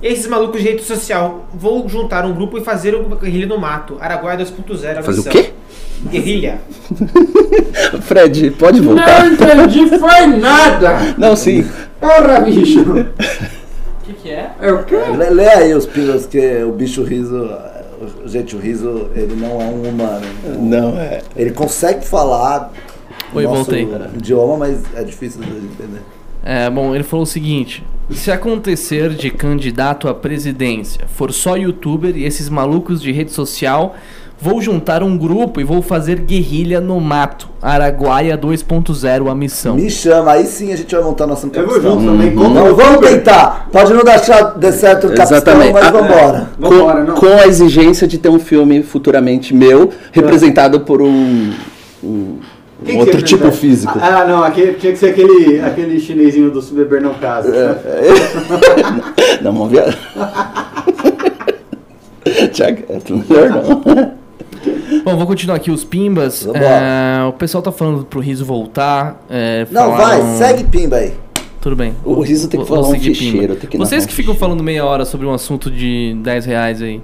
[0.00, 3.96] esses malucos de rede social vão juntar um grupo e fazer uma guerrilha no mato.
[4.00, 4.98] Araguaia 2.0.
[4.98, 5.50] a Fazer o quê?
[6.08, 6.60] Guerrilha.
[8.02, 9.24] Fred, pode voltar?
[9.24, 11.16] Não entendi, foi nada!
[11.18, 11.68] Não, sim.
[12.00, 12.84] Porra, bicho!
[14.10, 14.50] O que, que é?
[14.60, 14.96] É o quê?
[15.16, 17.48] Lê, lê aí os pilas, que o bicho riso,
[18.24, 20.26] o- gente, o riso, ele não é um humano.
[20.58, 21.22] Não, é.
[21.36, 22.72] Ele consegue falar
[23.32, 23.88] Oi, nosso voltei.
[24.16, 26.00] idioma, mas é difícil de entender.
[26.42, 32.16] É, bom, ele falou o seguinte: se acontecer de candidato à presidência for só youtuber
[32.16, 33.94] e esses malucos de rede social,
[34.40, 37.48] vou juntar um grupo e vou fazer guerrilha no mato.
[37.60, 39.74] Araguaia 2.0 a missão.
[39.76, 42.34] Me chama, aí sim a gente vai montar nossa Eu vou junto também.
[42.34, 43.68] Como Não, vamos tentar.
[43.70, 45.72] Pode não cha- dar certo o capitão, Exatamente.
[45.74, 46.48] mas Ah, vambora.
[46.58, 47.14] Vambora, com, não.
[47.16, 51.52] com a exigência de ter um filme futuramente meu, representado por um,
[52.02, 52.38] um
[52.98, 53.98] outro você tipo físico.
[54.00, 57.50] Ah, não, aquele, tinha que ser aquele, aquele chinesinho do Beber Não Casa.
[59.42, 59.98] Não, uma viagem.
[62.52, 62.98] Tiago, é
[63.34, 64.20] melhor não.
[65.04, 66.46] Bom, vou continuar aqui os pimbas.
[66.46, 69.22] É, o pessoal tá falando pro Riso voltar.
[69.30, 71.14] é, Não, falaram- vai, segue pimba aí.
[71.60, 71.94] Tudo bem.
[72.04, 75.26] O Riso tem que falar um ficheiro, que Vocês que ficam falando meia hora sobre
[75.26, 77.02] um assunto de 10 reais aí.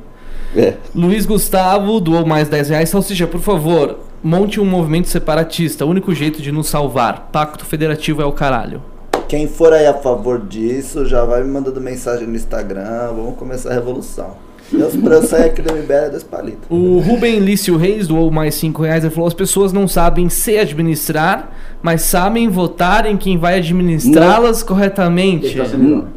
[0.56, 0.74] É.
[0.94, 2.89] Luiz Gustavo doou mais 10 reais.
[2.89, 5.85] Salsicha, por favor, monte um movimento separatista.
[5.85, 7.28] O único jeito de nos salvar.
[7.31, 8.82] Pacto Federativo é o caralho.
[9.28, 13.09] Quem for aí a favor disso, já vai me mandando mensagem no Instagram.
[13.14, 14.36] Vamos começar a revolução.
[14.72, 16.66] Eu sair aqui do MBL é dois palitos.
[16.68, 20.59] O Rubem Lício Reis doou mais 5 reais e falou: as pessoas não sabem se
[20.59, 21.52] administrar,
[21.82, 25.56] mas sabem votar em quem vai administrá-las corretamente.
[25.56, 26.09] Tá irônico.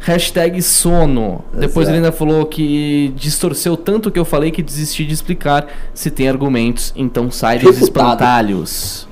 [0.00, 1.44] Hashtag sono.
[1.52, 1.90] Depois Exato.
[1.90, 5.66] ele ainda falou que distorceu tanto o que eu falei que desisti de explicar.
[5.92, 9.08] Se tem argumentos, então sai dos espantalhos.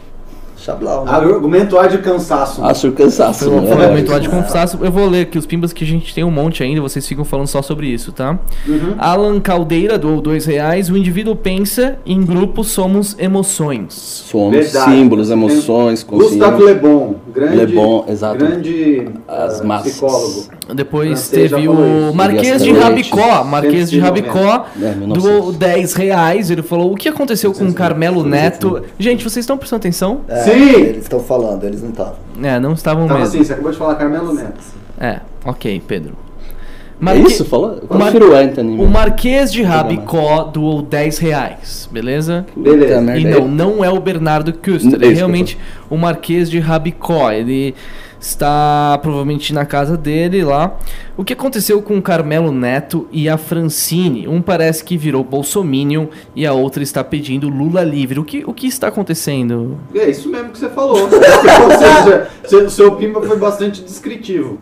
[0.64, 1.12] Chablau, né?
[1.12, 2.64] Argumento há de cansaço.
[2.64, 3.44] Ah, sur cansaço.
[3.44, 3.86] Foi um né?
[3.86, 4.78] momento de confessaço.
[4.80, 7.22] Eu vou ler aqui os pimbas que a gente tem um monte ainda, vocês ficam
[7.22, 8.38] falando só sobre isso, tá?
[8.66, 8.94] Uhum.
[8.96, 10.88] Alan Caldeira doou dois reais.
[10.88, 13.92] O indivíduo pensa, em grupo somos emoções.
[13.92, 14.90] Somos Verdade.
[14.90, 16.64] símbolos, emoções, Gustavo consciência.
[16.64, 18.38] Lebon, grande, Lebon, exato.
[18.38, 19.92] grande As massas.
[19.92, 20.44] psicólogo.
[20.72, 22.12] Depois teve o.
[22.14, 23.44] Marquês de Rabicó.
[23.44, 24.04] Marquês de 190.
[24.30, 25.22] Rabicó É, 1900.
[25.22, 26.50] doou 10 reais.
[26.50, 28.82] Ele falou: O que aconteceu com o Carmelo Neto?
[28.98, 30.20] Gente, vocês estão prestando atenção?
[30.28, 30.70] É, Sim!
[30.72, 32.14] Eles estão falando, eles não estavam.
[32.42, 33.34] É, não estavam Tava mesmo.
[33.34, 34.60] assim, você acabou de falar Carmelo Neto.
[34.98, 36.12] É, ok, Pedro.
[37.00, 37.44] É Marque- isso?
[37.44, 37.72] Falou?
[37.72, 38.78] Eu o Mar- prefiro o Anthony.
[38.82, 42.46] O Marquês de Rabicó doou 10 reais, beleza?
[42.56, 43.18] Beleza.
[43.18, 45.58] E não, não é o Bernardo É Kuster, que é realmente
[45.90, 47.30] o Marquês de Rabicó.
[47.30, 47.74] Ele
[48.24, 50.76] está provavelmente na casa dele lá.
[51.16, 54.26] O que aconteceu com o Carmelo Neto e a Francine?
[54.26, 58.18] Um parece que virou Bolsominion e a outra está pedindo Lula livre.
[58.18, 59.78] O que, o que está acontecendo?
[59.94, 61.02] É isso mesmo que você falou.
[61.04, 64.58] Ou seja, seu, seu Pimba foi bastante descritivo.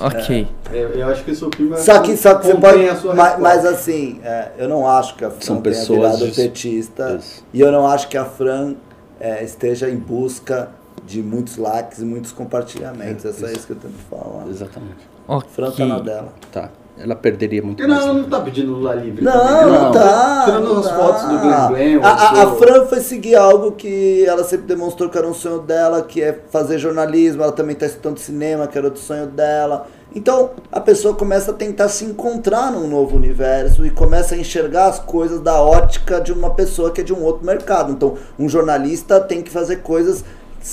[0.00, 0.48] Ok.
[0.72, 2.88] Eu, eu acho que o seu Pimba Só que, só que você pode.
[2.88, 6.18] a sua Mas, mas assim, é, eu não acho que a Fran São tenha pessoas
[6.18, 7.18] virado petista.
[7.18, 7.44] Isso.
[7.52, 8.74] E eu não acho que a Fran
[9.20, 10.70] é, esteja em busca
[11.06, 13.24] de muitos likes e muitos compartilhamentos.
[13.24, 14.46] É, só isso que eu tento falar.
[14.48, 15.08] Exatamente.
[15.28, 16.32] A Fran tá na dela.
[16.52, 16.70] Tá.
[16.98, 19.22] Ela perderia muito Porque não, ela não tá pedindo Lula livre.
[19.22, 19.78] Não, também, né?
[19.78, 20.42] não, tá.
[20.46, 20.94] Tirando não as tá.
[20.94, 22.00] fotos do Glenn Glenn.
[22.02, 25.58] A, a, a Fran foi seguir algo que ela sempre demonstrou que era um sonho
[25.60, 27.42] dela, que é fazer jornalismo.
[27.42, 29.86] Ela também está estudando cinema, que era outro sonho dela.
[30.14, 34.86] Então a pessoa começa a tentar se encontrar num novo universo e começa a enxergar
[34.86, 37.92] as coisas da ótica de uma pessoa que é de um outro mercado.
[37.92, 40.24] Então um jornalista tem que fazer coisas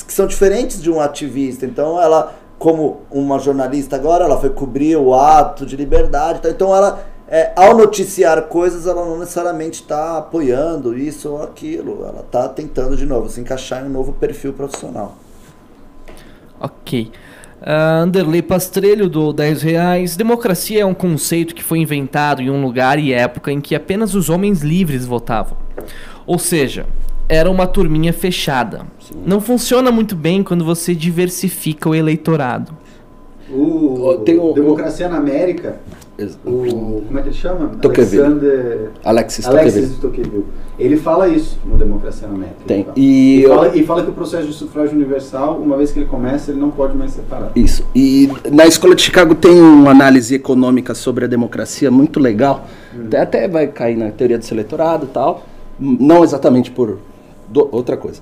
[0.01, 1.65] que são diferentes de um ativista.
[1.65, 6.41] Então ela, como uma jornalista agora, ela foi cobrir o ato de liberdade.
[6.41, 6.49] tá?
[6.49, 12.05] Então ela, é, ao noticiar coisas, ela não necessariamente está apoiando isso ou aquilo.
[12.05, 15.15] Ela está tentando de novo se encaixar em um novo perfil profissional.
[16.59, 17.11] Ok.
[17.61, 20.15] Uh, Anderley Pastrelho do 10 reais.
[20.17, 24.15] Democracia é um conceito que foi inventado em um lugar e época em que apenas
[24.15, 25.57] os homens livres votavam.
[26.25, 26.85] Ou seja,
[27.27, 28.85] era uma turminha fechada.
[28.99, 29.15] Sim.
[29.25, 32.75] Não funciona muito bem quando você diversifica o eleitorado.
[33.49, 35.79] O, Tem o Democracia na América
[36.45, 37.71] o, como é que ele chama?
[37.83, 38.91] Alexander...
[39.03, 40.45] Alexis, Alexis Tocqueville.
[40.77, 42.57] Ele fala isso no Democracia na América.
[42.67, 42.85] Tem.
[42.95, 46.05] E, e, fala, e, fala, que o processo de sufrágio universal, uma vez que ele
[46.05, 47.51] começa, ele não pode mais separar.
[47.55, 47.83] Isso.
[47.95, 52.67] E na Escola de Chicago tem uma análise econômica sobre a democracia muito legal.
[52.95, 53.05] Hum.
[53.07, 55.43] Até, até vai cair na teoria do eleitorado e tal.
[55.79, 56.99] Não exatamente por
[57.47, 58.21] do, outra coisa.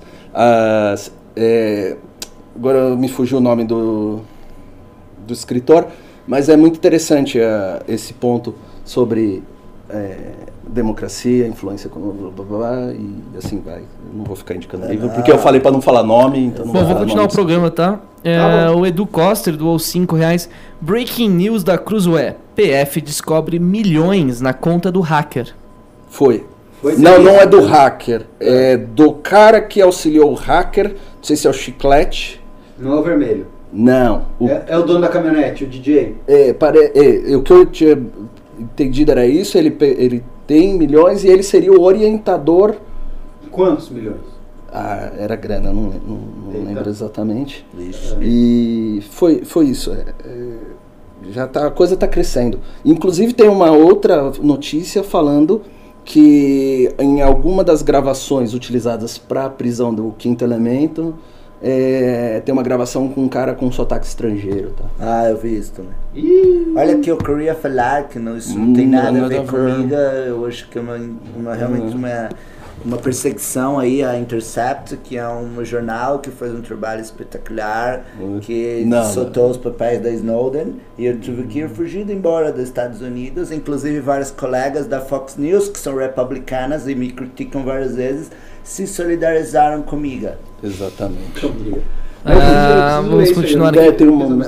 [1.36, 1.96] é,
[2.54, 4.20] agora me fugiu o nome do,
[5.26, 5.86] do escritor
[6.26, 8.54] mas é muito interessante uh, esse ponto
[8.84, 9.42] sobre
[9.90, 10.16] é,
[10.66, 13.80] democracia, influência blá, blá, blá, e assim vai.
[13.80, 16.72] Eu não vou ficar indicando livro, porque eu falei para não falar nome, então não
[16.72, 18.00] Bom, vou continuar o programa, tá?
[18.24, 20.48] É, tá o Edu Coster doou 5 reais.
[20.80, 22.36] Breaking news da Cruzoé.
[22.54, 25.54] PF descobre milhões na conta do hacker.
[26.08, 26.46] Foi.
[26.98, 28.26] Não, não é do hacker.
[28.40, 30.88] É do cara que auxiliou o hacker.
[30.88, 32.42] Não sei se é o Chiclete.
[32.78, 33.46] Não é o vermelho.
[33.72, 34.26] Não.
[34.38, 36.16] O, é, é, o dono da caminhonete, o DJ?
[36.26, 37.98] É, pare, é, o que eu tinha
[38.58, 42.76] entendido era isso, ele, ele tem milhões e ele seria o orientador.
[43.50, 44.20] Quantos milhões?
[44.70, 46.18] Ah, era grana, não, não,
[46.52, 47.66] não lembro exatamente.
[47.78, 48.16] Isso.
[48.20, 49.92] E foi, foi isso.
[49.92, 50.56] É, é,
[51.30, 52.58] já tá, a coisa está crescendo.
[52.84, 55.62] Inclusive tem uma outra notícia falando
[56.04, 61.14] que em alguma das gravações utilizadas para a prisão do quinto elemento,
[61.62, 64.84] é, tem uma gravação com um cara com um sotaque estrangeiro, tá?
[64.98, 65.92] Ah, eu vi isso também.
[66.14, 66.72] Ih.
[66.76, 69.94] Olha que eu queria falar que não, isso não tem nada a ver comigo.
[69.94, 70.98] Eu acho que é uma,
[71.36, 72.30] uma realmente uma,
[72.84, 78.04] uma perseguição aí a Intercept, que é um jornal que faz um trabalho espetacular,
[78.40, 79.50] que não, soltou não.
[79.50, 80.80] os papéis da Snowden.
[80.98, 83.50] E eu tive que ir fugindo embora dos Estados Unidos.
[83.52, 88.30] Inclusive vários colegas da Fox News, que são republicanas e me criticam várias vezes,
[88.62, 90.28] se solidarizaram comigo.
[90.62, 91.50] Exatamente.
[92.24, 93.92] Ah, vamos continuar aqui.
[93.92, 94.40] Ter um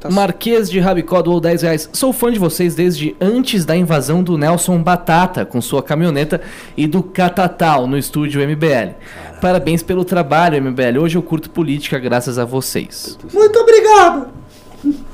[0.00, 0.10] tá...
[0.10, 1.90] Marquês de Rabicó doou 10 reais.
[1.92, 6.40] Sou fã de vocês desde antes da invasão do Nelson Batata com sua caminhoneta
[6.76, 8.94] e do Catatal no estúdio MBL.
[9.40, 10.98] Parabéns pelo trabalho, MBL.
[11.00, 13.18] Hoje eu curto política graças a vocês.
[13.32, 14.28] Muito obrigado!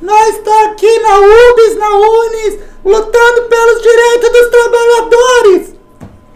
[0.03, 5.84] Nós estamos aqui na UBS, na UNIS, lutando pelos direitos dos trabalhadores!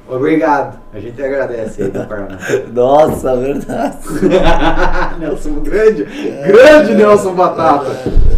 [0.09, 0.79] Obrigado.
[0.93, 2.39] A gente agradece aí do Paraná.
[2.73, 3.99] Nossa, verdade.
[5.21, 6.05] Nelson Grande.
[6.47, 7.91] Grande Nelson Batata.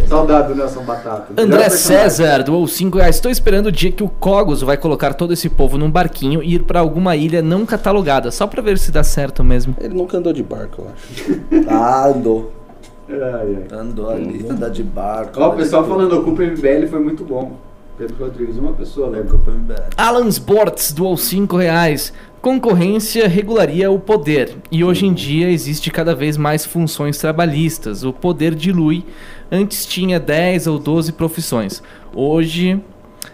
[0.05, 1.27] Saudade do Nelson Batata.
[1.37, 3.15] André César doou 5 reais.
[3.15, 6.55] Estou esperando o dia que o Cogos vai colocar todo esse povo num barquinho e
[6.55, 9.73] ir para alguma ilha não catalogada, só para ver se dá certo mesmo.
[9.79, 11.69] Ele nunca andou de barco, eu acho.
[11.69, 12.51] ah, andou.
[13.09, 13.79] Ai, ai.
[13.79, 15.39] Andou ali, andou de barco.
[15.39, 17.53] Ó, o pessoal falando, o Culpa MBL foi muito bom.
[18.01, 19.23] Pedro Rodrigues, uma pessoa, né?
[19.95, 22.11] Alan Sports doou 5 reais.
[22.41, 28.03] Concorrência regularia o poder e hoje em dia existe cada vez mais funções trabalhistas.
[28.03, 29.05] O poder dilui.
[29.51, 31.83] Antes tinha 10 ou 12 profissões.
[32.11, 32.81] Hoje,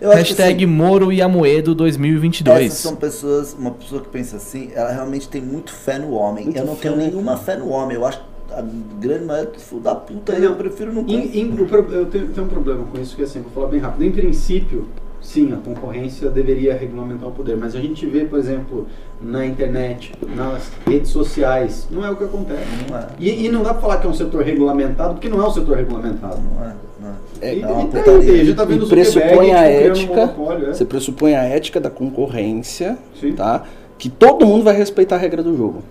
[0.02, 2.65] Eu hashtag assim, Moro e Amoedo 2022.
[2.65, 6.44] Essas são pessoas, uma pessoa que pensa assim, ela realmente tem muito fé no homem.
[6.44, 7.95] Muito eu não tenho nenhuma fé no homem.
[7.95, 8.22] Eu acho
[8.57, 8.63] a
[8.99, 9.51] grande maioria
[9.84, 11.03] da puta, eu prefiro não.
[11.03, 14.03] Em, em, eu tenho, tenho, um problema com isso, que assim, vou falar bem rápido.
[14.03, 14.88] Em princípio,
[15.21, 18.88] sim, a concorrência deveria regulamentar o poder, mas a gente vê, por exemplo,
[19.21, 22.65] na internet, nas redes sociais, não é o que acontece.
[22.89, 23.07] Não é.
[23.19, 25.51] E, e, não dá para falar que é um setor regulamentado, porque não é um
[25.51, 26.41] setor regulamentado.
[26.41, 26.75] Não é.
[26.99, 27.13] Não é.
[27.39, 30.73] É, e, e, tá, tá vendo e pressupõe a ética, é.
[30.73, 33.34] você pressupõe a ética da concorrência, sim.
[33.34, 33.65] tá?
[33.99, 35.84] Que todo mundo vai respeitar a regra do jogo.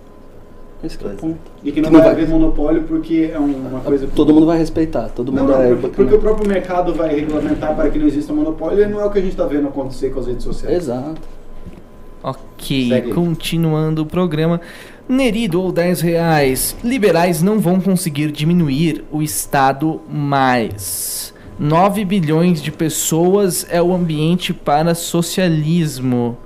[0.83, 1.37] Esse é o ponto.
[1.63, 4.07] E que não, que não vai, haver monopólio porque é uma coisa.
[4.15, 7.75] Todo mundo vai respeitar, todo mundo não, não, porque, porque o próprio mercado vai regulamentar
[7.75, 10.11] para que não exista monopólio e não é o que a gente está vendo acontecer
[10.11, 10.75] com as redes sociais.
[10.75, 11.21] Exato.
[12.21, 13.13] Ok, Segue.
[13.13, 14.61] continuando o programa.
[15.07, 16.75] Nerido ou 10 reais.
[16.83, 21.33] Liberais não vão conseguir diminuir o Estado mais.
[21.57, 26.37] 9 bilhões de pessoas é o ambiente para socialismo.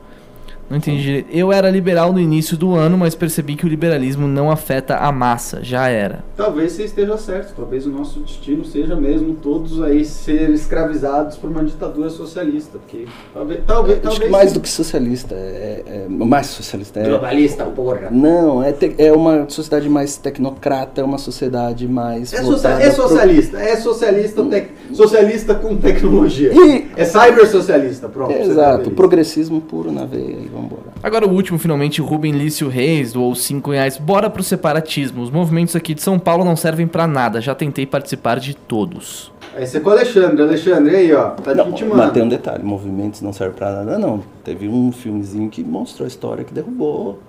[0.71, 1.27] Não entendi direito.
[1.29, 5.11] Eu era liberal no início do ano, mas percebi que o liberalismo não afeta a
[5.11, 5.59] massa.
[5.61, 6.23] Já era.
[6.37, 7.53] Talvez você esteja certo.
[7.57, 12.79] Talvez o nosso destino seja mesmo todos aí ser escravizados por uma ditadura socialista.
[12.79, 15.35] Porque talvez, talvez, Acho talvez que mais do que socialista.
[15.35, 17.01] É, é, mais socialista.
[17.01, 18.07] É, Globalista, porra.
[18.09, 22.31] Não, é, te, é uma sociedade mais tecnocrata, é uma sociedade mais.
[22.31, 23.57] É, social, é socialista.
[23.57, 23.67] Pro...
[23.67, 26.53] É socialista, tec, socialista com tecnologia.
[26.53, 26.87] E...
[26.95, 28.31] É cyber socialista, pronto.
[28.31, 28.89] exato.
[28.91, 30.37] Progressismo puro na veia.
[30.49, 30.83] Vamos embora.
[31.03, 33.97] Agora o último, finalmente, Rubem Lício Reis doou 5 reais.
[33.97, 35.21] Bora pro separatismo.
[35.21, 37.41] Os movimentos aqui de São Paulo não servem pra nada.
[37.41, 39.31] Já tentei participar de todos.
[39.55, 40.41] Aí você com o Alexandre.
[40.41, 41.31] Alexandre, aí, ó.
[41.31, 44.23] Tá Não, te mas tem um detalhe, movimentos não servem pra nada, não.
[44.43, 47.19] Teve um filmezinho que mostrou a história que derrubou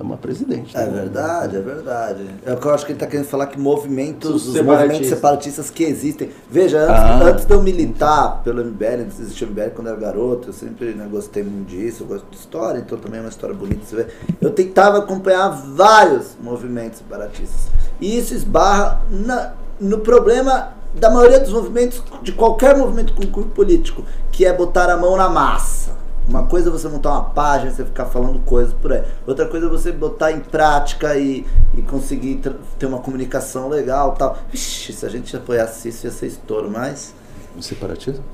[0.00, 0.76] uma presidente.
[0.76, 0.90] É né?
[0.92, 2.26] verdade, é verdade.
[2.46, 5.68] É o que eu acho que ele tá querendo falar que movimentos, Os movimentos separatistas
[5.70, 6.30] que existem.
[6.50, 7.22] Veja, antes, Ah.
[7.24, 10.48] antes de eu militar pelo MBL, antes de existir o MBL quando eu era garoto,
[10.48, 13.54] eu sempre né, gostei muito disso, eu gosto de história, então também é uma história
[13.54, 14.08] bonita se ver.
[14.40, 17.68] Eu tentava acompanhar vários movimentos separatistas.
[18.00, 23.48] E isso esbarra na- no problema da maioria dos movimentos, de qualquer movimento com cunho
[23.48, 25.92] político, que é botar a mão na massa.
[26.28, 29.02] Uma coisa é você montar uma página, você ficar falando coisas por aí.
[29.26, 31.44] Outra coisa é você botar em prática e,
[31.76, 32.40] e conseguir
[32.78, 34.38] ter uma comunicação legal tal.
[34.50, 37.14] Vixe, se a gente apoiasse isso ia ser estouro, mas.
[37.56, 38.24] O separatismo?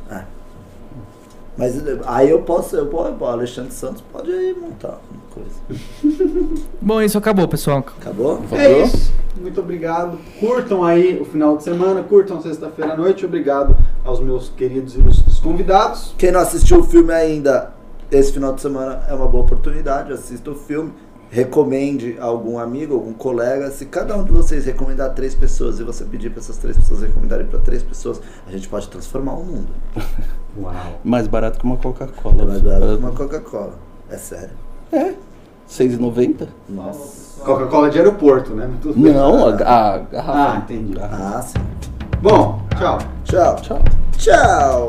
[1.58, 6.62] Mas eh, aí eu posso, eu posso, o Alexandre Santos pode aí montar uma coisa.
[6.80, 7.78] Bom, isso acabou, pessoal.
[7.78, 8.40] Acabou?
[8.52, 9.12] É isso.
[9.36, 10.18] Muito obrigado.
[10.38, 13.26] Curtam aí o final de semana, curtam sexta-feira à noite.
[13.26, 16.14] Obrigado aos meus queridos e ilustres convidados.
[16.16, 17.72] Quem não assistiu o filme ainda,
[18.10, 20.12] esse final de semana é uma boa oportunidade.
[20.12, 20.92] Assista o filme,
[21.30, 23.70] recomende a algum amigo, algum colega.
[23.70, 27.02] Se cada um de vocês recomendar três pessoas e você pedir para essas três pessoas
[27.02, 29.68] recomendarem para três pessoas, a gente pode transformar o mundo.
[30.58, 30.74] Uau.
[31.04, 32.42] Mais barato que uma Coca-Cola.
[32.42, 33.74] É mais barato que uma Coca-Cola.
[34.10, 34.50] É sério.
[34.90, 35.12] É,
[35.70, 36.48] 6,90?
[36.68, 37.42] Nossa.
[37.44, 38.66] Coca-Cola de aeroporto, né?
[38.66, 40.32] Muito- Não, a, a garrafa.
[40.32, 40.94] Ah, entendi.
[41.00, 41.58] Ah, sim.
[42.22, 42.98] Bom, tchau.
[43.24, 43.56] Tchau.
[43.56, 43.78] Tchau.
[44.16, 44.88] Tchau.